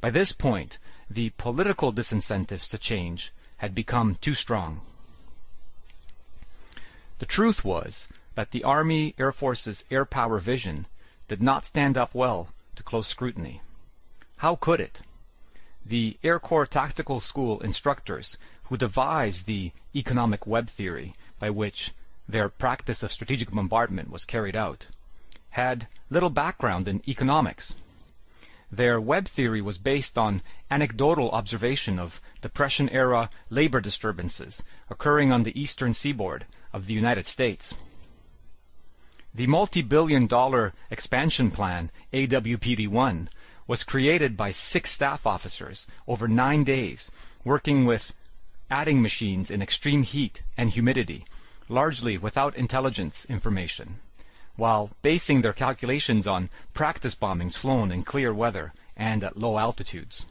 By 0.02 0.12
this 0.12 0.32
point, 0.32 0.78
the 1.10 1.32
political 1.32 1.91
disincentives 1.91 2.70
to 2.70 2.78
change 2.78 3.34
had 3.58 3.74
become 3.74 4.18
too 4.22 4.36
strong. 4.36 4.82
The 7.18 7.26
truth 7.26 7.66
was 7.66 8.08
that 8.39 8.51
the 8.51 8.63
Army 8.63 9.13
Air 9.19 9.33
Force's 9.33 9.83
air 9.91 10.05
power 10.05 10.39
vision 10.39 10.85
did 11.27 11.41
not 11.41 11.65
stand 11.65 11.97
up 11.97 12.15
well 12.15 12.47
to 12.73 12.81
close 12.83 13.05
scrutiny. 13.05 13.59
How 14.37 14.55
could 14.55 14.79
it? 14.79 15.01
The 15.85 16.17
Air 16.23 16.39
Corps 16.39 16.65
Tactical 16.65 17.19
School 17.19 17.59
instructors 17.59 18.37
who 18.63 18.77
devised 18.77 19.45
the 19.45 19.73
economic 19.93 20.47
web 20.47 20.69
theory 20.69 21.15
by 21.37 21.49
which 21.49 21.91
their 22.29 22.47
practice 22.47 23.03
of 23.03 23.11
strategic 23.11 23.51
bombardment 23.51 24.09
was 24.09 24.23
carried 24.23 24.55
out 24.55 24.87
had 25.49 25.89
little 26.09 26.29
background 26.29 26.87
in 26.87 27.01
economics. 27.09 27.75
Their 28.71 29.01
web 29.01 29.27
theory 29.27 29.61
was 29.61 29.77
based 29.77 30.17
on 30.17 30.43
anecdotal 30.71 31.29
observation 31.31 31.99
of 31.99 32.21
Depression-era 32.39 33.29
labor 33.49 33.81
disturbances 33.81 34.63
occurring 34.89 35.33
on 35.33 35.43
the 35.43 35.61
eastern 35.61 35.91
seaboard 35.93 36.45
of 36.71 36.85
the 36.85 36.93
United 36.93 37.25
States. 37.25 37.75
The 39.34 39.47
multi-billion 39.47 40.27
dollar 40.27 40.73
expansion 40.89 41.51
plan, 41.51 41.91
AWPD-1, 42.13 43.27
was 43.67 43.84
created 43.84 44.36
by 44.36 44.49
six 44.49 44.89
staff 44.91 45.27
officers 45.27 45.86
over 46.07 46.27
nine 46.27 46.63
days, 46.63 47.11
working 47.43 47.86
with 47.86 48.13
adding 48.71 49.01
machines 49.01 49.51
in 49.51 49.61
extreme 49.61 50.03
heat 50.03 50.41
and 50.57 50.71
humidity, 50.71 51.25
largely 51.67 52.17
without 52.17 52.55
intelligence 52.55 53.25
information, 53.25 53.99
while 54.55 54.89
basing 55.03 55.41
their 55.41 55.53
calculations 55.53 56.27
on 56.27 56.49
practice 56.73 57.13
bombings 57.13 57.55
flown 57.55 57.91
in 57.91 58.03
clear 58.03 58.34
weather 58.34 58.73
and 58.97 59.23
at 59.23 59.38
low 59.38 59.57
altitudes. 59.59 60.25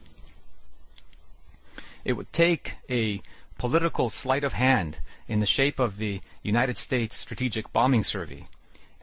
it 2.04 2.14
would 2.14 2.32
take 2.32 2.76
a 2.90 3.20
political 3.58 4.08
sleight 4.10 4.44
of 4.44 4.52
hand 4.52 4.98
in 5.26 5.40
the 5.40 5.46
shape 5.46 5.78
of 5.78 5.96
the 5.96 6.20
United 6.42 6.76
States 6.76 7.16
Strategic 7.16 7.72
Bombing 7.72 8.02
Survey 8.04 8.46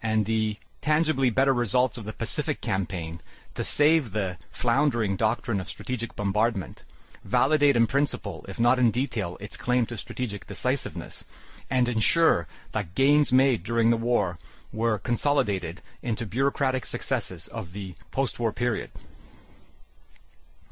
and 0.06 0.26
the 0.26 0.56
tangibly 0.82 1.32
better 1.32 1.52
results 1.52 1.98
of 1.98 2.06
the 2.06 2.14
Pacific 2.14 2.62
Campaign 2.62 3.20
to 3.56 3.64
save 3.64 4.12
the 4.12 4.38
floundering 4.52 5.16
doctrine 5.16 5.60
of 5.60 5.68
strategic 5.68 6.16
bombardment, 6.16 6.84
validate 7.24 7.76
in 7.76 7.88
principle, 7.88 8.46
if 8.48 8.60
not 8.60 8.78
in 8.78 8.92
detail, 8.92 9.36
its 9.40 9.58
claim 9.58 9.84
to 9.84 9.98
strategic 9.98 10.46
decisiveness, 10.46 11.26
and 11.72 11.90
ensure 11.90 12.46
that 12.72 12.94
gains 12.94 13.34
made 13.34 13.64
during 13.64 13.90
the 13.90 13.98
war 13.98 14.38
were 14.72 15.00
consolidated 15.00 15.82
into 16.04 16.24
bureaucratic 16.24 16.86
successes 16.86 17.48
of 17.48 17.74
the 17.74 17.96
post-war 18.12 18.52
period. 18.52 18.92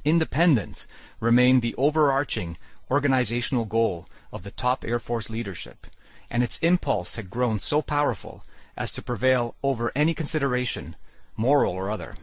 Independence 0.06 0.88
remained 1.20 1.64
the 1.64 1.74
overarching 1.74 2.56
organizational 2.92 3.66
goal 3.66 4.06
of 4.32 4.44
the 4.44 4.52
top 4.52 4.86
Air 4.86 5.00
Force 5.00 5.32
leadership, 5.32 5.88
and 6.30 6.44
its 6.44 6.60
impulse 6.60 7.16
had 7.16 7.32
grown 7.32 7.58
so 7.58 7.82
powerful 7.82 8.44
as 8.76 8.92
to 8.94 9.02
prevail 9.02 9.56
over 9.64 9.92
any 9.96 10.14
consideration, 10.14 10.96
moral 11.38 11.74
or 11.74 11.90
other. 11.90 12.16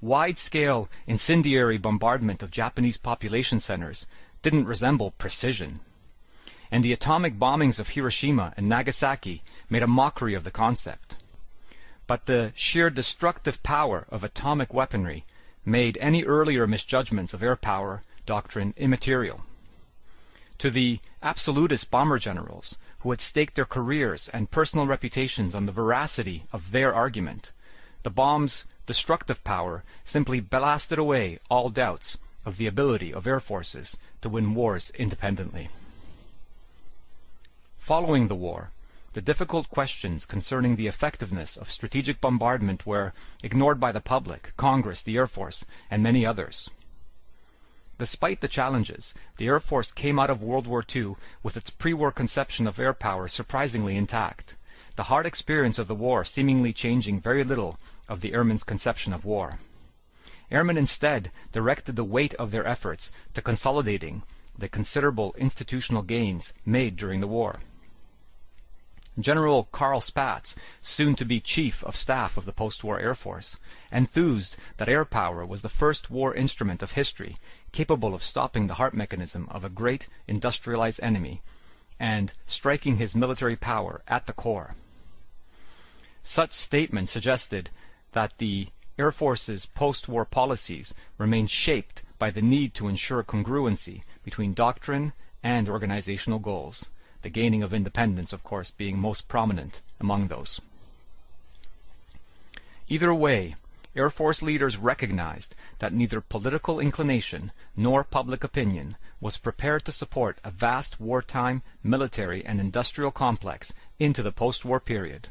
Wide-scale 0.00 0.88
incendiary 1.06 1.78
bombardment 1.78 2.42
of 2.42 2.50
Japanese 2.50 2.96
population 2.96 3.60
centers 3.60 4.06
didn't 4.42 4.66
resemble 4.66 5.12
precision 5.12 5.80
and 6.74 6.84
the 6.84 6.92
atomic 6.92 7.38
bombings 7.38 7.78
of 7.78 7.90
Hiroshima 7.90 8.52
and 8.56 8.68
Nagasaki 8.68 9.44
made 9.70 9.84
a 9.84 9.86
mockery 9.86 10.34
of 10.34 10.42
the 10.42 10.50
concept. 10.50 11.16
But 12.08 12.26
the 12.26 12.50
sheer 12.56 12.90
destructive 12.90 13.62
power 13.62 14.06
of 14.08 14.24
atomic 14.24 14.74
weaponry 14.74 15.24
made 15.64 15.96
any 16.00 16.24
earlier 16.24 16.66
misjudgments 16.66 17.32
of 17.32 17.44
air 17.44 17.54
power 17.54 18.02
doctrine 18.26 18.74
immaterial. 18.76 19.42
To 20.58 20.68
the 20.68 20.98
absolutist 21.22 21.92
bomber 21.92 22.18
generals 22.18 22.76
who 23.04 23.10
had 23.10 23.20
staked 23.20 23.54
their 23.54 23.66
careers 23.66 24.30
and 24.30 24.50
personal 24.50 24.86
reputations 24.86 25.54
on 25.54 25.66
the 25.66 25.72
veracity 25.72 26.44
of 26.54 26.72
their 26.72 26.94
argument, 26.94 27.52
the 28.02 28.08
bomb's 28.08 28.64
destructive 28.86 29.44
power 29.44 29.84
simply 30.04 30.40
blasted 30.40 30.98
away 30.98 31.38
all 31.50 31.68
doubts 31.68 32.16
of 32.46 32.56
the 32.56 32.66
ability 32.66 33.12
of 33.12 33.26
air 33.26 33.40
forces 33.40 33.98
to 34.22 34.30
win 34.30 34.54
wars 34.54 34.90
independently. 34.96 35.68
Following 37.78 38.28
the 38.28 38.34
war, 38.34 38.70
the 39.12 39.20
difficult 39.20 39.68
questions 39.68 40.24
concerning 40.24 40.76
the 40.76 40.86
effectiveness 40.86 41.58
of 41.58 41.70
strategic 41.70 42.22
bombardment 42.22 42.86
were 42.86 43.12
ignored 43.42 43.78
by 43.78 43.92
the 43.92 44.00
public, 44.00 44.54
Congress, 44.56 45.02
the 45.02 45.18
Air 45.18 45.26
Force, 45.26 45.66
and 45.90 46.02
many 46.02 46.24
others. 46.24 46.70
Despite 47.96 48.40
the 48.40 48.48
challenges, 48.48 49.14
the 49.36 49.46
Air 49.46 49.60
Force 49.60 49.92
came 49.92 50.18
out 50.18 50.28
of 50.28 50.42
World 50.42 50.66
War 50.66 50.84
II 50.94 51.14
with 51.44 51.56
its 51.56 51.70
pre-war 51.70 52.10
conception 52.10 52.66
of 52.66 52.80
air 52.80 52.92
power 52.92 53.28
surprisingly 53.28 53.96
intact, 53.96 54.56
the 54.96 55.04
hard 55.04 55.26
experience 55.26 55.78
of 55.78 55.86
the 55.86 55.94
war 55.94 56.24
seemingly 56.24 56.72
changing 56.72 57.20
very 57.20 57.44
little 57.44 57.78
of 58.08 58.20
the 58.20 58.32
airmen's 58.32 58.64
conception 58.64 59.12
of 59.12 59.24
war. 59.24 59.58
Airmen 60.50 60.76
instead 60.76 61.30
directed 61.52 61.94
the 61.94 62.04
weight 62.04 62.34
of 62.34 62.50
their 62.50 62.66
efforts 62.66 63.12
to 63.32 63.42
consolidating 63.42 64.24
the 64.58 64.68
considerable 64.68 65.34
institutional 65.38 66.02
gains 66.02 66.52
made 66.66 66.96
during 66.96 67.20
the 67.20 67.28
war. 67.28 67.60
General 69.18 69.68
Carl 69.70 70.00
Spaatz, 70.00 70.56
soon 70.82 71.14
to 71.14 71.24
be 71.24 71.38
Chief 71.38 71.84
of 71.84 71.94
Staff 71.94 72.36
of 72.36 72.44
the 72.44 72.52
post-war 72.52 72.98
Air 72.98 73.14
Force, 73.14 73.58
enthused 73.92 74.56
that 74.78 74.88
air 74.88 75.04
power 75.04 75.46
was 75.46 75.62
the 75.62 75.68
first 75.68 76.10
war 76.10 76.34
instrument 76.34 76.82
of 76.82 76.92
history 76.92 77.36
capable 77.74 78.14
of 78.14 78.22
stopping 78.22 78.68
the 78.68 78.74
heart 78.74 78.94
mechanism 78.94 79.48
of 79.50 79.64
a 79.64 79.68
great 79.68 80.06
industrialized 80.28 81.00
enemy 81.02 81.42
and 81.98 82.32
striking 82.46 82.96
his 82.96 83.16
military 83.16 83.56
power 83.56 84.00
at 84.06 84.26
the 84.26 84.32
core. 84.32 84.76
Such 86.22 86.52
statements 86.52 87.10
suggested 87.10 87.70
that 88.12 88.38
the 88.38 88.68
Air 88.96 89.10
Force's 89.10 89.66
post-war 89.66 90.24
policies 90.24 90.94
remained 91.18 91.50
shaped 91.50 92.02
by 92.16 92.30
the 92.30 92.40
need 92.40 92.74
to 92.74 92.86
ensure 92.86 93.24
congruency 93.24 94.02
between 94.22 94.54
doctrine 94.54 95.12
and 95.42 95.68
organizational 95.68 96.38
goals 96.38 96.88
the 97.22 97.30
gaining 97.30 97.62
of 97.62 97.74
independence, 97.74 98.32
of 98.32 98.44
course, 98.44 98.70
being 98.70 98.98
most 98.98 99.26
prominent 99.28 99.80
among 99.98 100.28
those. 100.28 100.60
Either 102.86 103.12
way, 103.14 103.56
Air 103.96 104.10
Force 104.10 104.42
leaders 104.42 104.76
recognized 104.76 105.54
that 105.78 105.92
neither 105.92 106.20
political 106.20 106.80
inclination 106.80 107.52
nor 107.76 108.02
public 108.02 108.42
opinion 108.42 108.96
was 109.20 109.38
prepared 109.38 109.84
to 109.84 109.92
support 109.92 110.40
a 110.42 110.50
vast 110.50 110.98
wartime 110.98 111.62
military 111.82 112.44
and 112.44 112.60
industrial 112.60 113.12
complex 113.12 113.72
into 114.00 114.22
the 114.22 114.32
post-war 114.32 114.80
period. 114.80 115.28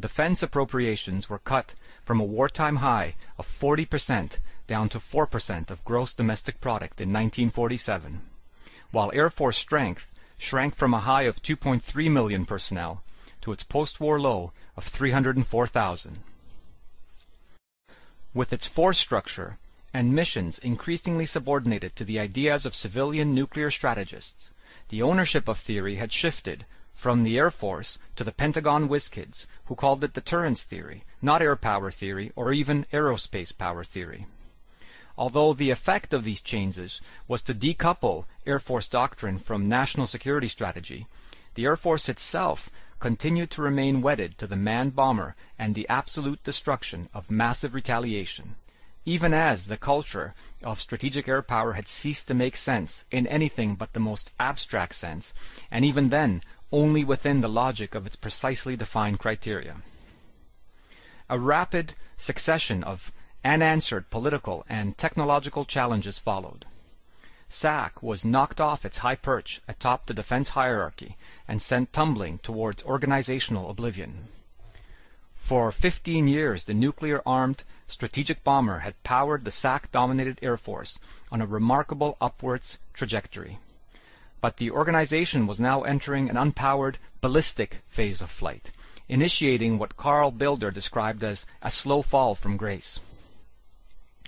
Defense 0.00 0.42
appropriations 0.42 1.28
were 1.28 1.38
cut 1.38 1.74
from 2.02 2.18
a 2.18 2.24
wartime 2.24 2.76
high 2.76 3.16
of 3.36 3.46
40% 3.46 4.38
down 4.66 4.88
to 4.88 4.98
4% 4.98 5.70
of 5.70 5.84
gross 5.84 6.14
domestic 6.14 6.60
product 6.60 7.00
in 7.00 7.08
1947, 7.08 8.22
while 8.90 9.10
Air 9.12 9.28
Force 9.28 9.58
strength 9.58 10.06
shrank 10.38 10.76
from 10.76 10.94
a 10.94 11.00
high 11.00 11.24
of 11.24 11.42
2.3 11.42 12.10
million 12.10 12.46
personnel 12.46 13.02
to 13.42 13.52
its 13.52 13.64
post-war 13.64 14.18
low 14.18 14.52
of 14.76 14.84
304,000. 14.84 16.20
With 18.38 18.52
its 18.52 18.68
force 18.68 18.98
structure 18.98 19.58
and 19.92 20.14
missions 20.14 20.60
increasingly 20.60 21.26
subordinated 21.26 21.96
to 21.96 22.04
the 22.04 22.20
ideas 22.20 22.64
of 22.64 22.72
civilian 22.72 23.34
nuclear 23.34 23.68
strategists, 23.68 24.52
the 24.90 25.02
ownership 25.02 25.48
of 25.48 25.58
theory 25.58 25.96
had 25.96 26.12
shifted 26.12 26.64
from 26.94 27.24
the 27.24 27.36
Air 27.36 27.50
Force 27.50 27.98
to 28.14 28.22
the 28.22 28.30
Pentagon 28.30 28.86
whiz-kids, 28.86 29.48
who 29.64 29.74
called 29.74 30.04
it 30.04 30.12
deterrence 30.12 30.62
theory, 30.62 31.02
not 31.20 31.42
air 31.42 31.56
power 31.56 31.90
theory 31.90 32.30
or 32.36 32.52
even 32.52 32.86
aerospace 32.92 33.50
power 33.50 33.82
theory. 33.82 34.28
Although 35.16 35.52
the 35.52 35.70
effect 35.70 36.14
of 36.14 36.22
these 36.22 36.40
changes 36.40 37.00
was 37.26 37.42
to 37.42 37.52
decouple 37.52 38.26
Air 38.46 38.60
Force 38.60 38.86
doctrine 38.86 39.40
from 39.40 39.68
national 39.68 40.06
security 40.06 40.46
strategy, 40.46 41.08
the 41.54 41.64
Air 41.64 41.74
Force 41.74 42.08
itself 42.08 42.70
continued 42.98 43.50
to 43.52 43.62
remain 43.62 44.02
wedded 44.02 44.38
to 44.38 44.46
the 44.46 44.56
manned 44.56 44.94
bomber 44.94 45.36
and 45.58 45.74
the 45.74 45.88
absolute 45.88 46.42
destruction 46.42 47.08
of 47.14 47.30
massive 47.30 47.74
retaliation, 47.74 48.56
even 49.04 49.32
as 49.32 49.66
the 49.66 49.76
culture 49.76 50.34
of 50.64 50.80
strategic 50.80 51.28
air 51.28 51.42
power 51.42 51.74
had 51.74 51.86
ceased 51.86 52.28
to 52.28 52.34
make 52.34 52.56
sense 52.56 53.04
in 53.10 53.26
anything 53.26 53.74
but 53.74 53.92
the 53.92 54.00
most 54.00 54.32
abstract 54.38 54.94
sense, 54.94 55.32
and 55.70 55.84
even 55.84 56.08
then 56.10 56.42
only 56.70 57.04
within 57.04 57.40
the 57.40 57.48
logic 57.48 57.94
of 57.94 58.06
its 58.06 58.16
precisely 58.16 58.76
defined 58.76 59.18
criteria. 59.18 59.76
A 61.30 61.38
rapid 61.38 61.94
succession 62.16 62.84
of 62.84 63.12
unanswered 63.44 64.10
political 64.10 64.64
and 64.68 64.98
technological 64.98 65.64
challenges 65.64 66.18
followed. 66.18 66.66
SAC 67.50 68.02
was 68.02 68.26
knocked 68.26 68.60
off 68.60 68.84
its 68.84 68.98
high 68.98 69.16
perch 69.16 69.62
atop 69.66 70.06
the 70.06 70.14
defense 70.14 70.50
hierarchy 70.50 71.16
and 71.46 71.62
sent 71.62 71.92
tumbling 71.92 72.38
towards 72.38 72.84
organizational 72.84 73.70
oblivion. 73.70 74.24
For 75.34 75.72
15 75.72 76.28
years, 76.28 76.66
the 76.66 76.74
nuclear-armed 76.74 77.64
strategic 77.86 78.44
bomber 78.44 78.80
had 78.80 79.02
powered 79.02 79.46
the 79.46 79.50
SAC-dominated 79.50 80.38
Air 80.42 80.58
Force 80.58 80.98
on 81.32 81.40
a 81.40 81.46
remarkable 81.46 82.18
upwards 82.20 82.78
trajectory. 82.92 83.58
But 84.42 84.58
the 84.58 84.70
organization 84.70 85.46
was 85.46 85.58
now 85.58 85.84
entering 85.84 86.28
an 86.28 86.36
unpowered 86.36 86.98
ballistic 87.22 87.80
phase 87.88 88.20
of 88.20 88.28
flight, 88.28 88.72
initiating 89.08 89.78
what 89.78 89.96
Carl 89.96 90.30
Builder 90.30 90.70
described 90.70 91.24
as 91.24 91.46
a 91.62 91.70
slow 91.70 92.02
fall 92.02 92.34
from 92.34 92.58
grace. 92.58 93.00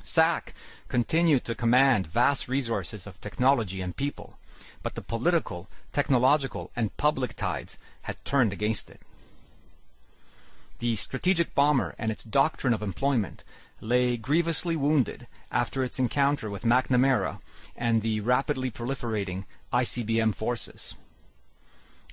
SAC 0.03 0.55
continued 0.89 1.45
to 1.45 1.55
command 1.55 2.07
vast 2.07 2.49
resources 2.49 3.07
of 3.07 3.21
technology 3.21 3.81
and 3.81 3.97
people, 3.97 4.39
but 4.83 4.95
the 4.95 5.03
political, 5.03 5.69
technological, 5.93 6.71
and 6.75 6.97
public 6.97 7.37
tides 7.37 7.79
had 8.03 8.25
turned 8.25 8.53
against 8.53 8.91
it. 8.91 9.01
The 10.79 10.97
strategic 10.97 11.55
bomber 11.55 11.95
and 11.99 12.11
its 12.11 12.25
doctrine 12.25 12.73
of 12.73 12.83
employment 12.83 13.45
lay 13.81 14.17
grievously 14.17 14.77
wounded 14.77 15.27
after 15.51 15.85
its 15.85 15.99
encounter 15.99 16.49
with 16.49 16.65
McNamara 16.65 17.41
and 17.77 18.03
the 18.03 18.21
rapidly 18.21 18.71
proliferating 18.71 19.45
ICBM 19.73 20.35
forces. 20.35 20.95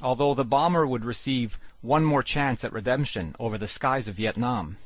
Although 0.02 0.34
the 0.34 0.46
bomber 0.46 0.86
would 0.86 1.06
receive 1.06 1.60
one 1.82 2.04
more 2.04 2.24
chance 2.24 2.64
at 2.64 2.74
redemption 2.74 3.36
over 3.40 3.58
the 3.58 3.68
skies 3.68 4.08
of 4.08 4.16
Vietnam, 4.16 4.78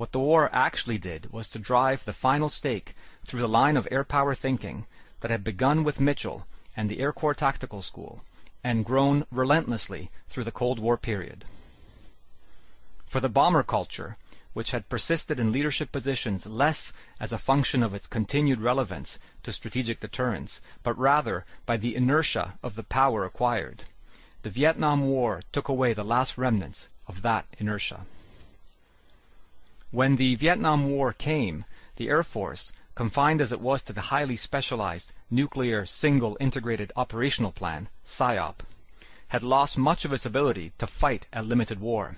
what 0.00 0.12
the 0.12 0.18
war 0.18 0.48
actually 0.50 0.96
did 0.96 1.30
was 1.30 1.46
to 1.50 1.58
drive 1.58 2.06
the 2.06 2.12
final 2.14 2.48
stake 2.48 2.94
through 3.26 3.40
the 3.40 3.46
line 3.46 3.76
of 3.76 3.86
air 3.90 4.02
power 4.02 4.34
thinking 4.34 4.86
that 5.20 5.30
had 5.30 5.44
begun 5.44 5.84
with 5.84 6.00
Mitchell 6.00 6.46
and 6.74 6.88
the 6.88 7.00
Air 7.00 7.12
Corps 7.12 7.34
Tactical 7.34 7.82
School 7.82 8.22
and 8.64 8.82
grown 8.82 9.26
relentlessly 9.30 10.10
through 10.26 10.44
the 10.44 10.50
Cold 10.50 10.78
War 10.78 10.96
period. 10.96 11.44
For 13.04 13.20
the 13.20 13.28
bomber 13.28 13.62
culture, 13.62 14.16
which 14.54 14.70
had 14.70 14.88
persisted 14.88 15.38
in 15.38 15.52
leadership 15.52 15.92
positions 15.92 16.46
less 16.46 16.94
as 17.20 17.30
a 17.30 17.36
function 17.36 17.82
of 17.82 17.92
its 17.92 18.06
continued 18.06 18.62
relevance 18.62 19.18
to 19.42 19.52
strategic 19.52 20.00
deterrence, 20.00 20.62
but 20.82 20.98
rather 20.98 21.44
by 21.66 21.76
the 21.76 21.94
inertia 21.94 22.54
of 22.62 22.74
the 22.74 22.84
power 22.84 23.26
acquired. 23.26 23.84
The 24.44 24.48
Vietnam 24.48 25.10
War 25.10 25.42
took 25.52 25.68
away 25.68 25.92
the 25.92 26.04
last 26.04 26.38
remnants 26.38 26.88
of 27.06 27.20
that 27.20 27.44
inertia. 27.58 28.06
When 29.90 30.16
the 30.16 30.36
Vietnam 30.36 30.88
War 30.88 31.12
came, 31.12 31.64
the 31.96 32.08
Air 32.08 32.22
Force, 32.22 32.72
confined 32.94 33.40
as 33.40 33.50
it 33.50 33.60
was 33.60 33.82
to 33.82 33.92
the 33.92 34.12
highly 34.12 34.36
specialized 34.36 35.12
Nuclear 35.30 35.84
Single 35.84 36.36
Integrated 36.38 36.92
Operational 36.94 37.50
Plan, 37.50 37.88
SIOP, 38.04 38.60
had 39.28 39.42
lost 39.42 39.76
much 39.76 40.04
of 40.04 40.12
its 40.12 40.24
ability 40.24 40.72
to 40.78 40.86
fight 40.86 41.26
a 41.32 41.42
limited 41.42 41.80
war. 41.80 42.16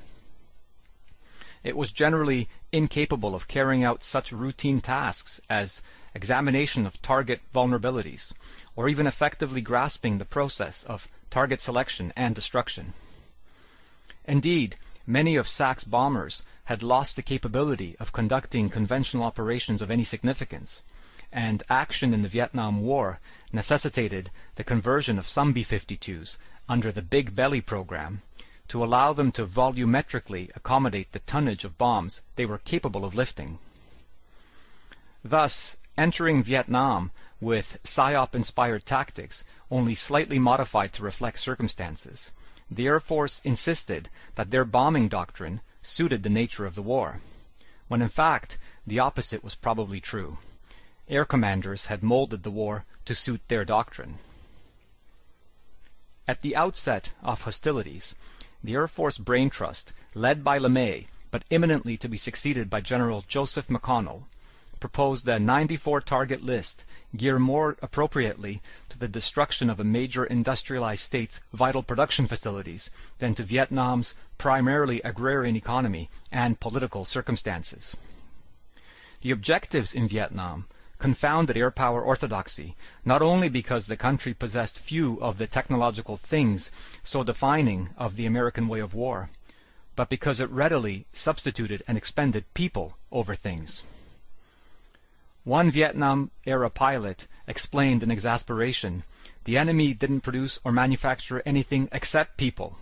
It 1.65 1.77
was 1.77 1.93
generally 1.93 2.49
incapable 2.73 3.35
of 3.35 3.49
carrying 3.49 3.85
out 3.85 4.05
such 4.05 4.33
routine 4.33 4.81
tasks 4.81 5.41
as 5.49 5.83
examination 6.15 6.85
of 6.87 7.01
target 7.01 7.41
vulnerabilities, 7.55 8.33
or 8.77 8.89
even 8.89 9.07
effectively 9.07 9.63
grasping 9.63 10.19
the 10.19 10.25
process 10.27 10.85
of 10.85 11.09
target 11.31 11.61
selection 11.61 12.13
and 12.17 12.35
destruction. 12.35 12.93
Indeed, 14.27 14.77
many 15.07 15.37
of 15.37 15.49
SAC's 15.49 15.85
bombers 15.85 16.45
had 16.65 16.83
lost 16.83 17.17
the 17.17 17.23
capability 17.23 17.97
of 17.99 18.13
conducting 18.13 18.69
conventional 18.69 19.25
operations 19.25 19.83
of 19.83 19.91
any 19.91 20.05
significance, 20.05 20.83
and 21.33 21.63
action 21.69 22.13
in 22.15 22.23
the 22.23 22.29
Vietnam 22.29 22.83
War 22.83 23.19
necessitated 23.53 24.31
the 24.57 24.65
conversion 24.65 25.19
of 25.19 25.27
some 25.27 25.53
B-52s 25.53 26.39
under 26.69 26.93
the 26.93 27.03
Big 27.03 27.35
Belly 27.35 27.61
program 27.61 28.23
to 28.69 28.85
allow 28.85 29.13
them 29.13 29.33
to 29.33 29.45
volumetrically 29.47 30.51
accommodate 30.55 31.13
the 31.13 31.19
tonnage 31.21 31.65
of 31.65 31.79
bombs 31.79 32.23
they 32.37 32.47
were 32.47 32.59
capable 32.59 33.05
of 33.05 33.15
lifting. 33.15 33.59
Thus, 35.25 35.77
entering 35.97 36.43
Vietnam 36.43 37.11
with 37.41 37.79
SIOP-inspired 37.85 38.87
tactics, 38.87 39.45
only 39.71 39.95
slightly 39.95 40.39
modified 40.39 40.93
to 40.95 41.03
reflect 41.03 41.39
circumstances, 41.39 42.33
the 42.75 42.87
Air 42.87 43.01
Force 43.01 43.41
insisted 43.45 44.09
that 44.35 44.51
their 44.51 44.65
bombing 44.65 45.09
doctrine 45.09 45.61
suited 45.83 46.23
the 46.23 46.31
nature 46.31 46.67
of 46.67 46.75
the 46.75 46.83
war, 46.83 47.21
when 47.89 48.03
in 48.03 48.09
fact 48.09 48.59
the 48.87 48.99
opposite 48.99 49.45
was 49.45 49.55
probably 49.55 50.01
true. 50.01 50.39
Air 51.09 51.25
commanders 51.25 51.87
had 51.87 52.03
molded 52.03 52.43
the 52.43 52.51
war 52.51 52.85
to 53.05 53.15
suit 53.15 53.41
their 53.49 53.65
doctrine. 53.65 54.19
At 56.27 56.41
the 56.41 56.55
outset 56.55 57.13
of 57.23 57.43
hostilities, 57.43 58.15
the 58.63 58.75
Air 58.75 58.87
Force 58.87 59.19
Brain 59.19 59.51
Trust, 59.51 59.93
led 60.15 60.45
by 60.45 60.59
LeMay, 60.59 61.07
but 61.31 61.45
imminently 61.51 61.97
to 61.97 62.09
be 62.09 62.17
succeeded 62.17 62.71
by 62.71 62.81
General 62.81 63.25
Joseph 63.27 63.69
McConnell, 63.69 64.25
proposed 64.83 65.29
a 65.29 65.39
94 65.39 66.01
target 66.01 66.43
list 66.43 66.85
geared 67.17 67.41
more 67.41 67.77
appropriately 67.81 68.61
to 68.89 68.99
the 68.99 69.07
destruction 69.07 69.71
of 69.71 69.79
a 69.79 69.85
major 69.85 70.25
industrialized 70.25 71.05
state's 71.05 71.41
vital 71.53 71.85
production 71.85 72.27
facilities 72.27 72.91
than 73.21 73.33
to 73.33 73.45
Vietnam's 73.45 74.17
primarily 74.39 75.01
agrarian 75.03 75.55
economy 75.55 76.11
and 76.33 76.59
political 76.59 77.05
circumstances. 77.05 77.97
The 79.21 79.31
objectives 79.31 79.95
in 79.95 80.09
Vietnam 80.09 80.67
confounded 80.99 81.57
air 81.57 81.71
power 81.71 82.03
orthodoxy, 82.03 82.75
not 83.05 83.23
only 83.23 83.49
because 83.49 83.87
the 83.87 83.97
country 83.97 84.35
possessed 84.35 84.81
few 84.81 85.17
of 85.21 85.39
the 85.39 85.47
technological 85.47 86.17
things 86.17 86.73
so 87.05 87.23
defining 87.23 87.91
of 87.97 88.17
the 88.17 88.27
American 88.27 88.67
way 88.67 88.81
of 88.81 88.95
war, 88.95 89.31
but 89.95 90.09
because 90.09 90.41
it 90.41 90.51
readily 90.51 91.07
substituted 91.13 91.85
and 91.87 91.97
expended 91.97 92.53
people 92.53 92.97
over 93.13 93.37
things. 93.37 93.85
One 95.45 95.73
Vietnam-era 95.73 96.71
pilot 96.71 97.27
explained 97.49 98.05
in 98.05 98.13
exasperation, 98.13 99.03
the 99.45 99.59
enemy 99.59 99.93
didn't 99.93 100.21
produce 100.21 100.61
or 100.65 100.71
manufacture 100.71 101.43
anything 101.45 101.89
except 101.91 102.37
people. 102.37 102.77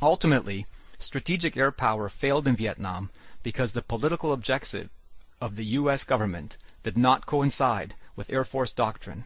Ultimately, 0.00 0.64
strategic 0.98 1.56
air 1.56 1.70
power 1.70 2.08
failed 2.08 2.48
in 2.48 2.56
Vietnam 2.56 3.10
because 3.42 3.72
the 3.72 3.82
political 3.82 4.32
objective 4.32 4.88
of 5.40 5.56
the 5.56 5.66
U.S. 5.80 6.04
government 6.04 6.56
did 6.82 6.96
not 6.96 7.26
coincide 7.26 7.94
with 8.16 8.32
Air 8.32 8.44
Force 8.44 8.72
doctrine, 8.72 9.24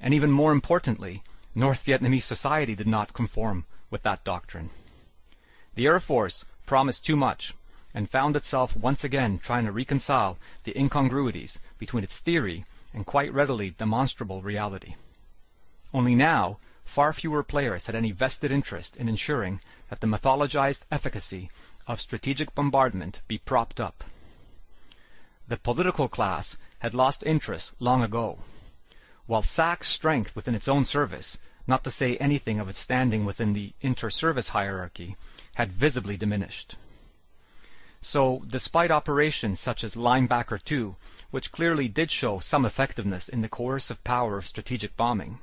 and 0.00 0.14
even 0.14 0.30
more 0.30 0.52
importantly, 0.52 1.22
North 1.54 1.84
Vietnamese 1.84 2.22
society 2.22 2.74
did 2.74 2.86
not 2.86 3.12
conform 3.12 3.66
with 3.90 4.02
that 4.02 4.24
doctrine. 4.24 4.70
The 5.74 5.86
Air 5.86 6.00
Force 6.00 6.46
promised 6.64 7.04
too 7.04 7.16
much 7.16 7.52
and 7.94 8.10
found 8.10 8.36
itself 8.36 8.76
once 8.76 9.04
again 9.04 9.38
trying 9.38 9.64
to 9.64 9.72
reconcile 9.72 10.38
the 10.64 10.76
incongruities 10.78 11.58
between 11.78 12.04
its 12.04 12.18
theory 12.18 12.64
and 12.94 13.06
quite 13.06 13.32
readily 13.32 13.70
demonstrable 13.70 14.42
reality. 14.42 14.94
Only 15.94 16.14
now, 16.14 16.58
far 16.84 17.12
fewer 17.12 17.42
players 17.42 17.86
had 17.86 17.94
any 17.94 18.12
vested 18.12 18.50
interest 18.50 18.96
in 18.96 19.08
ensuring 19.08 19.60
that 19.88 20.00
the 20.00 20.06
mythologized 20.06 20.82
efficacy 20.90 21.50
of 21.86 22.00
strategic 22.00 22.54
bombardment 22.54 23.22
be 23.28 23.38
propped 23.38 23.80
up. 23.80 24.04
The 25.48 25.56
political 25.56 26.08
class 26.08 26.56
had 26.78 26.94
lost 26.94 27.26
interest 27.26 27.74
long 27.78 28.02
ago, 28.02 28.38
while 29.26 29.42
SAC's 29.42 29.88
strength 29.88 30.34
within 30.34 30.54
its 30.54 30.68
own 30.68 30.84
service, 30.84 31.38
not 31.66 31.84
to 31.84 31.90
say 31.90 32.16
anything 32.16 32.58
of 32.58 32.68
its 32.68 32.80
standing 32.80 33.24
within 33.24 33.52
the 33.52 33.72
inter-service 33.80 34.50
hierarchy, 34.50 35.16
had 35.54 35.72
visibly 35.72 36.16
diminished. 36.16 36.76
So, 38.04 38.42
despite 38.48 38.90
operations 38.90 39.60
such 39.60 39.84
as 39.84 39.94
Linebacker 39.94 40.62
2, 40.62 40.96
which 41.30 41.52
clearly 41.52 41.86
did 41.86 42.10
show 42.10 42.40
some 42.40 42.66
effectiveness 42.66 43.28
in 43.28 43.42
the 43.42 43.48
coercive 43.48 44.02
power 44.02 44.36
of 44.36 44.46
strategic 44.46 44.96
bombing, 44.96 45.38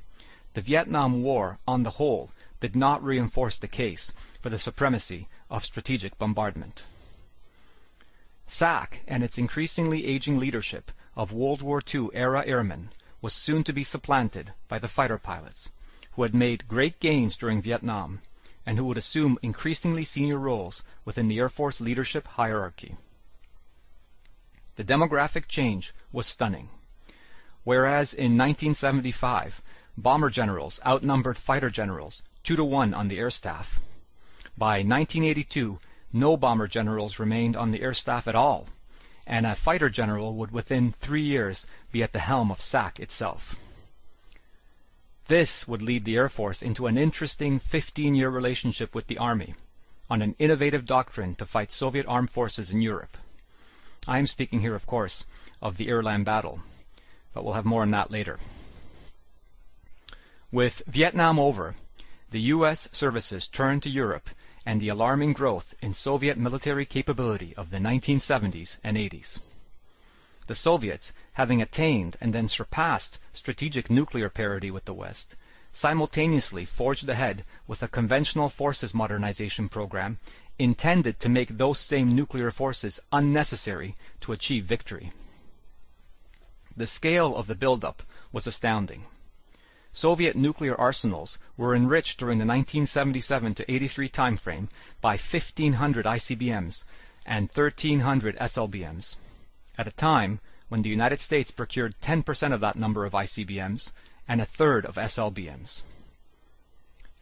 the 0.53 0.61
Vietnam 0.61 1.23
War, 1.23 1.59
on 1.65 1.83
the 1.83 1.91
whole, 1.91 2.31
did 2.59 2.75
not 2.75 3.01
reinforce 3.01 3.57
the 3.57 3.69
case 3.69 4.11
for 4.41 4.49
the 4.49 4.59
supremacy 4.59 5.29
of 5.49 5.63
strategic 5.63 6.19
bombardment. 6.19 6.85
SAC 8.45 8.99
and 9.07 9.23
its 9.23 9.37
increasingly 9.37 10.05
aging 10.05 10.37
leadership 10.37 10.91
of 11.15 11.31
World 11.31 11.61
War 11.61 11.81
II 11.81 12.09
era 12.13 12.43
airmen 12.45 12.89
was 13.21 13.31
soon 13.31 13.63
to 13.63 13.71
be 13.71 13.83
supplanted 13.83 14.51
by 14.67 14.79
the 14.79 14.89
fighter 14.89 15.17
pilots, 15.17 15.71
who 16.11 16.23
had 16.23 16.35
made 16.35 16.67
great 16.67 16.99
gains 16.99 17.37
during 17.37 17.61
Vietnam 17.61 18.19
and 18.65 18.77
who 18.77 18.85
would 18.85 18.97
assume 18.97 19.39
increasingly 19.41 20.03
senior 20.03 20.37
roles 20.37 20.83
within 21.05 21.27
the 21.27 21.39
Air 21.39 21.49
Force 21.49 21.81
leadership 21.81 22.27
hierarchy. 22.27 22.95
The 24.75 24.83
demographic 24.83 25.47
change 25.47 25.93
was 26.11 26.27
stunning. 26.27 26.69
Whereas 27.63 28.13
in 28.13 28.37
1975, 28.37 29.61
bomber 29.97 30.29
generals 30.29 30.79
outnumbered 30.85 31.37
fighter 31.37 31.69
generals 31.69 32.23
two 32.43 32.55
to 32.55 32.63
one 32.63 32.93
on 32.93 33.09
the 33.09 33.19
air 33.19 33.29
staff, 33.29 33.79
by 34.57 34.79
1982 34.79 35.79
no 36.11 36.35
bomber 36.35 36.67
generals 36.67 37.19
remained 37.19 37.55
on 37.55 37.71
the 37.71 37.81
air 37.81 37.93
staff 37.93 38.27
at 38.27 38.35
all, 38.35 38.67
and 39.27 39.45
a 39.45 39.55
fighter 39.55 39.89
general 39.89 40.33
would 40.35 40.51
within 40.51 40.91
three 40.91 41.21
years 41.21 41.67
be 41.91 42.01
at 42.01 42.13
the 42.13 42.19
helm 42.19 42.51
of 42.51 42.59
SAC 42.59 42.99
itself. 42.99 43.55
This 45.29 45.67
would 45.67 45.83
lead 45.83 46.05
the 46.05 46.15
Air 46.15 46.27
Force 46.27 46.63
into 46.63 46.87
an 46.87 46.97
interesting 46.97 47.59
15-year 47.59 48.31
relationship 48.31 48.95
with 48.95 49.05
the 49.05 49.19
Army 49.19 49.53
on 50.09 50.23
an 50.23 50.35
innovative 50.39 50.87
doctrine 50.87 51.35
to 51.35 51.45
fight 51.45 51.71
Soviet 51.71 52.07
armed 52.07 52.31
forces 52.31 52.71
in 52.71 52.81
Europe. 52.81 53.15
I 54.07 54.17
am 54.17 54.25
speaking 54.25 54.61
here, 54.61 54.73
of 54.73 54.87
course, 54.87 55.27
of 55.61 55.77
the 55.77 55.85
Airland 55.85 56.25
battle, 56.25 56.61
but 57.31 57.45
we'll 57.45 57.53
have 57.53 57.63
more 57.63 57.83
on 57.83 57.91
that 57.91 58.09
later. 58.09 58.39
With 60.51 60.81
Vietnam 60.87 61.37
over, 61.37 61.75
the 62.31 62.41
U.S. 62.57 62.89
services 62.91 63.47
turned 63.47 63.83
to 63.83 63.89
Europe 63.91 64.31
and 64.65 64.81
the 64.81 64.89
alarming 64.89 65.33
growth 65.33 65.75
in 65.79 65.93
Soviet 65.93 66.39
military 66.39 66.87
capability 66.87 67.53
of 67.55 67.69
the 67.69 67.77
1970s 67.77 68.79
and 68.83 68.97
80s. 68.97 69.41
The 70.49 70.55
Soviets, 70.55 71.13
having 71.33 71.61
attained 71.61 72.17
and 72.19 72.33
then 72.33 72.47
surpassed 72.47 73.19
strategic 73.33 73.87
nuclear 73.87 74.29
parity 74.29 74.71
with 74.71 74.85
the 74.85 74.95
West, 74.95 75.35
simultaneously 75.71 76.65
forged 76.65 77.07
ahead 77.07 77.45
with 77.67 77.83
a 77.83 77.87
conventional 77.87 78.49
forces 78.49 78.91
modernization 78.91 79.69
program 79.69 80.17
intended 80.57 81.19
to 81.19 81.29
make 81.29 81.49
those 81.59 81.77
same 81.77 82.15
nuclear 82.15 82.49
forces 82.49 82.99
unnecessary 83.11 83.95
to 84.21 84.31
achieve 84.31 84.65
victory. 84.65 85.11
The 86.75 86.87
scale 86.87 87.35
of 87.35 87.45
the 87.45 87.53
buildup 87.53 88.01
was 88.31 88.47
astounding. 88.47 89.03
Soviet 89.91 90.35
nuclear 90.35 90.73
arsenals 90.73 91.37
were 91.57 91.75
enriched 91.75 92.17
during 92.17 92.39
the 92.39 92.43
1977 92.43 93.53
to 93.53 93.71
83 93.71 94.09
timeframe 94.09 94.67
by 94.99 95.11
1,500 95.11 96.07
ICBMs 96.07 96.85
and 97.23 97.49
1,300 97.53 98.35
SLBMs, 98.37 99.15
at 99.79 99.87
a 99.87 99.91
time 99.91 100.41
when 100.67 100.81
the 100.81 100.89
United 100.89 101.21
States 101.21 101.51
procured 101.51 101.95
10% 102.01 102.53
of 102.53 102.59
that 102.59 102.75
number 102.75 103.05
of 103.05 103.13
ICBMs 103.13 103.93
and 104.27 104.41
a 104.41 104.45
third 104.45 104.85
of 104.85 104.95
SLBMs. 104.95 105.83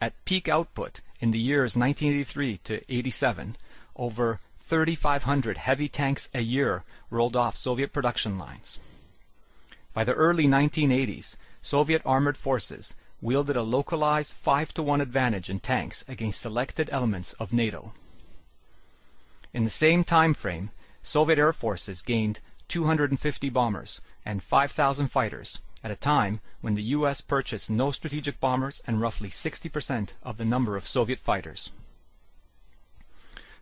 At 0.01 0.25
peak 0.25 0.49
output 0.49 1.01
in 1.19 1.29
the 1.29 1.39
years 1.39 1.77
1983 1.77 2.57
to 2.63 2.93
87, 2.93 3.57
over 3.95 4.39
3,500 4.57 5.57
heavy 5.59 5.87
tanks 5.87 6.29
a 6.33 6.41
year 6.41 6.83
rolled 7.11 7.35
off 7.35 7.55
Soviet 7.55 7.93
production 7.93 8.39
lines. 8.39 8.79
By 9.93 10.03
the 10.03 10.13
early 10.13 10.47
1980s, 10.47 11.35
Soviet 11.61 12.01
armored 12.05 12.37
forces 12.37 12.95
wielded 13.21 13.55
a 13.55 13.61
localized 13.61 14.33
5 14.33 14.73
to 14.73 14.83
1 14.83 14.99
advantage 14.99 15.49
in 15.49 15.59
tanks 15.59 16.03
against 16.07 16.41
selected 16.41 16.89
elements 16.91 17.33
of 17.33 17.53
NATO. 17.53 17.93
In 19.53 19.63
the 19.63 19.69
same 19.69 20.03
time 20.03 20.33
frame, 20.33 20.71
Soviet 21.01 21.39
air 21.39 21.53
forces 21.53 22.01
gained 22.01 22.39
250 22.67 23.49
bombers 23.49 24.01
and 24.25 24.43
5,000 24.43 25.07
fighters 25.07 25.59
at 25.83 25.91
a 25.91 25.95
time 25.95 26.41
when 26.61 26.75
the 26.75 26.83
US 26.83 27.21
purchased 27.21 27.69
no 27.69 27.91
strategic 27.91 28.39
bombers 28.39 28.81
and 28.85 28.99
roughly 28.99 29.29
60% 29.29 30.09
of 30.23 30.37
the 30.37 30.45
number 30.45 30.75
of 30.75 30.87
Soviet 30.87 31.19
fighters. 31.19 31.71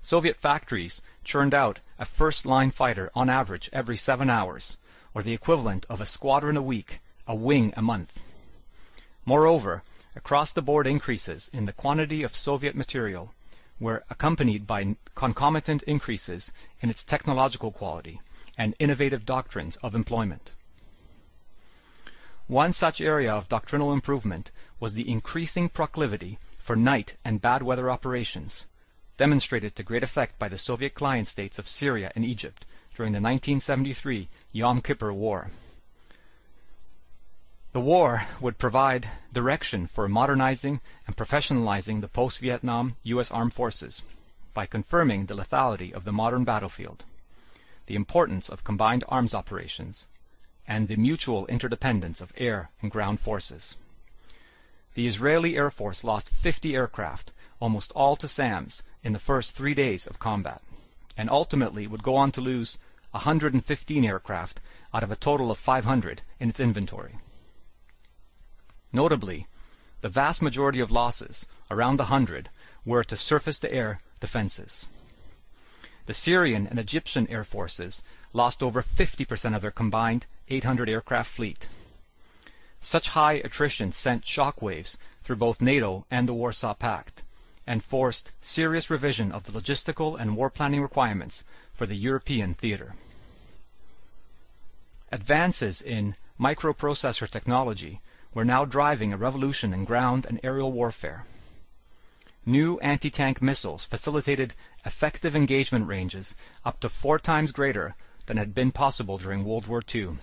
Soviet 0.02 0.38
factories 0.38 1.02
churned 1.24 1.54
out 1.54 1.80
a 1.98 2.06
first-line 2.06 2.72
fighter 2.72 3.10
on 3.16 3.30
average 3.30 3.70
every 3.74 3.98
seven 3.98 4.30
hours, 4.30 4.78
or 5.14 5.24
the 5.24 5.34
equivalent 5.34 5.86
of 5.90 6.00
a 6.00 6.06
squadron 6.06 6.56
a 6.56 6.62
week, 6.62 7.00
a 7.28 7.36
wing 7.36 7.74
a 7.76 7.82
month. 7.82 8.22
Moreover, 9.26 9.82
across-the-board 10.16 10.86
increases 10.86 11.50
in 11.52 11.66
the 11.66 11.74
quantity 11.74 12.22
of 12.22 12.36
Soviet 12.36 12.76
material 12.76 13.34
were 13.80 14.04
accompanied 14.10 14.66
by 14.66 14.96
concomitant 15.16 15.84
increases 15.84 16.54
in 16.82 16.90
its 16.90 17.04
technological 17.04 17.72
quality 17.72 18.22
and 18.58 18.76
innovative 18.80 19.26
doctrines 19.26 19.76
of 19.78 19.96
employment. 19.96 20.54
One 22.48 22.74
such 22.74 23.02
area 23.02 23.34
of 23.34 23.50
doctrinal 23.50 23.92
improvement 23.92 24.52
was 24.80 24.94
the 24.94 25.10
increasing 25.10 25.68
proclivity 25.68 26.38
for 26.58 26.76
night 26.76 27.16
and 27.26 27.42
bad 27.42 27.64
weather 27.64 27.90
operations, 27.90 28.68
demonstrated 29.18 29.76
to 29.76 29.84
great 29.84 30.04
effect 30.04 30.38
by 30.38 30.48
the 30.48 30.58
Soviet 30.58 30.94
client 30.94 31.28
states 31.28 31.58
of 31.58 31.68
Syria 31.68 32.12
and 32.16 32.24
Egypt 32.24 32.66
during 32.96 33.12
the 33.12 33.18
1973 33.18 34.30
Yom 34.52 34.82
Kippur 34.82 35.12
War. 35.12 35.50
The 37.76 37.82
war 37.82 38.26
would 38.40 38.58
provide 38.58 39.10
direction 39.34 39.86
for 39.86 40.08
modernizing 40.08 40.80
and 41.06 41.18
professionalizing 41.18 42.00
the 42.00 42.08
post-Vietnam 42.08 42.96
U.S. 43.04 43.30
Armed 43.32 43.54
Forces 43.54 44.02
by 44.54 44.66
confirming 44.66 45.26
the 45.26 45.36
lethality 45.36 45.92
of 45.92 46.06
the 46.06 46.14
modern 46.14 46.46
battlefield, 46.46 47.04
the 47.88 47.98
importance 47.98 48.48
of 48.48 48.64
combined 48.64 49.04
arms 49.10 49.34
operations, 49.34 50.08
and 50.66 50.88
the 50.88 50.96
mutual 50.96 51.46
interdependence 51.48 52.22
of 52.22 52.32
air 52.38 52.70
and 52.82 52.92
ground 52.92 53.20
forces. 53.20 53.76
The 54.94 55.06
Israeli 55.06 55.58
Air 55.58 55.70
Force 55.70 56.06
lost 56.06 56.30
50 56.30 56.74
aircraft, 56.74 57.34
almost 57.60 57.92
all 57.92 58.16
to 58.16 58.28
SAMs, 58.30 58.84
in 59.04 59.12
the 59.12 59.20
first 59.20 59.54
three 59.54 59.74
days 59.74 60.08
of 60.08 60.18
combat, 60.18 60.62
and 61.18 61.30
ultimately 61.30 61.88
would 61.88 62.04
go 62.04 62.16
on 62.16 62.32
to 62.32 62.40
lose 62.40 62.80
115 63.12 64.06
aircraft 64.06 64.62
out 64.94 65.04
of 65.04 65.12
a 65.12 65.18
total 65.18 65.52
of 65.52 65.58
500 65.58 66.22
in 66.40 66.48
its 66.48 66.62
inventory. 66.62 67.16
Notably, 68.96 69.46
the 70.00 70.08
vast 70.08 70.42
majority 70.42 70.80
of 70.80 70.90
losses, 70.90 71.48
around 71.70 72.00
a 72.00 72.06
hundred, 72.06 72.50
were 72.86 73.04
to 73.04 73.18
surface-to-air 73.18 74.00
defenses. 74.22 74.88
The 76.06 76.14
Syrian 76.14 76.66
and 76.66 76.80
Egyptian 76.80 77.28
air 77.28 77.44
forces 77.44 78.04
lost 78.32 78.64
over 78.64 78.82
50% 78.82 79.54
of 79.54 79.62
their 79.62 79.70
combined 79.70 80.28
800 80.48 80.88
aircraft 80.88 81.30
fleet. 81.30 81.68
Such 82.80 83.10
high 83.10 83.34
attrition 83.34 83.92
sent 83.92 84.24
shockwaves 84.24 84.96
through 85.22 85.44
both 85.44 85.60
NATO 85.60 86.06
and 86.10 86.30
the 86.30 86.34
Warsaw 86.34 86.74
Pact, 86.74 87.24
and 87.68 87.84
forced 87.84 88.32
serious 88.40 88.90
revision 88.90 89.30
of 89.30 89.44
the 89.44 89.52
logistical 89.52 90.18
and 90.18 90.38
war 90.38 90.50
planning 90.50 90.82
requirements 90.82 91.44
for 91.74 91.86
the 91.86 91.98
European 91.98 92.54
theater. 92.54 92.96
Advances 95.12 95.82
in 95.82 96.16
microprocessor 96.40 97.30
technology 97.30 98.00
were 98.36 98.46
now 98.46 98.66
driving 98.66 99.12
a 99.12 99.18
revolution 99.18 99.74
in 99.74 99.86
ground 99.86 100.28
and 100.28 100.40
aerial 100.44 100.72
warfare. 100.72 101.26
New 102.46 102.78
anti-tank 102.80 103.42
missiles 103.42 103.86
facilitated 103.86 104.54
effective 104.86 105.36
engagement 105.36 105.88
ranges 105.88 106.36
up 106.64 106.80
to 106.80 106.90
four 106.90 107.18
times 107.18 107.52
greater 107.52 107.96
than 108.28 108.38
had 108.38 108.54
been 108.54 108.72
possible 108.72 109.18
during 109.18 109.44
World 109.44 109.66
War 109.66 109.82
II. 109.94 110.18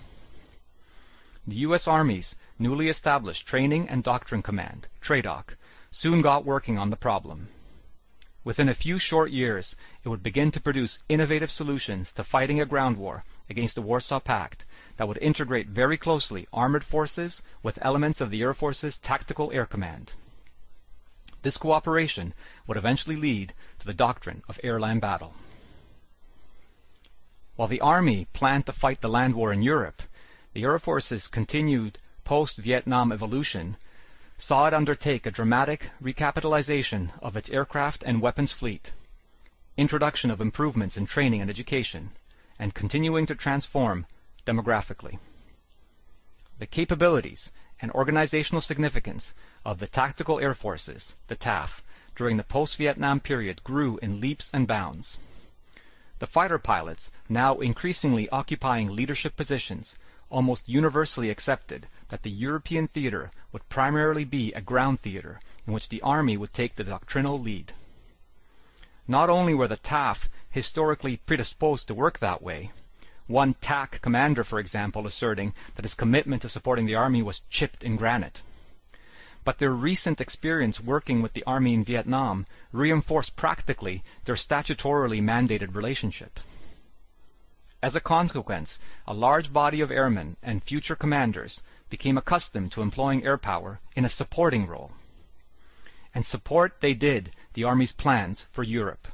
The 1.45 1.57
U.S. 1.57 1.89
Army's 1.89 2.37
newly 2.59 2.89
established 2.89 3.47
Training 3.47 3.89
and 3.89 4.05
Doctrine 4.05 4.43
Command, 4.43 4.87
TRADOC, 5.01 5.57
soon 5.91 6.23
got 6.23 6.45
working 6.45 6.79
on 6.79 6.91
the 6.91 6.97
problem. 6.97 7.49
Within 8.45 8.69
a 8.69 8.75
few 8.75 8.99
short 8.99 9.31
years, 9.31 9.77
it 10.03 10.09
would 10.09 10.23
begin 10.23 10.51
to 10.51 10.61
produce 10.61 11.05
innovative 11.09 11.51
solutions 11.51 12.13
to 12.13 12.25
fighting 12.25 12.61
a 12.61 12.67
ground 12.67 12.97
war 12.97 13.23
against 13.49 13.77
the 13.77 13.83
Warsaw 13.83 14.19
Pact 14.19 14.65
that 14.97 15.07
would 15.07 15.19
integrate 15.19 15.69
very 15.69 15.97
closely 15.97 16.49
armored 16.53 16.85
forces 16.85 17.43
with 17.63 17.79
elements 17.83 18.21
of 18.21 18.31
the 18.31 18.43
Air 18.43 18.55
Force's 18.55 18.99
Tactical 18.99 19.53
Air 19.53 19.67
Command. 19.67 20.15
This 21.43 21.57
cooperation 21.57 22.35
would 22.67 22.77
eventually 22.77 23.17
lead 23.17 23.53
to 23.79 23.87
the 23.87 23.95
doctrine 23.95 24.43
of 24.49 24.61
air-land 24.63 25.01
battle. 25.01 25.35
While 27.57 27.69
the 27.69 27.81
Army 27.81 28.27
planned 28.33 28.67
to 28.67 28.73
fight 28.73 29.03
the 29.03 29.09
land 29.09 29.35
war 29.35 29.53
in 29.53 29.63
Europe, 29.63 30.03
the 30.53 30.65
Air 30.65 30.79
Force's 30.79 31.29
continued 31.29 31.99
post-Vietnam 32.25 33.13
evolution 33.13 33.77
saw 34.43 34.67
it 34.67 34.75
undertake 34.75 35.25
a 35.25 35.31
dramatic 35.31 35.91
recapitalization 36.03 37.11
of 37.23 37.37
its 37.37 37.49
aircraft 37.51 38.03
and 38.05 38.21
weapons 38.21 38.53
fleet, 38.53 38.91
introduction 39.77 40.33
of 40.33 40.41
improvements 40.41 40.97
in 40.97 41.07
training 41.07 41.41
and 41.41 41.49
education, 41.49 42.11
and 42.59 42.75
continuing 42.75 43.25
to 43.25 43.37
transform 43.37 44.05
demographically. 44.45 45.21
The 46.59 46.67
capabilities 46.67 47.53
and 47.81 47.93
organizational 47.93 48.61
significance 48.61 49.33
of 49.65 49.79
the 49.79 49.87
Tactical 49.87 50.41
Air 50.41 50.55
Forces, 50.55 51.15
the 51.29 51.37
TAF, 51.37 51.81
during 52.17 52.37
the 52.37 52.43
post-Vietnam 52.43 53.21
period 53.21 53.63
grew 53.63 53.97
in 54.03 54.21
leaps 54.21 54.51
and 54.53 54.67
bounds. 54.67 55.19
The 56.19 56.27
fighter 56.27 56.59
pilots, 56.59 57.13
now 57.29 57.61
increasingly 57.61 58.29
occupying 58.31 58.91
leadership 58.91 59.37
positions, 59.37 59.97
almost 60.31 60.69
universally 60.69 61.31
accepted 61.31 61.87
that 62.13 62.25
the 62.25 62.31
European 62.31 62.87
theater 62.87 63.31
would 63.53 63.67
primarily 63.71 64.23
be 64.23 64.53
a 64.53 64.61
ground 64.61 65.01
theater 65.01 65.41
in 65.67 65.73
which 65.73 65.89
the 65.89 66.03
Army 66.03 66.37
would 66.37 66.53
take 66.53 66.77
the 66.77 66.85
doctrinal 66.85 67.41
lead. 67.41 67.73
Not 69.09 69.31
only 69.31 69.55
were 69.55 69.67
the 69.67 69.79
TAF 69.79 70.29
historically 70.51 71.17
predisposed 71.17 71.89
to 71.89 71.95
work 71.95 72.19
that 72.19 72.43
way, 72.43 72.71
one 73.29 73.55
TAC 73.63 74.03
commander, 74.03 74.45
for 74.45 74.59
example, 74.59 75.07
asserting 75.07 75.55
that 75.75 75.87
his 75.87 75.95
commitment 75.95 76.43
to 76.43 76.51
supporting 76.51 76.85
the 76.85 76.97
Army 76.97 77.23
was 77.23 77.41
chipped 77.49 77.83
in 77.83 77.97
granite. 77.97 78.43
But 79.43 79.59
their 79.59 79.73
recent 79.73 80.21
experience 80.21 80.79
working 80.79 81.23
with 81.23 81.33
the 81.33 81.45
Army 81.45 81.73
in 81.73 81.83
Vietnam 81.83 82.45
reinforced 82.73 83.37
practically 83.37 84.05
their 84.27 84.35
statutorily 84.35 85.23
mandated 85.23 85.75
relationship. 85.75 86.41
As 87.83 87.97
a 87.97 88.01
consequence, 88.01 88.81
a 89.09 89.15
large 89.15 89.51
body 89.51 89.81
of 89.81 89.91
airmen 89.91 90.37
and 90.43 90.63
future 90.63 90.95
commanders 90.95 91.63
became 91.93 92.17
accustomed 92.17 92.73
to 92.73 92.81
employing 92.81 93.23
air 93.23 93.37
power 93.37 93.79
in 93.95 94.03
a 94.03 94.09
supporting 94.09 94.67
role. 94.67 94.93
And 96.15 96.25
support 96.25 96.81
they 96.81 96.95
did 96.95 97.33
the 97.53 97.65
Army's 97.65 97.93
plans 97.93 98.47
for 98.51 98.63
Europe. 98.63 99.09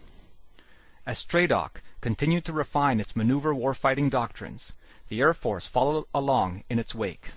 As 1.04 1.24
TRADOC 1.24 1.80
continued 2.00 2.44
to 2.44 2.52
refine 2.52 3.00
its 3.00 3.16
maneuver 3.16 3.52
warfighting 3.52 4.10
doctrines, 4.10 4.74
the 5.08 5.20
Air 5.20 5.34
Force 5.34 5.66
followed 5.66 6.04
along 6.14 6.62
in 6.70 6.78
its 6.78 6.94
wake. 6.94 7.32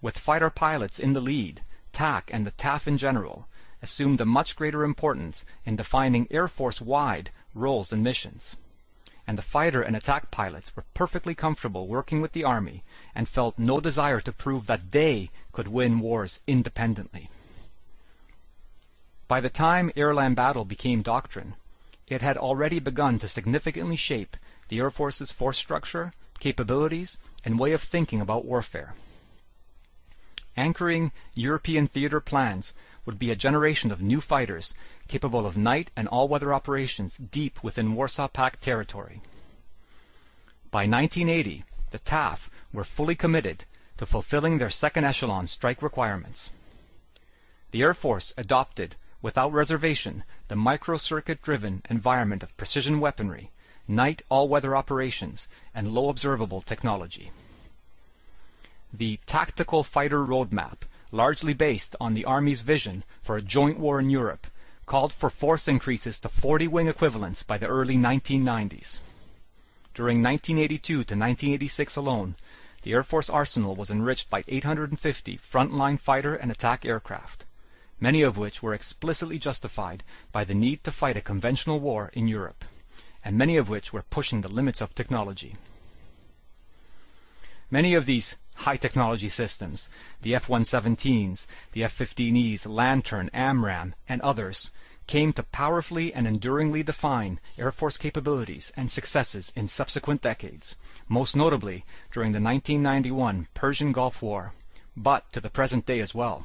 With 0.00 0.18
fighter 0.18 0.48
pilots 0.48 0.98
in 0.98 1.12
the 1.12 1.20
lead, 1.20 1.60
TAC 1.92 2.30
and 2.32 2.46
the 2.46 2.52
TAF 2.52 2.86
in 2.86 2.96
general 2.96 3.48
assumed 3.82 4.22
a 4.22 4.24
much 4.24 4.56
greater 4.56 4.82
importance 4.82 5.44
in 5.66 5.76
defining 5.76 6.26
Air 6.30 6.48
Force-wide 6.48 7.30
roles 7.52 7.92
and 7.92 8.02
missions 8.02 8.56
and 9.26 9.36
the 9.36 9.42
fighter 9.42 9.82
and 9.82 9.96
attack 9.96 10.30
pilots 10.30 10.74
were 10.76 10.84
perfectly 10.94 11.34
comfortable 11.34 11.88
working 11.88 12.20
with 12.20 12.32
the 12.32 12.44
Army 12.44 12.84
and 13.14 13.28
felt 13.28 13.58
no 13.58 13.80
desire 13.80 14.20
to 14.20 14.32
prove 14.32 14.66
that 14.66 14.92
they 14.92 15.30
could 15.52 15.68
win 15.68 16.00
wars 16.00 16.40
independently. 16.46 17.28
By 19.28 19.40
the 19.40 19.50
time 19.50 19.90
air-land 19.96 20.36
battle 20.36 20.64
became 20.64 21.02
doctrine, 21.02 21.54
it 22.06 22.22
had 22.22 22.36
already 22.36 22.78
begun 22.78 23.18
to 23.18 23.28
significantly 23.28 23.96
shape 23.96 24.36
the 24.68 24.78
Air 24.78 24.90
Force's 24.90 25.32
force 25.32 25.58
structure, 25.58 26.12
capabilities, 26.38 27.18
and 27.44 27.58
way 27.58 27.72
of 27.72 27.82
thinking 27.82 28.20
about 28.20 28.44
warfare. 28.44 28.94
Anchoring 30.56 31.12
European 31.34 31.86
theater 31.86 32.20
plans 32.20 32.72
would 33.04 33.18
be 33.18 33.30
a 33.30 33.36
generation 33.36 33.90
of 33.90 34.00
new 34.00 34.20
fighters 34.20 34.74
capable 35.08 35.46
of 35.46 35.56
night 35.56 35.90
and 35.96 36.08
all-weather 36.08 36.52
operations 36.52 37.16
deep 37.16 37.62
within 37.62 37.94
Warsaw 37.94 38.28
Pact 38.28 38.62
territory. 38.62 39.20
By 40.70 40.86
1980, 40.86 41.64
the 41.90 41.98
TAF 41.98 42.48
were 42.72 42.84
fully 42.84 43.14
committed 43.14 43.64
to 43.96 44.06
fulfilling 44.06 44.58
their 44.58 44.70
second 44.70 45.04
echelon 45.04 45.46
strike 45.46 45.80
requirements. 45.80 46.50
The 47.70 47.82
Air 47.82 47.94
Force 47.94 48.34
adopted 48.36 48.96
without 49.22 49.52
reservation 49.52 50.24
the 50.48 50.54
microcircuit-driven 50.54 51.82
environment 51.88 52.42
of 52.42 52.56
precision 52.56 53.00
weaponry, 53.00 53.50
night 53.88 54.22
all-weather 54.28 54.76
operations, 54.76 55.48
and 55.74 55.88
low 55.88 56.08
observable 56.08 56.60
technology. 56.60 57.30
The 58.92 59.18
Tactical 59.26 59.82
Fighter 59.82 60.24
Roadmap, 60.24 60.82
largely 61.10 61.54
based 61.54 61.96
on 62.00 62.14
the 62.14 62.24
Army's 62.24 62.60
vision 62.60 63.04
for 63.22 63.36
a 63.36 63.42
joint 63.42 63.78
war 63.78 63.98
in 63.98 64.10
Europe, 64.10 64.46
called 64.86 65.12
for 65.12 65.28
force 65.28 65.68
increases 65.68 66.18
to 66.20 66.28
40 66.28 66.68
wing 66.68 66.86
equivalents 66.88 67.42
by 67.42 67.58
the 67.58 67.66
early 67.66 67.96
1990s. 67.96 69.00
During 69.92 70.22
1982 70.22 70.78
to 70.78 70.98
1986 71.00 71.96
alone, 71.96 72.36
the 72.82 72.92
Air 72.92 73.02
Force 73.02 73.28
arsenal 73.28 73.74
was 73.74 73.90
enriched 73.90 74.30
by 74.30 74.44
850 74.46 75.38
frontline 75.38 75.98
fighter 75.98 76.36
and 76.36 76.52
attack 76.52 76.84
aircraft, 76.84 77.44
many 77.98 78.22
of 78.22 78.38
which 78.38 78.62
were 78.62 78.74
explicitly 78.74 79.38
justified 79.38 80.04
by 80.30 80.44
the 80.44 80.54
need 80.54 80.84
to 80.84 80.92
fight 80.92 81.16
a 81.16 81.20
conventional 81.20 81.80
war 81.80 82.10
in 82.12 82.28
Europe, 82.28 82.64
and 83.24 83.36
many 83.36 83.56
of 83.56 83.68
which 83.68 83.92
were 83.92 84.02
pushing 84.02 84.42
the 84.42 84.48
limits 84.48 84.80
of 84.80 84.94
technology. 84.94 85.56
Many 87.70 87.94
of 87.94 88.06
these 88.06 88.36
high 88.56 88.76
technology 88.76 89.28
systems, 89.28 89.90
the 90.22 90.34
F-117s, 90.34 91.46
the 91.72 91.84
F-15Es, 91.84 92.66
LANTIRN, 92.66 93.30
AMRAAM, 93.32 93.94
and 94.08 94.20
others, 94.22 94.70
came 95.06 95.32
to 95.32 95.42
powerfully 95.42 96.12
and 96.12 96.26
enduringly 96.26 96.82
define 96.82 97.38
Air 97.56 97.70
Force 97.70 97.96
capabilities 97.96 98.72
and 98.76 98.90
successes 98.90 99.52
in 99.54 99.68
subsequent 99.68 100.20
decades, 100.20 100.76
most 101.08 101.36
notably 101.36 101.84
during 102.12 102.32
the 102.32 102.40
1991 102.40 103.46
Persian 103.54 103.92
Gulf 103.92 104.20
War, 104.20 104.52
but 104.96 105.32
to 105.32 105.40
the 105.40 105.50
present 105.50 105.86
day 105.86 106.00
as 106.00 106.14
well. 106.14 106.44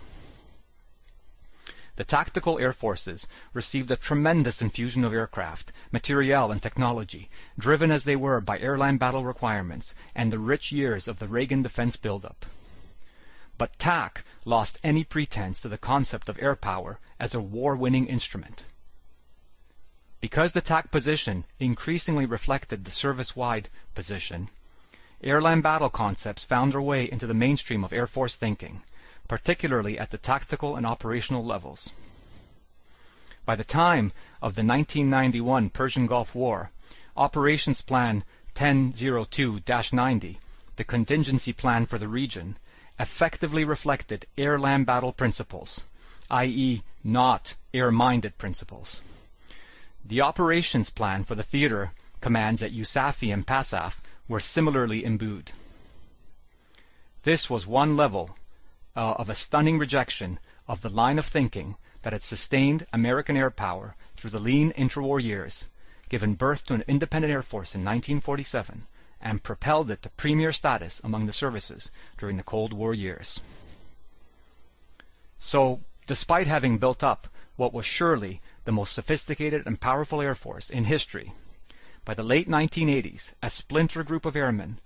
The 2.02 2.06
tactical 2.06 2.58
air 2.58 2.74
forces 2.74 3.28
received 3.54 3.91
a 3.91 3.95
tremendous 3.95 4.60
infusion 4.60 5.04
of 5.04 5.14
aircraft, 5.14 5.72
materiel, 5.91 6.52
and 6.52 6.60
technology, 6.60 7.30
driven 7.60 7.91
as 7.91 8.06
they 8.06 8.16
were 8.16 8.41
by 8.41 8.58
airland 8.58 8.97
battle 8.97 9.24
requirements 9.24 9.93
and 10.16 10.32
the 10.32 10.39
rich 10.39 10.72
years 10.72 11.08
of 11.08 11.20
the 11.20 11.28
Reagan 11.28 11.62
defense 11.62 11.97
buildup. 11.97 12.47
But 13.60 13.78
TAC 13.78 14.26
lost 14.45 14.80
any 14.84 15.04
pretense 15.04 15.62
to 15.62 15.70
the 15.70 15.78
concept 15.78 16.28
of 16.28 16.41
air 16.41 16.56
power 16.56 16.97
as 17.20 17.36
a 17.36 17.39
war-winning 17.39 18.08
instrument. 18.08 18.66
Because 20.22 20.54
the 20.54 20.62
TAC 20.62 20.89
position 20.89 21.45
increasingly 21.60 22.26
reflected 22.26 22.84
the 22.84 22.89
service-wide 22.89 23.70
position, 23.93 24.49
airland 25.24 25.62
battle 25.62 25.91
concepts 25.91 26.43
found 26.43 26.74
their 26.74 26.82
way 26.82 27.08
into 27.12 27.28
the 27.28 27.36
mainstream 27.36 27.84
of 27.84 27.93
Air 27.93 28.08
Force 28.08 28.38
thinking, 28.38 28.82
particularly 29.32 29.97
at 29.97 30.11
the 30.11 30.17
tactical 30.17 30.75
and 30.75 30.86
operational 30.86 31.45
levels. 31.45 31.91
By 33.45 33.55
the 33.55 33.63
time 33.63 34.11
of 34.41 34.55
the 34.55 34.61
1991 34.61 35.69
Persian 35.69 36.05
Gulf 36.05 36.36
War, 36.36 36.71
Operations 37.15 37.82
Plan 37.82 38.25
1002-90, 38.55 40.36
the 40.75 40.84
contingency 40.84 41.53
plan 41.53 41.86
for 41.86 41.97
the 41.97 42.09
region, 42.09 42.57
effectively 42.99 43.63
reflected 43.63 44.25
air-land 44.38 44.86
battle 44.86 45.13
principles, 45.13 45.86
i.e. 46.29 46.82
not 47.01 47.55
air-minded 47.73 48.38
principles. 48.38 48.99
The 50.03 50.19
operations 50.19 50.89
plan 50.89 51.23
for 51.23 51.36
the 51.36 51.49
theater 51.51 51.93
commands 52.19 52.61
at 52.61 52.73
USAFE 52.73 53.32
and 53.32 53.47
PACAF 53.47 54.01
were 54.27 54.41
similarly 54.41 55.05
imbued. 55.05 55.53
This 57.23 57.49
was 57.49 57.65
one 57.65 57.95
level 57.95 58.36
uh, 58.96 59.14
of 59.18 59.30
a 59.30 59.36
stunning 59.36 59.78
rejection 59.78 60.39
of 60.68 60.82
the 60.82 60.89
line 60.89 61.20
of 61.20 61.26
thinking 61.26 61.76
that 62.02 62.14
had 62.14 62.24
sustained 62.24 62.86
American 62.92 63.38
air 63.38 63.50
power 63.50 63.96
through 64.16 64.32
the 64.32 64.39
lean 64.39 64.72
interwar 64.74 65.22
years, 65.22 65.70
given 66.10 66.36
birth 66.36 66.66
to 66.66 66.74
an 66.74 66.84
independent 66.88 67.32
Air 67.32 67.42
Force 67.42 67.76
in 67.76 67.82
1947, 67.82 68.86
and 69.22 69.44
propelled 69.44 69.92
it 69.92 70.02
to 70.02 70.10
premier 70.10 70.52
status 70.52 71.00
among 71.04 71.26
the 71.26 71.34
services 71.34 71.92
during 72.18 72.38
the 72.38 72.44
Cold 72.44 72.74
War 72.74 72.94
years. 72.94 73.39
So, 75.38 75.82
despite 76.06 76.48
having 76.48 76.78
built 76.78 77.04
up 77.04 77.28
what 77.56 77.74
was 77.74 77.86
surely 77.86 78.42
the 78.66 78.72
most 78.72 78.94
sophisticated 78.94 79.64
and 79.66 79.80
powerful 79.80 80.22
Air 80.22 80.36
Force 80.36 80.70
in 80.70 80.86
history, 80.86 81.34
by 82.04 82.14
the 82.14 82.24
late 82.24 82.48
1980s, 82.48 83.34
a 83.44 83.50
splinter 83.50 84.04
group 84.04 84.26
of 84.26 84.36
airmen 84.36 84.80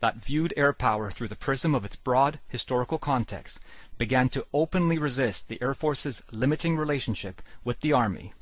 that 0.00 0.16
viewed 0.16 0.54
air 0.56 0.72
power 0.72 1.10
through 1.10 1.28
the 1.28 1.36
prism 1.36 1.74
of 1.74 1.84
its 1.84 1.96
broad 1.96 2.40
historical 2.48 2.98
context 2.98 3.60
began 3.98 4.28
to 4.30 4.46
openly 4.52 4.98
resist 4.98 5.48
the 5.48 5.60
Air 5.62 5.74
Force's 5.74 6.22
limiting 6.32 6.76
relationship 6.76 7.42
with 7.64 7.80
the 7.80 7.92
Army, 7.92 8.32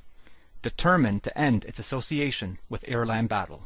determined 0.63 1.25
to 1.25 1.37
end 1.37 1.65
its 1.65 1.81
association 1.81 2.59
with 2.69 2.87
airland 2.87 3.29
battle. 3.29 3.65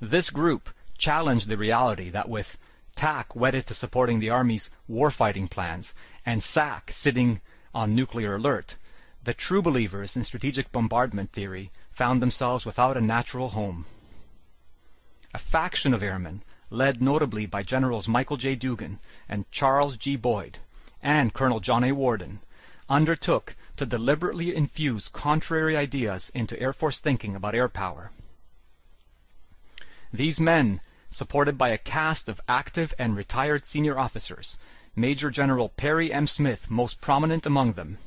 This 0.00 0.30
group 0.30 0.70
challenged 0.96 1.48
the 1.48 1.56
reality 1.56 2.08
that 2.10 2.28
with 2.28 2.56
TAC 2.94 3.34
wedded 3.34 3.66
to 3.66 3.74
supporting 3.74 4.20
the 4.20 4.30
Army's 4.30 4.70
warfighting 4.88 5.50
plans 5.50 5.92
and 6.24 6.42
SAC 6.42 6.92
sitting 6.92 7.40
on 7.74 7.94
nuclear 7.94 8.36
alert, 8.36 8.76
the 9.22 9.34
true 9.34 9.60
believers 9.60 10.16
in 10.16 10.24
strategic 10.24 10.70
bombardment 10.72 11.32
theory 11.32 11.70
found 11.90 12.22
themselves 12.22 12.64
without 12.64 12.96
a 12.96 13.00
natural 13.00 13.50
home 13.50 13.86
a 15.32 15.38
faction 15.38 15.94
of 15.94 16.02
airmen, 16.02 16.42
led 16.70 17.00
notably 17.02 17.46
by 17.46 17.62
Generals 17.62 18.08
Michael 18.08 18.36
J. 18.36 18.54
Dugan 18.54 18.98
and 19.28 19.50
Charles 19.50 19.96
G. 19.96 20.16
Boyd, 20.16 20.58
and 21.02 21.32
Colonel 21.34 21.60
John 21.60 21.84
A. 21.84 21.92
Warden, 21.92 22.40
undertook 22.88 23.54
to 23.76 23.86
deliberately 23.86 24.54
infuse 24.54 25.08
contrary 25.08 25.76
ideas 25.76 26.30
into 26.34 26.60
Air 26.60 26.72
Force 26.72 27.00
thinking 27.00 27.34
about 27.34 27.54
air 27.54 27.68
power. 27.68 28.10
These 30.12 30.40
men, 30.40 30.80
supported 31.08 31.56
by 31.56 31.68
a 31.68 31.78
cast 31.78 32.28
of 32.28 32.40
active 32.48 32.92
and 32.98 33.16
retired 33.16 33.64
senior 33.64 33.98
officers, 33.98 34.58
Major 34.96 35.30
General 35.30 35.68
Perry 35.68 36.12
M. 36.12 36.26
Smith 36.26 36.68
most 36.68 37.00
prominent 37.00 37.46
among 37.46 37.74
them, 37.74 37.98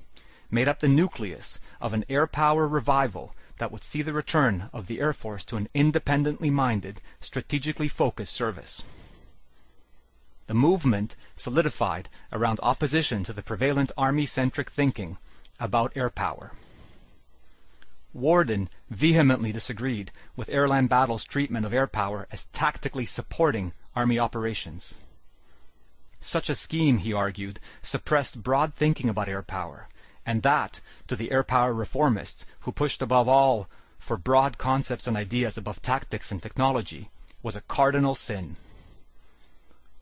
made 0.51 0.67
up 0.67 0.81
the 0.81 0.89
nucleus 0.89 1.59
of 1.79 1.93
an 1.93 2.03
air 2.09 2.27
power 2.27 2.67
revival 2.67 3.33
that 3.63 3.71
would 3.71 3.81
see 3.81 4.01
the 4.01 4.11
return 4.11 4.69
of 4.73 4.87
the 4.87 4.99
Air 4.99 5.13
Force 5.13 5.45
to 5.45 5.55
an 5.55 5.69
independently 5.73 6.49
minded, 6.49 6.99
strategically 7.21 7.87
focused 7.87 8.33
service. 8.33 8.83
The 10.47 10.53
movement 10.53 11.15
solidified 11.37 12.09
around 12.33 12.59
opposition 12.61 13.23
to 13.23 13.31
the 13.31 13.41
prevalent 13.41 13.93
Army-centric 13.97 14.69
thinking 14.69 15.15
about 15.61 15.95
air 15.95 16.09
power. 16.09 16.51
Warden 18.11 18.67
vehemently 18.89 19.53
disagreed 19.53 20.11
with 20.35 20.49
Airland 20.49 20.89
Battle's 20.89 21.23
treatment 21.23 21.65
of 21.65 21.73
air 21.73 21.87
power 21.87 22.27
as 22.33 22.47
tactically 22.47 23.05
supporting 23.05 23.71
Army 23.95 24.19
operations. 24.19 24.95
Such 26.19 26.49
a 26.49 26.55
scheme, 26.55 26.97
he 26.97 27.13
argued, 27.13 27.61
suppressed 27.81 28.43
broad 28.43 28.73
thinking 28.73 29.07
about 29.07 29.29
air 29.29 29.41
power, 29.41 29.87
and 30.25 30.41
that 30.43 30.81
to 31.07 31.15
the 31.15 31.31
air 31.31 31.43
power 31.43 31.73
reformists 31.73 32.45
who 32.61 32.71
pushed 32.71 33.01
above 33.01 33.27
all 33.27 33.67
for 33.99 34.17
broad 34.17 34.57
concepts 34.57 35.07
and 35.07 35.15
ideas 35.15 35.57
above 35.57 35.81
tactics 35.81 36.31
and 36.31 36.41
technology 36.41 37.09
was 37.41 37.55
a 37.55 37.61
cardinal 37.61 38.15
sin. 38.15 38.55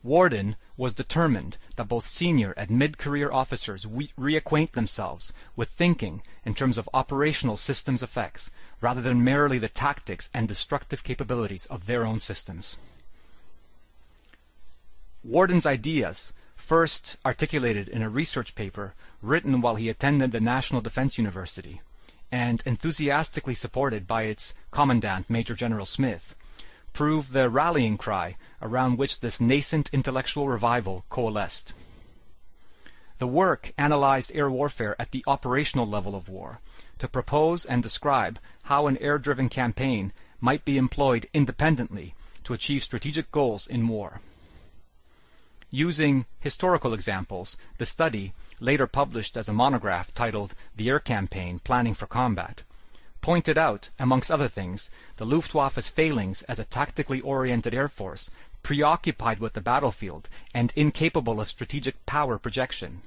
Warden 0.02 0.56
was 0.76 0.92
determined 0.94 1.58
that 1.76 1.86
both 1.86 2.06
senior 2.06 2.52
and 2.52 2.70
mid-career 2.70 3.30
officers 3.30 3.84
reacquaint 3.84 4.72
themselves 4.72 5.32
with 5.54 5.68
thinking 5.68 6.22
in 6.44 6.54
terms 6.54 6.76
of 6.76 6.88
operational 6.92 7.56
systems 7.56 8.02
effects 8.02 8.50
rather 8.80 9.00
than 9.00 9.22
merely 9.22 9.58
the 9.58 9.68
tactics 9.68 10.28
and 10.34 10.48
destructive 10.48 11.04
capabilities 11.04 11.66
of 11.66 11.86
their 11.86 12.04
own 12.04 12.18
systems. 12.18 12.76
Warden's 15.22 15.66
ideas 15.66 16.32
first 16.62 17.16
articulated 17.26 17.88
in 17.88 18.02
a 18.02 18.08
research 18.08 18.54
paper 18.54 18.94
written 19.20 19.60
while 19.60 19.74
he 19.74 19.88
attended 19.88 20.30
the 20.30 20.40
National 20.40 20.80
Defense 20.80 21.18
University, 21.18 21.82
and 22.30 22.62
enthusiastically 22.64 23.52
supported 23.52 24.06
by 24.06 24.22
its 24.22 24.54
commandant, 24.70 25.28
Major 25.28 25.54
General 25.54 25.84
Smith, 25.84 26.34
proved 26.92 27.32
the 27.32 27.50
rallying 27.50 27.98
cry 27.98 28.36
around 28.62 28.96
which 28.96 29.20
this 29.20 29.40
nascent 29.40 29.90
intellectual 29.92 30.48
revival 30.48 31.04
coalesced. 31.10 31.72
The 33.18 33.26
work 33.26 33.72
analyzed 33.76 34.32
air 34.34 34.50
warfare 34.50 34.96
at 34.98 35.10
the 35.10 35.24
operational 35.26 35.86
level 35.86 36.14
of 36.14 36.28
war 36.28 36.60
to 36.98 37.08
propose 37.08 37.66
and 37.66 37.82
describe 37.82 38.38
how 38.64 38.86
an 38.86 38.96
air-driven 38.98 39.48
campaign 39.48 40.12
might 40.40 40.64
be 40.64 40.78
employed 40.78 41.28
independently 41.34 42.14
to 42.44 42.54
achieve 42.54 42.84
strategic 42.84 43.30
goals 43.32 43.66
in 43.66 43.88
war. 43.88 44.20
Using 45.74 46.26
historical 46.38 46.92
examples, 46.92 47.56
the 47.78 47.86
study, 47.86 48.34
later 48.60 48.86
published 48.86 49.38
as 49.38 49.48
a 49.48 49.54
monograph 49.54 50.12
titled 50.12 50.54
The 50.76 50.90
Air 50.90 51.00
Campaign 51.00 51.60
Planning 51.64 51.94
for 51.94 52.06
Combat, 52.06 52.62
pointed 53.22 53.56
out, 53.56 53.88
amongst 53.98 54.30
other 54.30 54.48
things, 54.48 54.90
the 55.16 55.24
Luftwaffe's 55.24 55.88
failings 55.88 56.42
as 56.42 56.58
a 56.58 56.66
tactically 56.66 57.22
oriented 57.22 57.72
air 57.72 57.88
force, 57.88 58.30
preoccupied 58.62 59.38
with 59.38 59.54
the 59.54 59.62
battlefield 59.62 60.28
and 60.52 60.74
incapable 60.76 61.40
of 61.40 61.48
strategic 61.48 62.04
power 62.04 62.36
projection. 62.36 63.00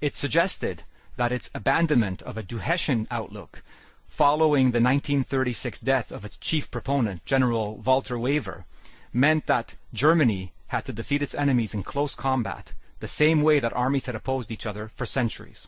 It 0.00 0.14
suggested 0.14 0.84
that 1.16 1.32
its 1.32 1.50
abandonment 1.56 2.22
of 2.22 2.38
a 2.38 2.44
Douhetian 2.44 3.08
outlook 3.10 3.64
following 4.08 4.66
the 4.66 4.80
1936 4.80 5.80
death 5.80 6.12
of 6.12 6.24
its 6.24 6.36
chief 6.36 6.70
proponent, 6.70 7.24
General 7.24 7.78
Walter 7.78 8.16
Wever, 8.16 8.64
meant 9.12 9.46
that 9.46 9.74
Germany 9.92 10.52
had 10.72 10.86
to 10.86 10.92
defeat 10.92 11.22
its 11.22 11.34
enemies 11.34 11.74
in 11.74 11.82
close 11.82 12.14
combat, 12.14 12.72
the 13.00 13.06
same 13.06 13.42
way 13.42 13.60
that 13.60 13.76
armies 13.76 14.06
had 14.06 14.14
opposed 14.14 14.50
each 14.50 14.66
other 14.66 14.88
for 14.88 15.04
centuries. 15.04 15.66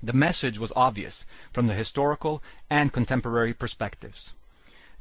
The 0.00 0.12
message 0.12 0.60
was 0.60 0.72
obvious 0.76 1.26
from 1.52 1.66
the 1.66 1.74
historical 1.74 2.40
and 2.70 2.92
contemporary 2.92 3.52
perspectives. 3.52 4.32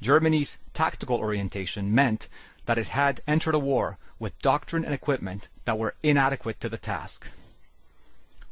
Germany's 0.01 0.57
tactical 0.73 1.17
orientation 1.17 1.93
meant 1.93 2.27
that 2.65 2.79
it 2.79 2.87
had 2.87 3.21
entered 3.27 3.53
a 3.53 3.59
war 3.59 3.99
with 4.17 4.41
doctrine 4.41 4.83
and 4.83 4.93
equipment 4.93 5.49
that 5.65 5.77
were 5.77 5.93
inadequate 6.01 6.59
to 6.61 6.69
the 6.69 6.79
task. 6.79 7.27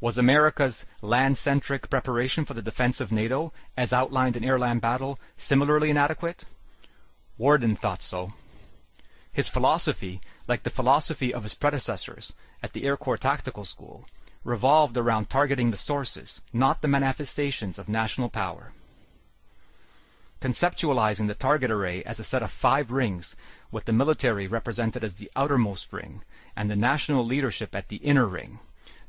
Was 0.00 0.16
America's 0.16 0.86
land-centric 1.02 1.90
preparation 1.90 2.44
for 2.44 2.54
the 2.54 2.62
defense 2.62 3.00
of 3.00 3.10
NATO, 3.10 3.52
as 3.76 3.92
outlined 3.92 4.36
in 4.36 4.44
Air-Land 4.44 4.80
Battle, 4.80 5.18
similarly 5.36 5.90
inadequate? 5.90 6.44
Warden 7.38 7.74
thought 7.74 8.02
so. 8.02 8.32
His 9.36 9.50
philosophy, 9.50 10.22
like 10.48 10.62
the 10.62 10.70
philosophy 10.70 11.34
of 11.34 11.42
his 11.42 11.54
predecessors 11.54 12.32
at 12.62 12.72
the 12.72 12.84
Air 12.84 12.96
Corps 12.96 13.18
Tactical 13.18 13.66
School, 13.66 14.06
revolved 14.44 14.96
around 14.96 15.28
targeting 15.28 15.70
the 15.70 15.76
sources, 15.76 16.40
not 16.54 16.80
the 16.80 16.88
manifestations 16.88 17.78
of 17.78 17.86
national 17.86 18.30
power. 18.30 18.72
Conceptualizing 20.40 21.26
the 21.26 21.34
target 21.34 21.70
array 21.70 22.02
as 22.04 22.18
a 22.18 22.24
set 22.24 22.42
of 22.42 22.50
five 22.50 22.90
rings, 22.90 23.36
with 23.70 23.84
the 23.84 23.92
military 23.92 24.46
represented 24.46 25.04
as 25.04 25.16
the 25.16 25.30
outermost 25.36 25.92
ring, 25.92 26.22
and 26.56 26.70
the 26.70 26.74
national 26.74 27.22
leadership 27.22 27.76
at 27.76 27.88
the 27.88 27.96
inner 27.96 28.26
ring, 28.26 28.60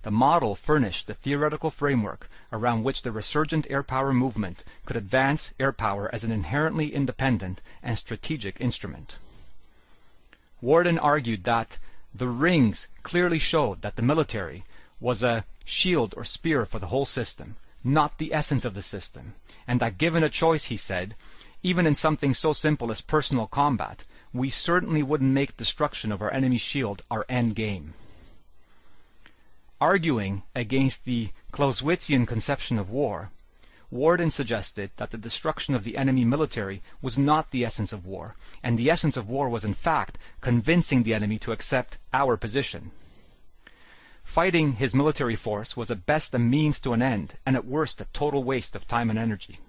the 0.02 0.12
model 0.12 0.56
furnished 0.56 1.08
the 1.08 1.14
theoretical 1.14 1.72
framework 1.72 2.30
around 2.52 2.84
which 2.84 3.04
the 3.04 3.14
resurgent 3.14 3.66
air 3.70 3.82
power 3.82 4.12
movement 4.12 4.66
could 4.86 4.98
advance 4.98 5.54
air 5.58 5.72
power 5.72 6.14
as 6.14 6.26
an 6.26 6.34
inherently 6.34 6.94
independent 6.94 7.62
and 7.82 7.98
strategic 7.98 8.60
instrument. 8.60 9.16
Warden 10.62 10.98
argued 10.98 11.44
that 11.44 11.80
the 12.14 12.28
rings 12.28 12.88
clearly 13.04 13.40
showed 13.40 13.82
that 13.82 13.96
the 13.96 14.02
military 14.02 14.64
was 15.00 15.22
a 15.22 15.46
shield 15.66 16.14
or 16.18 16.24
spear 16.24 16.66
for 16.66 16.80
the 16.80 16.88
whole 16.88 17.06
system, 17.06 17.58
not 17.84 18.18
the 18.18 18.34
essence 18.34 18.66
of 18.66 18.74
the 18.74 18.82
system, 18.82 19.36
and 19.68 19.80
that 19.80 19.98
given 19.98 20.24
a 20.24 20.30
choice, 20.30 20.66
he 20.66 20.78
said, 20.78 21.16
even 21.62 21.86
in 21.86 21.96
something 21.96 22.34
so 22.34 22.54
simple 22.54 22.92
as 22.92 23.02
personal 23.02 23.48
combat, 23.48 24.06
we 24.34 24.50
certainly 24.50 25.04
wouldn't 25.04 25.34
make 25.34 25.58
destruction 25.58 26.12
of 26.12 26.22
our 26.22 26.32
enemy's 26.32 26.62
shield 26.62 27.02
our 27.12 27.26
end 27.30 27.56
game. 27.56 27.94
Arguing 29.80 30.44
against 30.56 31.06
the 31.06 31.30
Clausewitzian 31.52 32.26
conception 32.26 32.80
of 32.80 32.90
war, 32.90 33.32
Warden 33.90 34.30
suggested 34.30 34.92
that 34.98 35.12
the 35.12 35.18
destruction 35.18 35.74
of 35.74 35.86
the 35.86 35.98
enemy 35.98 36.26
military 36.26 36.82
was 37.02 37.18
not 37.18 37.52
the 37.52 37.64
essence 37.64 37.94
of 37.94 38.06
war, 38.06 38.36
and 38.62 38.78
the 38.78 38.90
essence 38.90 39.16
of 39.16 39.30
war 39.30 39.48
was 39.48 39.64
in 39.64 39.74
fact 39.74 40.18
convincing 40.42 41.04
the 41.04 41.14
enemy 41.14 41.40
to 41.40 41.54
accept 41.54 41.98
our 42.14 42.36
position. 42.36 42.92
Fighting 44.26 44.74
his 44.74 44.94
military 44.94 45.38
force 45.38 45.78
was 45.78 45.90
at 45.90 46.06
best 46.06 46.36
a 46.36 46.40
means 46.40 46.82
to 46.82 46.92
an 46.92 47.02
end, 47.02 47.36
and 47.46 47.56
at 47.56 47.66
worst 47.66 48.02
a 48.02 48.06
total 48.12 48.44
waste 48.44 48.76
of 48.76 48.88
time 48.88 49.10
and 49.10 49.18
energy. 49.18 49.60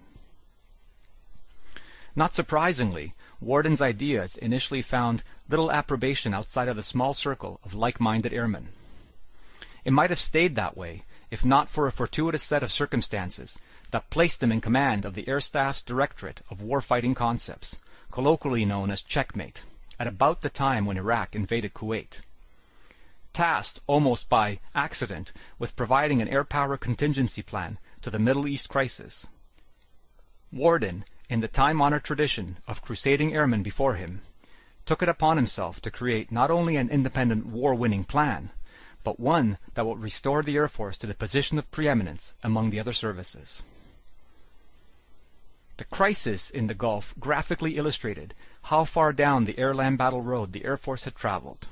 Not 2.17 2.35
surprisingly, 2.35 3.15
Warden's 3.41 3.81
ideas 3.81 4.37
initially 4.37 4.83
found 4.83 5.23
little 5.49 5.71
approbation 5.71 6.35
outside 6.35 6.67
of 6.67 6.75
the 6.75 6.83
small 6.83 7.15
circle 7.15 7.61
of 7.63 7.75
like-minded 7.75 8.33
airmen. 8.33 8.71
It 9.85 9.93
might 9.93 10.11
have 10.11 10.19
stayed 10.19 10.57
that 10.57 10.77
way, 10.77 11.05
if 11.31 11.45
not 11.45 11.69
for 11.69 11.87
a 11.87 11.93
fortuitous 11.93 12.43
set 12.43 12.65
of 12.65 12.73
circumstances 12.73 13.61
that 13.91 14.11
placed 14.11 14.43
him 14.43 14.53
in 14.53 14.61
command 14.61 15.05
of 15.05 15.15
the 15.15 15.29
Air 15.29 15.41
Staff's 15.41 15.83
Directorate 15.83 16.43
of 16.51 16.61
Warfighting 16.61 17.17
Concepts, 17.17 17.79
colloquially 18.11 18.65
known 18.65 18.91
as 18.91 19.03
Checkmate, 19.03 19.63
at 19.99 20.07
about 20.07 20.43
the 20.43 20.51
time 20.51 20.87
when 20.87 20.97
Iraq 20.97 21.35
invaded 21.35 21.75
Kuwait 21.75 22.21
tasked 23.39 23.81
almost 23.87 24.29
by 24.29 24.59
accident 24.75 25.33
with 25.61 25.77
providing 25.77 26.21
an 26.21 26.27
air 26.27 26.43
power 26.43 26.77
contingency 26.77 27.41
plan 27.41 27.79
to 28.03 28.11
the 28.11 28.19
Middle 28.19 28.49
East 28.49 28.69
crisis. 28.69 29.29
Warden, 30.51 31.05
in 31.29 31.39
the 31.39 31.47
time-honored 31.47 32.03
tradition 32.03 32.59
of 32.67 32.83
crusading 32.83 33.33
airmen 33.33 33.63
before 33.63 33.95
him, 33.95 34.23
took 34.87 35.05
it 35.05 35.09
upon 35.09 35.37
himself 35.37 35.81
to 35.83 35.91
create 35.91 36.33
not 36.33 36.51
only 36.51 36.75
an 36.75 36.89
independent 36.89 37.47
war-winning 37.47 38.03
plan, 38.03 38.51
but 39.05 39.21
one 39.21 39.59
that 39.75 39.87
would 39.87 40.01
restore 40.01 40.43
the 40.43 40.57
Air 40.57 40.67
Force 40.67 40.97
to 40.99 41.07
the 41.07 41.15
position 41.15 41.59
of 41.59 41.71
preeminence 41.71 42.35
among 42.43 42.71
the 42.71 42.81
other 42.81 42.93
services. 42.93 43.63
The 45.79 45.85
crisis 45.85 46.51
in 46.51 46.67
the 46.67 46.75
Gulf 46.75 47.15
graphically 47.21 47.77
illustrated 47.77 48.35
how 48.63 48.85
far 48.85 49.13
down 49.13 49.45
the 49.45 49.57
air-land 49.59 49.97
battle 49.97 50.23
road 50.23 50.53
the 50.53 50.65
Air 50.65 50.77
Force 50.77 51.05
had 51.05 51.15
traveled. 51.15 51.69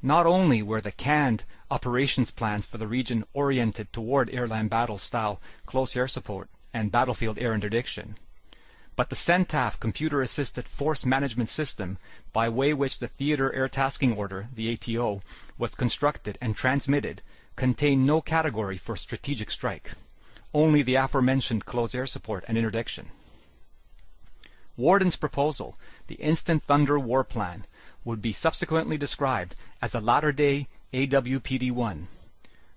Not 0.00 0.26
only 0.26 0.62
were 0.62 0.80
the 0.80 0.92
canned 0.92 1.42
operations 1.72 2.30
plans 2.30 2.66
for 2.66 2.78
the 2.78 2.86
region 2.86 3.24
oriented 3.32 3.92
toward 3.92 4.30
airland 4.30 4.70
battle 4.70 4.96
style 4.96 5.40
close 5.66 5.96
air 5.96 6.06
support 6.06 6.48
and 6.72 6.92
battlefield 6.92 7.36
air 7.36 7.52
interdiction, 7.52 8.16
but 8.94 9.10
the 9.10 9.16
CENTAF 9.16 9.80
computer-assisted 9.80 10.68
force 10.68 11.04
management 11.04 11.48
system 11.48 11.98
by 12.32 12.48
way 12.48 12.72
which 12.72 13.00
the 13.00 13.08
Theater 13.08 13.52
Air 13.52 13.68
Tasking 13.68 14.16
Order, 14.16 14.46
the 14.54 14.72
ATO, 14.72 15.20
was 15.58 15.74
constructed 15.74 16.38
and 16.40 16.54
transmitted 16.54 17.22
contained 17.56 18.06
no 18.06 18.20
category 18.20 18.76
for 18.76 18.94
strategic 18.94 19.50
strike, 19.50 19.90
only 20.54 20.82
the 20.82 20.94
aforementioned 20.94 21.66
close 21.66 21.94
air 21.94 22.06
support 22.06 22.44
and 22.48 22.56
interdiction. 22.56 23.08
Warden's 24.76 25.16
proposal, 25.16 25.76
the 26.06 26.16
Instant 26.16 26.62
Thunder 26.62 26.98
War 26.98 27.24
Plan, 27.24 27.66
would 28.04 28.22
be 28.22 28.32
subsequently 28.32 28.96
described 28.96 29.54
as 29.82 29.94
a 29.94 30.00
latter-day 30.00 30.68
AWPD-1. 30.92 32.06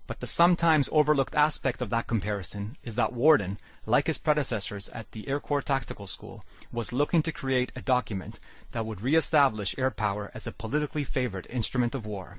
But 0.05 0.21
the 0.21 0.27
sometimes 0.27 0.89
overlooked 0.91 1.35
aspect 1.35 1.81
of 1.81 1.89
that 1.89 2.07
comparison 2.07 2.77
is 2.83 2.95
that 2.95 3.11
Warden, 3.11 3.57
like 3.85 4.07
his 4.07 4.17
predecessors 4.17 4.87
at 4.89 5.11
the 5.11 5.27
Air 5.27 5.41
Corps 5.41 5.61
Tactical 5.61 6.07
School, 6.07 6.45
was 6.71 6.93
looking 6.93 7.21
to 7.23 7.31
create 7.33 7.73
a 7.75 7.81
document 7.81 8.39
that 8.71 8.85
would 8.85 9.01
re-establish 9.01 9.75
air 9.77 9.91
power 9.91 10.31
as 10.33 10.47
a 10.47 10.53
politically 10.53 11.03
favored 11.03 11.45
instrument 11.49 11.93
of 11.93 12.05
war. 12.05 12.37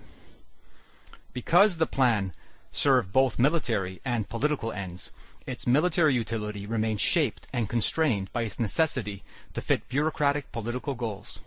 Because 1.34 1.76
the 1.76 1.86
plan 1.86 2.32
served 2.70 3.12
both 3.12 3.38
military 3.38 4.00
and 4.04 4.28
political 4.28 4.72
ends, 4.72 5.12
its 5.46 5.66
military 5.66 6.14
utility 6.14 6.66
remains 6.66 7.00
shaped 7.00 7.46
and 7.52 7.68
constrained 7.68 8.30
by 8.32 8.42
its 8.42 8.60
necessity 8.60 9.22
to 9.54 9.60
fit 9.60 9.88
bureaucratic 9.88 10.52
political 10.52 10.94
goals. 10.94 11.40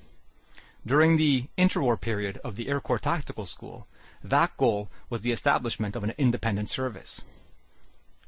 During 0.85 1.17
the 1.17 1.45
interwar 1.57 2.01
period 2.01 2.39
of 2.43 2.55
the 2.55 2.67
Air 2.67 2.79
Corps 2.79 2.97
Tactical 2.97 3.45
School, 3.45 3.85
that 4.23 4.57
goal 4.57 4.89
was 5.09 5.21
the 5.21 5.31
establishment 5.31 5.95
of 5.95 6.03
an 6.03 6.13
independent 6.17 6.69
service. 6.69 7.21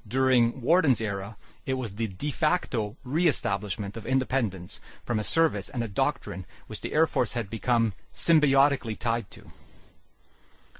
During 0.07 0.61
Warden's 0.61 1.01
era, 1.01 1.37
it 1.65 1.75
was 1.75 1.95
the 1.95 2.07
de 2.07 2.29
facto 2.29 2.95
re-establishment 3.03 3.95
of 3.95 4.05
independence 4.05 4.79
from 5.05 5.17
a 5.17 5.23
service 5.23 5.69
and 5.69 5.83
a 5.83 5.87
doctrine 5.87 6.45
which 6.67 6.81
the 6.81 6.93
Air 6.93 7.07
Force 7.07 7.33
had 7.33 7.49
become 7.49 7.93
symbiotically 8.13 8.97
tied 8.97 9.31
to. 9.31 9.47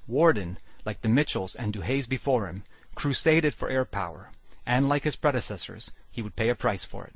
Warden, 0.07 0.57
like 0.86 1.01
the 1.01 1.09
Mitchells 1.09 1.55
and 1.55 1.73
Douhets 1.73 2.07
before 2.07 2.47
him, 2.47 2.63
crusaded 2.95 3.53
for 3.53 3.69
air 3.69 3.86
power, 3.86 4.29
and 4.65 4.88
like 4.88 5.03
his 5.03 5.15
predecessors, 5.15 5.91
he 6.11 6.21
would 6.21 6.36
pay 6.36 6.49
a 6.49 6.55
price 6.55 6.86
for 6.86 7.05
it. 7.05 7.13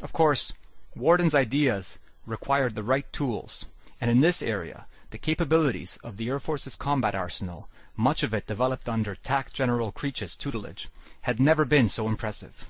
Of 0.00 0.12
course, 0.12 0.52
Warden's 0.94 1.34
ideas 1.34 1.98
required 2.26 2.74
the 2.74 2.82
right 2.82 3.10
tools, 3.12 3.66
and 4.00 4.10
in 4.10 4.20
this 4.20 4.42
area, 4.42 4.86
the 5.10 5.18
capabilities 5.18 5.98
of 6.04 6.16
the 6.16 6.28
Air 6.28 6.38
Force's 6.38 6.76
combat 6.76 7.14
arsenal, 7.14 7.68
much 7.96 8.22
of 8.22 8.34
it 8.34 8.46
developed 8.46 8.88
under 8.88 9.14
TAC 9.14 9.52
General 9.52 9.90
Creech's 9.90 10.36
tutelage, 10.36 10.88
had 11.22 11.40
never 11.40 11.64
been 11.64 11.88
so 11.88 12.06
impressive. 12.06 12.66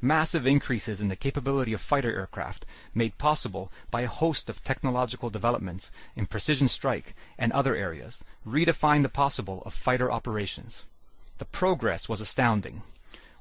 Massive 0.00 0.46
increases 0.46 1.00
in 1.00 1.08
the 1.08 1.16
capability 1.16 1.72
of 1.72 1.80
fighter 1.80 2.12
aircraft, 2.12 2.66
made 2.94 3.16
possible 3.16 3.72
by 3.90 4.02
a 4.02 4.08
host 4.08 4.50
of 4.50 4.62
technological 4.62 5.30
developments 5.30 5.90
in 6.14 6.26
precision 6.26 6.68
strike 6.68 7.14
and 7.38 7.50
other 7.52 7.74
areas, 7.74 8.22
redefined 8.46 9.02
the 9.02 9.08
possible 9.08 9.62
of 9.64 9.72
fighter 9.72 10.12
operations. 10.12 10.84
The 11.38 11.46
progress 11.46 12.08
was 12.08 12.20
astounding. 12.20 12.82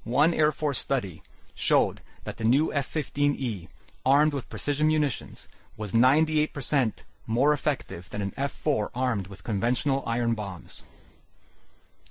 One 0.03 0.33
Air 0.33 0.51
Force 0.51 0.79
study 0.79 1.23
showed 1.53 2.01
that 2.23 2.37
the 2.37 2.43
new 2.43 2.73
F-15E 2.73 3.67
armed 4.05 4.33
with 4.33 4.49
precision 4.49 4.87
munitions 4.87 5.47
was 5.77 5.93
98% 5.93 7.03
more 7.27 7.53
effective 7.53 8.09
than 8.09 8.21
an 8.21 8.33
F-4 8.37 8.89
armed 8.93 9.27
with 9.27 9.43
conventional 9.43 10.03
iron 10.05 10.35
bombs. 10.35 10.83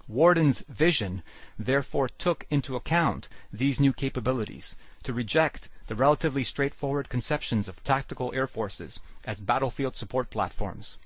Warden's 0.07 0.63
vision 0.69 1.23
therefore 1.59 2.09
took 2.09 2.47
into 2.51 2.77
account 2.77 3.29
these 3.53 3.81
new 3.81 3.93
capabilities 3.93 4.77
to 5.05 5.13
reject 5.13 5.69
the 5.87 5.95
relatively 5.95 6.45
straightforward 6.45 7.09
conceptions 7.09 7.69
of 7.69 7.83
tactical 7.85 8.33
air 8.35 8.47
forces 8.47 9.01
as 9.25 9.41
battlefield 9.41 9.97
support 9.97 10.31
platforms, 10.31 10.99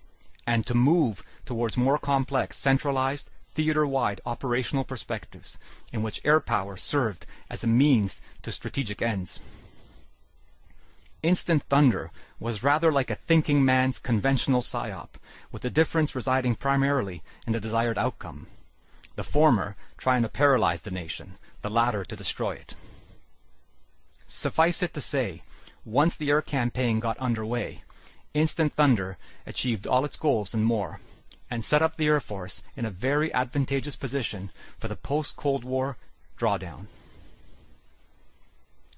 and 0.46 0.66
to 0.66 0.74
move 0.74 1.22
towards 1.44 1.76
more 1.76 1.99
complex, 1.99 2.57
centralized, 2.57 3.30
theater-wide 3.53 4.20
operational 4.24 4.84
perspectives 4.84 5.59
in 5.92 6.03
which 6.03 6.20
air 6.24 6.40
power 6.40 6.76
served 6.76 7.26
as 7.51 7.64
a 7.64 7.66
means 7.66 8.20
to 8.42 8.53
strategic 8.53 9.03
ends. 9.03 9.40
Instant 11.22 11.64
thunder 11.64 12.12
was 12.38 12.62
rather 12.62 12.92
like 12.92 13.11
a 13.11 13.16
thinking 13.16 13.64
man's 13.64 13.99
conventional 13.99 14.61
SIOP, 14.61 15.16
with 15.51 15.62
the 15.62 15.70
difference 15.70 16.14
residing 16.14 16.55
primarily 16.55 17.22
in 17.46 17.53
the 17.53 17.61
desired 17.61 17.99
outcome. 17.99 18.46
The 19.18 19.24
former 19.24 19.74
trying 19.96 20.22
to 20.22 20.28
paralyze 20.28 20.82
the 20.82 20.92
nation, 20.92 21.38
the 21.62 21.68
latter 21.68 22.04
to 22.04 22.14
destroy 22.14 22.52
it. 22.52 22.76
Suffice 24.28 24.80
it 24.80 24.94
to 24.94 25.00
say, 25.00 25.42
once 25.84 26.14
the 26.14 26.30
air 26.30 26.40
campaign 26.40 27.00
got 27.00 27.18
underway, 27.18 27.82
Instant 28.32 28.74
Thunder 28.74 29.18
achieved 29.44 29.88
all 29.88 30.04
its 30.04 30.16
goals 30.16 30.54
and 30.54 30.64
more, 30.64 31.00
and 31.50 31.64
set 31.64 31.82
up 31.82 31.96
the 31.96 32.06
Air 32.06 32.20
Force 32.20 32.62
in 32.76 32.84
a 32.84 32.92
very 32.92 33.34
advantageous 33.34 33.96
position 33.96 34.52
for 34.78 34.86
the 34.86 34.94
post-Cold 34.94 35.64
War 35.64 35.96
drawdown. 36.38 36.86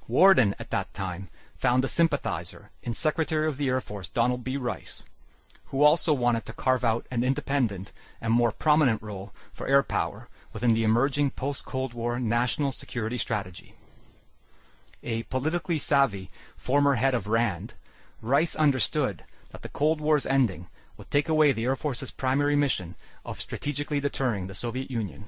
Warden 0.06 0.54
at 0.58 0.68
that 0.68 0.92
time, 0.92 1.30
found 1.56 1.82
a 1.82 1.88
sympathizer 1.88 2.68
in 2.82 2.92
Secretary 2.92 3.48
of 3.48 3.56
the 3.56 3.68
Air 3.68 3.80
Force 3.80 4.10
Donald 4.10 4.44
B. 4.44 4.58
Rice, 4.58 5.02
who 5.70 5.82
also 5.82 6.12
wanted 6.12 6.44
to 6.44 6.52
carve 6.52 6.84
out 6.84 7.06
an 7.10 7.22
independent 7.24 7.92
and 8.20 8.32
more 8.32 8.52
prominent 8.52 9.00
role 9.02 9.32
for 9.52 9.66
air 9.66 9.82
power 9.82 10.28
within 10.52 10.74
the 10.74 10.84
emerging 10.84 11.30
post-Cold 11.30 11.94
War 11.94 12.18
national 12.18 12.72
security 12.72 13.16
strategy. 13.16 13.74
A 15.02 15.22
politically 15.24 15.78
savvy 15.78 16.30
former 16.56 16.96
head 16.96 17.14
of 17.14 17.28
RAND, 17.28 17.74
Rice 18.20 18.56
understood 18.56 19.24
that 19.50 19.62
the 19.62 19.68
Cold 19.68 20.00
War's 20.00 20.26
ending 20.26 20.66
would 20.96 21.10
take 21.10 21.28
away 21.28 21.52
the 21.52 21.64
Air 21.64 21.76
Force's 21.76 22.10
primary 22.10 22.56
mission 22.56 22.96
of 23.24 23.40
strategically 23.40 24.00
deterring 24.00 24.46
the 24.46 24.54
Soviet 24.54 24.90
Union 24.90 25.24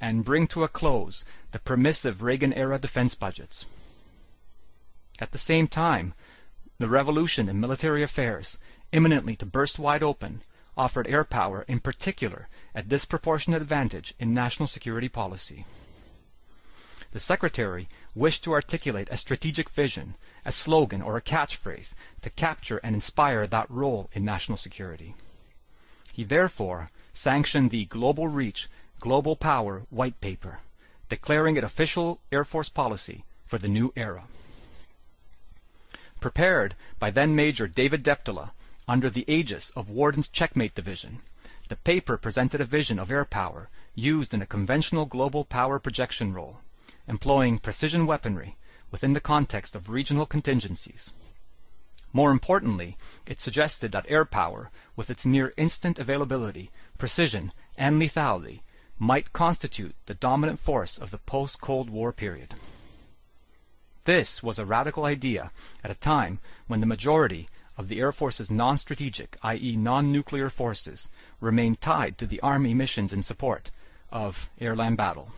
and 0.00 0.24
bring 0.24 0.46
to 0.48 0.64
a 0.64 0.68
close 0.68 1.24
the 1.52 1.58
permissive 1.58 2.22
Reagan-era 2.22 2.78
defense 2.78 3.14
budgets. 3.14 3.64
At 5.18 5.32
the 5.32 5.38
same 5.38 5.68
time, 5.68 6.12
the 6.78 6.88
revolution 6.88 7.48
in 7.48 7.58
military 7.58 8.02
affairs, 8.02 8.58
imminently 8.96 9.36
to 9.36 9.44
burst 9.44 9.78
wide 9.78 10.02
open, 10.02 10.40
offered 10.74 11.06
air 11.06 11.22
power 11.22 11.66
in 11.68 11.78
particular 11.78 12.48
a 12.74 12.82
disproportionate 12.82 13.60
advantage 13.60 14.14
in 14.18 14.32
national 14.32 14.66
security 14.66 15.08
policy. 15.08 15.66
The 17.12 17.20
Secretary 17.20 17.88
wished 18.14 18.42
to 18.44 18.54
articulate 18.54 19.08
a 19.10 19.18
strategic 19.18 19.68
vision, 19.68 20.16
a 20.46 20.50
slogan 20.50 21.02
or 21.02 21.16
a 21.16 21.22
catchphrase 21.22 21.94
to 22.22 22.30
capture 22.30 22.78
and 22.78 22.94
inspire 22.94 23.46
that 23.46 23.70
role 23.70 24.08
in 24.14 24.24
national 24.24 24.56
security. 24.56 25.14
He 26.12 26.24
therefore 26.24 26.88
sanctioned 27.12 27.70
the 27.70 27.84
Global 27.84 28.28
Reach, 28.28 28.68
Global 28.98 29.36
Power 29.36 29.82
White 29.90 30.20
Paper, 30.22 30.60
declaring 31.10 31.56
it 31.56 31.64
official 31.64 32.20
Air 32.32 32.44
Force 32.44 32.70
policy 32.70 33.24
for 33.46 33.58
the 33.58 33.68
new 33.68 33.92
era 33.94 34.24
prepared 36.20 36.74
by 36.98 37.10
then 37.10 37.36
Major 37.36 37.68
David 37.68 38.02
Deptula 38.02 38.50
under 38.88 39.10
the 39.10 39.24
aegis 39.26 39.70
of 39.70 39.90
Warden's 39.90 40.28
Checkmate 40.28 40.74
Division. 40.74 41.18
The 41.68 41.76
paper 41.76 42.16
presented 42.16 42.60
a 42.60 42.64
vision 42.64 42.98
of 42.98 43.10
air 43.10 43.24
power 43.24 43.68
used 43.94 44.32
in 44.32 44.40
a 44.40 44.46
conventional 44.46 45.06
global 45.06 45.44
power 45.44 45.80
projection 45.80 46.32
role, 46.32 46.60
employing 47.08 47.58
precision 47.58 48.06
weaponry 48.06 48.56
within 48.92 49.12
the 49.12 49.20
context 49.20 49.74
of 49.74 49.90
regional 49.90 50.26
contingencies. 50.26 51.12
More 52.12 52.30
importantly, 52.30 52.96
it 53.26 53.40
suggested 53.40 53.90
that 53.92 54.06
air 54.08 54.24
power, 54.24 54.70
with 54.94 55.10
its 55.10 55.26
near 55.26 55.52
instant 55.56 55.98
availability, 55.98 56.70
precision, 56.96 57.52
and 57.76 58.00
lethality, 58.00 58.60
might 58.98 59.32
constitute 59.32 59.94
the 60.06 60.14
dominant 60.14 60.60
force 60.60 60.96
of 60.96 61.10
the 61.10 61.18
post-Cold 61.18 61.90
War 61.90 62.12
period. 62.12 62.54
This 64.04 64.42
was 64.42 64.60
a 64.60 64.64
radical 64.64 65.04
idea 65.04 65.50
at 65.82 65.90
a 65.90 65.94
time 65.94 66.38
when 66.68 66.78
the 66.78 66.86
majority 66.86 67.48
of 67.76 67.88
the 67.88 68.00
Air 68.00 68.12
Force's 68.12 68.50
non-strategic, 68.50 69.36
i.e. 69.42 69.76
non-nuclear 69.76 70.48
forces, 70.48 71.08
remained 71.40 71.80
tied 71.80 72.18
to 72.18 72.26
the 72.26 72.40
Army 72.40 72.74
missions 72.74 73.12
in 73.12 73.22
support 73.22 73.70
of 74.10 74.50
airland 74.60 74.96
battle. 74.96 75.30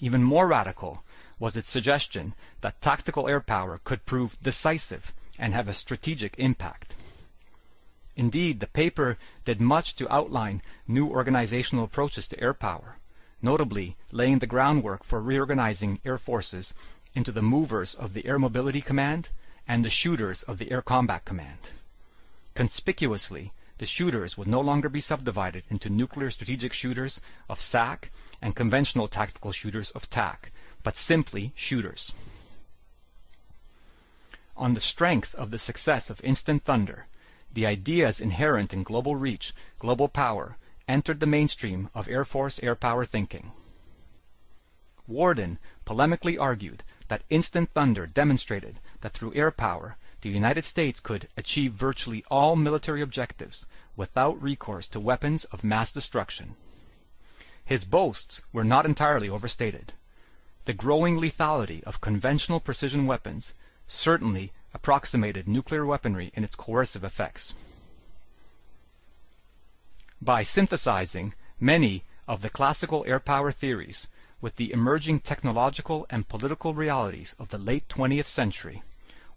Even 0.00 0.22
more 0.22 0.46
radical 0.46 1.02
was 1.38 1.56
its 1.56 1.70
suggestion 1.70 2.34
that 2.60 2.80
tactical 2.80 3.28
air 3.28 3.40
power 3.40 3.80
could 3.84 4.04
prove 4.06 4.36
decisive 4.42 5.12
and 5.38 5.54
have 5.54 5.68
a 5.68 5.74
strategic 5.74 6.38
impact. 6.38 6.94
Indeed, 8.16 8.60
the 8.60 8.66
paper 8.66 9.18
did 9.44 9.60
much 9.60 9.96
to 9.96 10.12
outline 10.12 10.62
new 10.86 11.08
organizational 11.08 11.84
approaches 11.84 12.28
to 12.28 12.40
air 12.40 12.54
power, 12.54 12.98
notably 13.42 13.96
laying 14.12 14.38
the 14.38 14.46
groundwork 14.46 15.02
for 15.02 15.20
reorganizing 15.20 16.00
air 16.04 16.18
forces 16.18 16.74
into 17.14 17.32
the 17.32 17.42
movers 17.42 17.94
of 17.94 18.12
the 18.12 18.26
Air 18.26 18.38
Mobility 18.38 18.80
Command 18.80 19.30
and 19.66 19.84
the 19.84 19.90
shooters 19.90 20.42
of 20.42 20.58
the 20.58 20.70
Air 20.70 20.82
Combat 20.82 21.24
Command. 21.24 21.70
Conspicuously, 22.54 23.52
the 23.78 23.86
shooters 23.86 24.38
would 24.38 24.46
no 24.46 24.60
longer 24.60 24.88
be 24.88 25.00
subdivided 25.00 25.64
into 25.68 25.88
nuclear 25.88 26.30
strategic 26.30 26.72
shooters 26.72 27.20
of 27.48 27.60
SAC 27.60 28.10
and 28.40 28.54
conventional 28.54 29.08
tactical 29.08 29.52
shooters 29.52 29.90
of 29.90 30.08
TAC, 30.10 30.52
but 30.82 30.96
simply 30.96 31.52
shooters. 31.56 32.12
On 34.56 34.74
the 34.74 34.80
strength 34.80 35.34
of 35.34 35.50
the 35.50 35.58
success 35.58 36.10
of 36.10 36.22
Instant 36.22 36.64
Thunder, 36.64 37.06
the 37.52 37.66
ideas 37.66 38.20
inherent 38.20 38.72
in 38.72 38.84
global 38.84 39.16
reach, 39.16 39.52
global 39.78 40.08
power, 40.08 40.56
entered 40.86 41.18
the 41.18 41.26
mainstream 41.26 41.88
of 41.94 42.08
Air 42.08 42.24
Force 42.24 42.62
air 42.62 42.74
power 42.74 43.04
thinking. 43.04 43.52
Warden 45.06 45.58
polemically 45.84 46.38
argued 46.38 46.82
that 47.08 47.24
instant 47.30 47.70
thunder 47.74 48.06
demonstrated 48.06 48.78
that 49.04 49.12
through 49.12 49.34
air 49.34 49.50
power 49.50 49.98
the 50.22 50.30
United 50.30 50.64
States 50.64 50.98
could 50.98 51.28
achieve 51.36 51.72
virtually 51.74 52.24
all 52.30 52.56
military 52.56 53.02
objectives 53.02 53.66
without 53.96 54.42
recourse 54.42 54.88
to 54.88 54.98
weapons 54.98 55.44
of 55.52 55.62
mass 55.62 55.92
destruction. 55.92 56.56
His 57.62 57.84
boasts 57.84 58.40
were 58.50 58.64
not 58.64 58.86
entirely 58.86 59.28
overstated. 59.28 59.92
The 60.64 60.72
growing 60.72 61.20
lethality 61.20 61.82
of 61.82 62.00
conventional 62.00 62.60
precision 62.60 63.04
weapons 63.04 63.52
certainly 63.86 64.52
approximated 64.72 65.46
nuclear 65.46 65.84
weaponry 65.84 66.32
in 66.32 66.42
its 66.42 66.56
coercive 66.56 67.04
effects. 67.04 67.52
By 70.22 70.42
synthesizing 70.42 71.34
many 71.60 72.04
of 72.26 72.40
the 72.40 72.48
classical 72.48 73.04
air 73.06 73.20
power 73.20 73.52
theories 73.52 74.08
with 74.40 74.56
the 74.56 74.72
emerging 74.72 75.20
technological 75.20 76.06
and 76.08 76.26
political 76.26 76.72
realities 76.72 77.36
of 77.38 77.50
the 77.50 77.58
late 77.58 77.86
20th 77.88 78.28
century, 78.28 78.82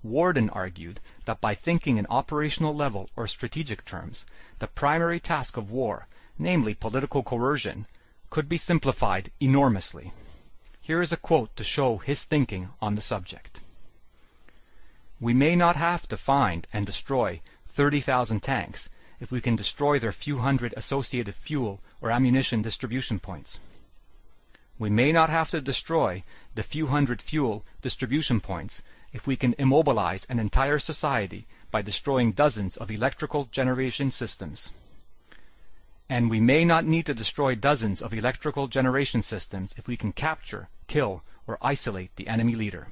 Warden 0.04 0.50
argued 0.52 1.00
that 1.26 1.42
by 1.42 1.56
thinking 1.56 1.98
in 1.98 2.06
operational 2.10 2.76
level 2.76 3.10
or 3.16 3.28
strategic 3.28 3.84
terms, 3.86 4.26
the 4.60 4.68
primary 4.68 5.20
task 5.20 5.58
of 5.58 5.72
war, 5.72 6.08
namely 6.38 6.74
political 6.74 7.24
coercion, 7.24 7.88
could 8.30 8.48
be 8.48 8.58
simplified 8.58 9.32
enormously. 9.40 10.12
Here 10.82 11.02
is 11.02 11.12
a 11.12 11.18
quote 11.18 11.56
to 11.56 11.64
show 11.64 11.98
his 11.98 12.24
thinking 12.24 12.70
on 12.82 12.96
the 12.96 13.02
subject. 13.02 13.60
We 15.20 15.34
may 15.34 15.56
not 15.56 15.76
have 15.76 16.08
to 16.10 16.18
find 16.18 16.68
and 16.72 16.86
destroy 16.86 17.42
30,000 17.68 18.42
tanks 18.42 18.90
if 19.20 19.32
we 19.32 19.42
can 19.42 19.56
destroy 19.56 19.98
their 19.98 20.12
few 20.12 20.38
hundred 20.38 20.74
associated 20.78 21.34
fuel 21.36 21.82
or 22.02 22.12
ammunition 22.12 22.62
distribution 22.62 23.20
points. 23.20 23.60
We 24.80 24.90
may 24.92 25.12
not 25.12 25.30
have 25.30 25.50
to 25.52 25.62
destroy 25.62 26.24
the 26.54 26.62
few 26.62 26.88
hundred 26.88 27.22
fuel 27.22 27.66
distribution 27.82 28.40
points 28.40 28.84
if 29.14 29.28
we 29.28 29.36
can 29.36 29.56
immobilize 29.58 30.26
an 30.30 30.40
entire 30.40 30.80
society 30.80 31.46
by 31.72 31.82
destroying 31.82 32.32
dozens 32.32 32.78
of 32.78 32.92
electrical 32.92 33.46
generation 33.46 34.12
systems. 34.12 34.72
And 36.10 36.30
we 36.30 36.40
may 36.40 36.64
not 36.64 36.86
need 36.86 37.06
to 37.08 37.14
destroy 37.14 37.56
dozens 37.56 38.02
of 38.02 38.14
electrical 38.14 38.68
generation 38.68 39.22
systems 39.22 39.74
if 39.78 39.88
we 39.88 39.98
can 39.98 40.14
capture, 40.14 40.70
kill, 40.88 41.24
or 41.46 41.58
isolate 41.62 42.16
the 42.16 42.28
enemy 42.28 42.56
leader. 42.56 42.88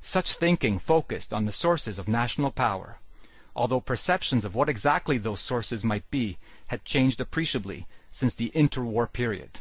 Such 0.00 0.34
thinking 0.34 0.78
focused 0.78 1.32
on 1.32 1.44
the 1.44 1.52
sources 1.52 1.98
of 1.98 2.08
national 2.08 2.50
power, 2.50 2.98
although 3.54 3.80
perceptions 3.80 4.44
of 4.44 4.54
what 4.54 4.68
exactly 4.68 5.18
those 5.18 5.40
sources 5.40 5.84
might 5.84 6.10
be 6.10 6.38
had 6.68 6.84
changed 6.84 7.20
appreciably 7.20 7.86
since 8.10 8.34
the 8.34 8.50
interwar 8.54 9.10
period 9.12 9.58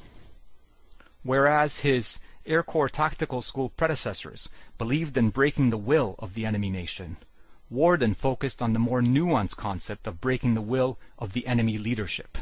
whereas 1.24 1.80
his 1.80 2.20
Air 2.46 2.64
Corps 2.64 2.90
Tactical 2.90 3.42
School 3.42 3.70
predecessors 3.70 4.50
believed 4.78 5.16
in 5.16 5.30
breaking 5.30 5.70
the 5.70 5.78
will 5.78 6.16
of 6.18 6.34
the 6.34 6.46
enemy 6.46 6.70
nation. 6.72 7.18
Warden 7.70 8.16
focused 8.16 8.62
on 8.62 8.74
the 8.74 8.80
more 8.80 9.02
nuanced 9.02 9.58
concept 9.58 10.08
of 10.08 10.20
breaking 10.20 10.56
the 10.56 10.62
will 10.62 10.98
of 11.20 11.34
the 11.34 11.46
enemy 11.46 11.78
leadership. 11.78 12.38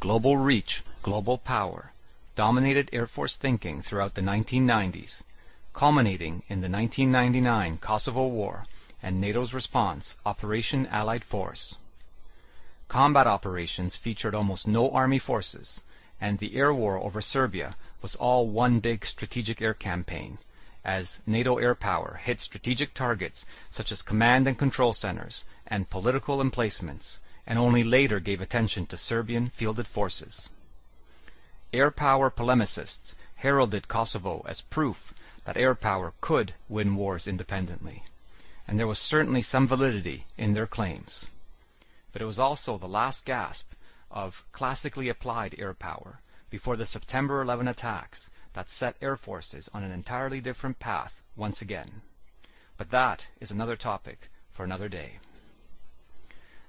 Global 0.00 0.36
reach, 0.38 0.82
global 1.02 1.36
power, 1.36 1.92
dominated 2.34 2.88
Air 2.92 3.06
Force 3.06 3.36
thinking 3.36 3.82
throughout 3.82 4.14
the 4.14 4.22
1990s, 4.22 5.22
culminating 5.74 6.42
in 6.48 6.60
the 6.60 6.68
1999 6.68 7.78
Kosovo 7.78 8.26
War 8.26 8.64
and 9.02 9.20
NATO's 9.20 9.52
response, 9.52 10.16
Operation 10.24 10.86
Allied 10.86 11.24
Force. 11.24 11.76
combat 12.88 13.26
operations 13.26 13.96
featured 13.96 14.34
almost 14.34 14.66
no 14.66 14.90
army 14.90 15.18
forces, 15.18 15.82
and 16.20 16.38
the 16.38 16.56
air 16.56 16.72
war 16.72 16.98
over 16.98 17.20
Serbia 17.20 17.76
was 18.02 18.16
all 18.16 18.46
one 18.46 18.80
big 18.80 19.04
strategic 19.04 19.60
air 19.62 19.74
campaign, 19.74 20.38
as 20.84 21.20
NATO 21.26 21.58
air 21.58 21.74
power 21.74 22.20
hit 22.22 22.40
strategic 22.40 22.94
targets 22.94 23.44
such 23.70 23.92
as 23.92 24.02
command 24.02 24.46
and 24.48 24.58
control 24.58 24.92
centers 24.92 25.44
and 25.66 25.90
political 25.90 26.40
emplacements, 26.40 27.18
and 27.46 27.58
only 27.58 27.84
later 27.84 28.20
gave 28.20 28.40
attention 28.40 28.86
to 28.86 28.96
Serbian 28.96 29.48
fielded 29.48 29.86
forces. 29.86 30.48
Air 31.72 31.90
power 31.90 32.30
polemicists 32.30 33.14
heralded 33.36 33.88
Kosovo 33.88 34.44
as 34.48 34.62
proof 34.62 35.12
that 35.44 35.56
air 35.56 35.74
power 35.74 36.12
could 36.20 36.54
win 36.68 36.96
wars 36.96 37.26
independently, 37.26 38.02
and 38.66 38.78
there 38.78 38.86
was 38.86 38.98
certainly 38.98 39.42
some 39.42 39.66
validity 39.66 40.26
in 40.36 40.54
their 40.54 40.66
claims. 40.66 41.28
But 42.12 42.22
it 42.22 42.26
was 42.26 42.38
also 42.38 42.78
the 42.78 42.88
last 42.88 43.24
gasp 43.24 43.72
of 44.10 44.44
classically 44.52 45.08
applied 45.08 45.54
air 45.58 45.74
power 45.74 46.20
before 46.50 46.76
the 46.76 46.86
September 46.86 47.42
11 47.42 47.68
attacks 47.68 48.30
that 48.54 48.70
set 48.70 48.96
air 49.02 49.16
forces 49.16 49.68
on 49.74 49.82
an 49.82 49.92
entirely 49.92 50.40
different 50.40 50.78
path 50.78 51.22
once 51.36 51.60
again. 51.60 52.02
But 52.76 52.90
that 52.90 53.28
is 53.40 53.50
another 53.50 53.76
topic 53.76 54.30
for 54.50 54.64
another 54.64 54.88
day. 54.88 55.18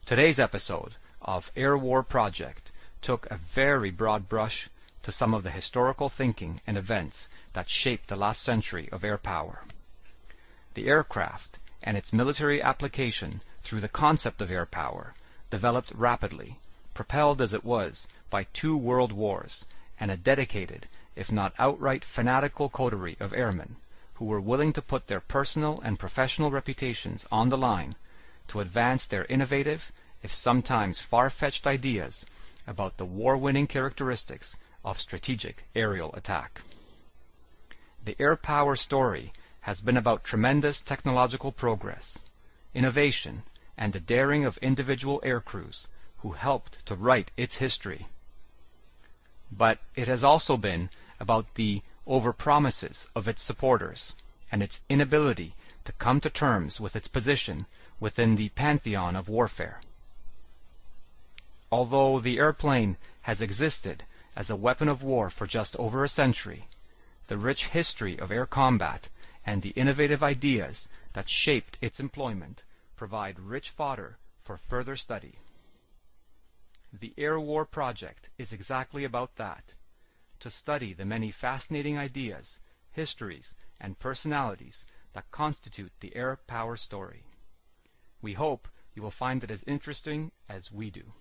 Today's 0.05 0.39
episode 0.39 0.95
of 1.21 1.51
Air 1.55 1.77
War 1.77 2.03
Project 2.03 2.71
took 3.01 3.27
a 3.29 3.37
very 3.37 3.91
broad 3.91 4.27
brush 4.27 4.69
to 5.03 5.11
some 5.11 5.33
of 5.33 5.43
the 5.43 5.51
historical 5.51 6.09
thinking 6.09 6.61
and 6.67 6.77
events 6.77 7.29
that 7.53 7.69
shaped 7.69 8.07
the 8.07 8.15
last 8.15 8.41
century 8.41 8.89
of 8.91 9.03
air 9.03 9.17
power. 9.17 9.63
The 10.73 10.87
aircraft 10.87 11.57
and 11.83 11.95
its 11.95 12.11
military 12.11 12.61
application 12.61 13.41
through 13.61 13.79
the 13.79 13.87
concept 13.87 14.41
of 14.41 14.51
air 14.51 14.65
power 14.65 15.13
developed 15.49 15.91
rapidly, 15.95 16.59
propelled 16.99 17.41
as 17.41 17.53
it 17.53 17.63
was 17.63 18.09
by 18.29 18.43
two 18.51 18.75
world 18.75 19.13
wars 19.13 19.65
and 20.01 20.11
a 20.11 20.17
dedicated, 20.17 20.85
if 21.15 21.31
not 21.31 21.53
outright 21.57 22.03
fanatical 22.03 22.67
coterie 22.67 23.15
of 23.21 23.31
airmen 23.31 23.77
who 24.15 24.25
were 24.25 24.41
willing 24.41 24.73
to 24.73 24.81
put 24.81 25.07
their 25.07 25.21
personal 25.21 25.79
and 25.85 25.97
professional 25.97 26.51
reputations 26.51 27.25
on 27.31 27.47
the 27.47 27.57
line 27.57 27.93
to 28.49 28.59
advance 28.59 29.05
their 29.05 29.23
innovative, 29.29 29.93
if 30.21 30.33
sometimes 30.33 30.99
far-fetched 30.99 31.65
ideas 31.65 32.25
about 32.67 32.97
the 32.97 33.05
war-winning 33.05 33.65
characteristics 33.65 34.57
of 34.83 34.99
strategic 34.99 35.63
aerial 35.73 36.13
attack. 36.15 36.63
The 38.03 38.17
air 38.19 38.35
power 38.35 38.75
story 38.75 39.31
has 39.61 39.79
been 39.79 39.95
about 39.95 40.25
tremendous 40.25 40.81
technological 40.81 41.53
progress, 41.53 42.19
innovation, 42.73 43.43
and 43.77 43.93
the 43.93 44.01
daring 44.01 44.43
of 44.43 44.57
individual 44.57 45.21
air 45.23 45.39
crews 45.39 45.87
who 46.21 46.31
helped 46.31 46.85
to 46.85 46.95
write 46.95 47.31
its 47.37 47.57
history. 47.57 48.07
But 49.51 49.79
it 49.95 50.07
has 50.07 50.23
also 50.23 50.57
been 50.57 50.89
about 51.19 51.55
the 51.55 51.81
overpromises 52.07 53.07
of 53.15 53.27
its 53.27 53.43
supporters 53.43 54.15
and 54.51 54.63
its 54.63 54.81
inability 54.89 55.55
to 55.85 55.91
come 55.93 56.19
to 56.21 56.29
terms 56.29 56.79
with 56.79 56.95
its 56.95 57.07
position 57.07 57.65
within 57.99 58.35
the 58.35 58.49
pantheon 58.49 59.15
of 59.15 59.29
warfare. 59.29 59.81
Although 61.71 62.19
the 62.19 62.39
airplane 62.39 62.97
has 63.21 63.41
existed 63.41 64.03
as 64.35 64.49
a 64.49 64.55
weapon 64.55 64.87
of 64.87 65.03
war 65.03 65.29
for 65.29 65.45
just 65.45 65.75
over 65.77 66.03
a 66.03 66.09
century, 66.09 66.67
the 67.27 67.37
rich 67.37 67.67
history 67.67 68.17
of 68.17 68.31
air 68.31 68.45
combat 68.45 69.09
and 69.45 69.61
the 69.61 69.69
innovative 69.69 70.23
ideas 70.23 70.87
that 71.13 71.29
shaped 71.29 71.77
its 71.81 71.99
employment 71.99 72.63
provide 72.95 73.39
rich 73.39 73.69
fodder 73.69 74.17
for 74.43 74.57
further 74.57 74.95
study. 74.95 75.35
The 76.91 77.13
Air 77.17 77.39
War 77.39 77.65
Project 77.65 78.29
is 78.37 78.51
exactly 78.51 79.03
about 79.03 79.35
that 79.35 79.75
to 80.39 80.49
study 80.49 80.93
the 80.93 81.05
many 81.05 81.31
fascinating 81.31 81.97
ideas, 81.97 82.59
histories, 82.91 83.53
and 83.79 83.99
personalities 83.99 84.85
that 85.13 85.31
constitute 85.31 85.91
the 85.99 86.15
air 86.15 86.37
power 86.47 86.75
story. 86.75 87.25
We 88.21 88.33
hope 88.33 88.67
you 88.95 89.01
will 89.01 89.11
find 89.11 89.43
it 89.43 89.51
as 89.51 89.63
interesting 89.63 90.31
as 90.47 90.71
we 90.71 90.89
do. 90.89 91.13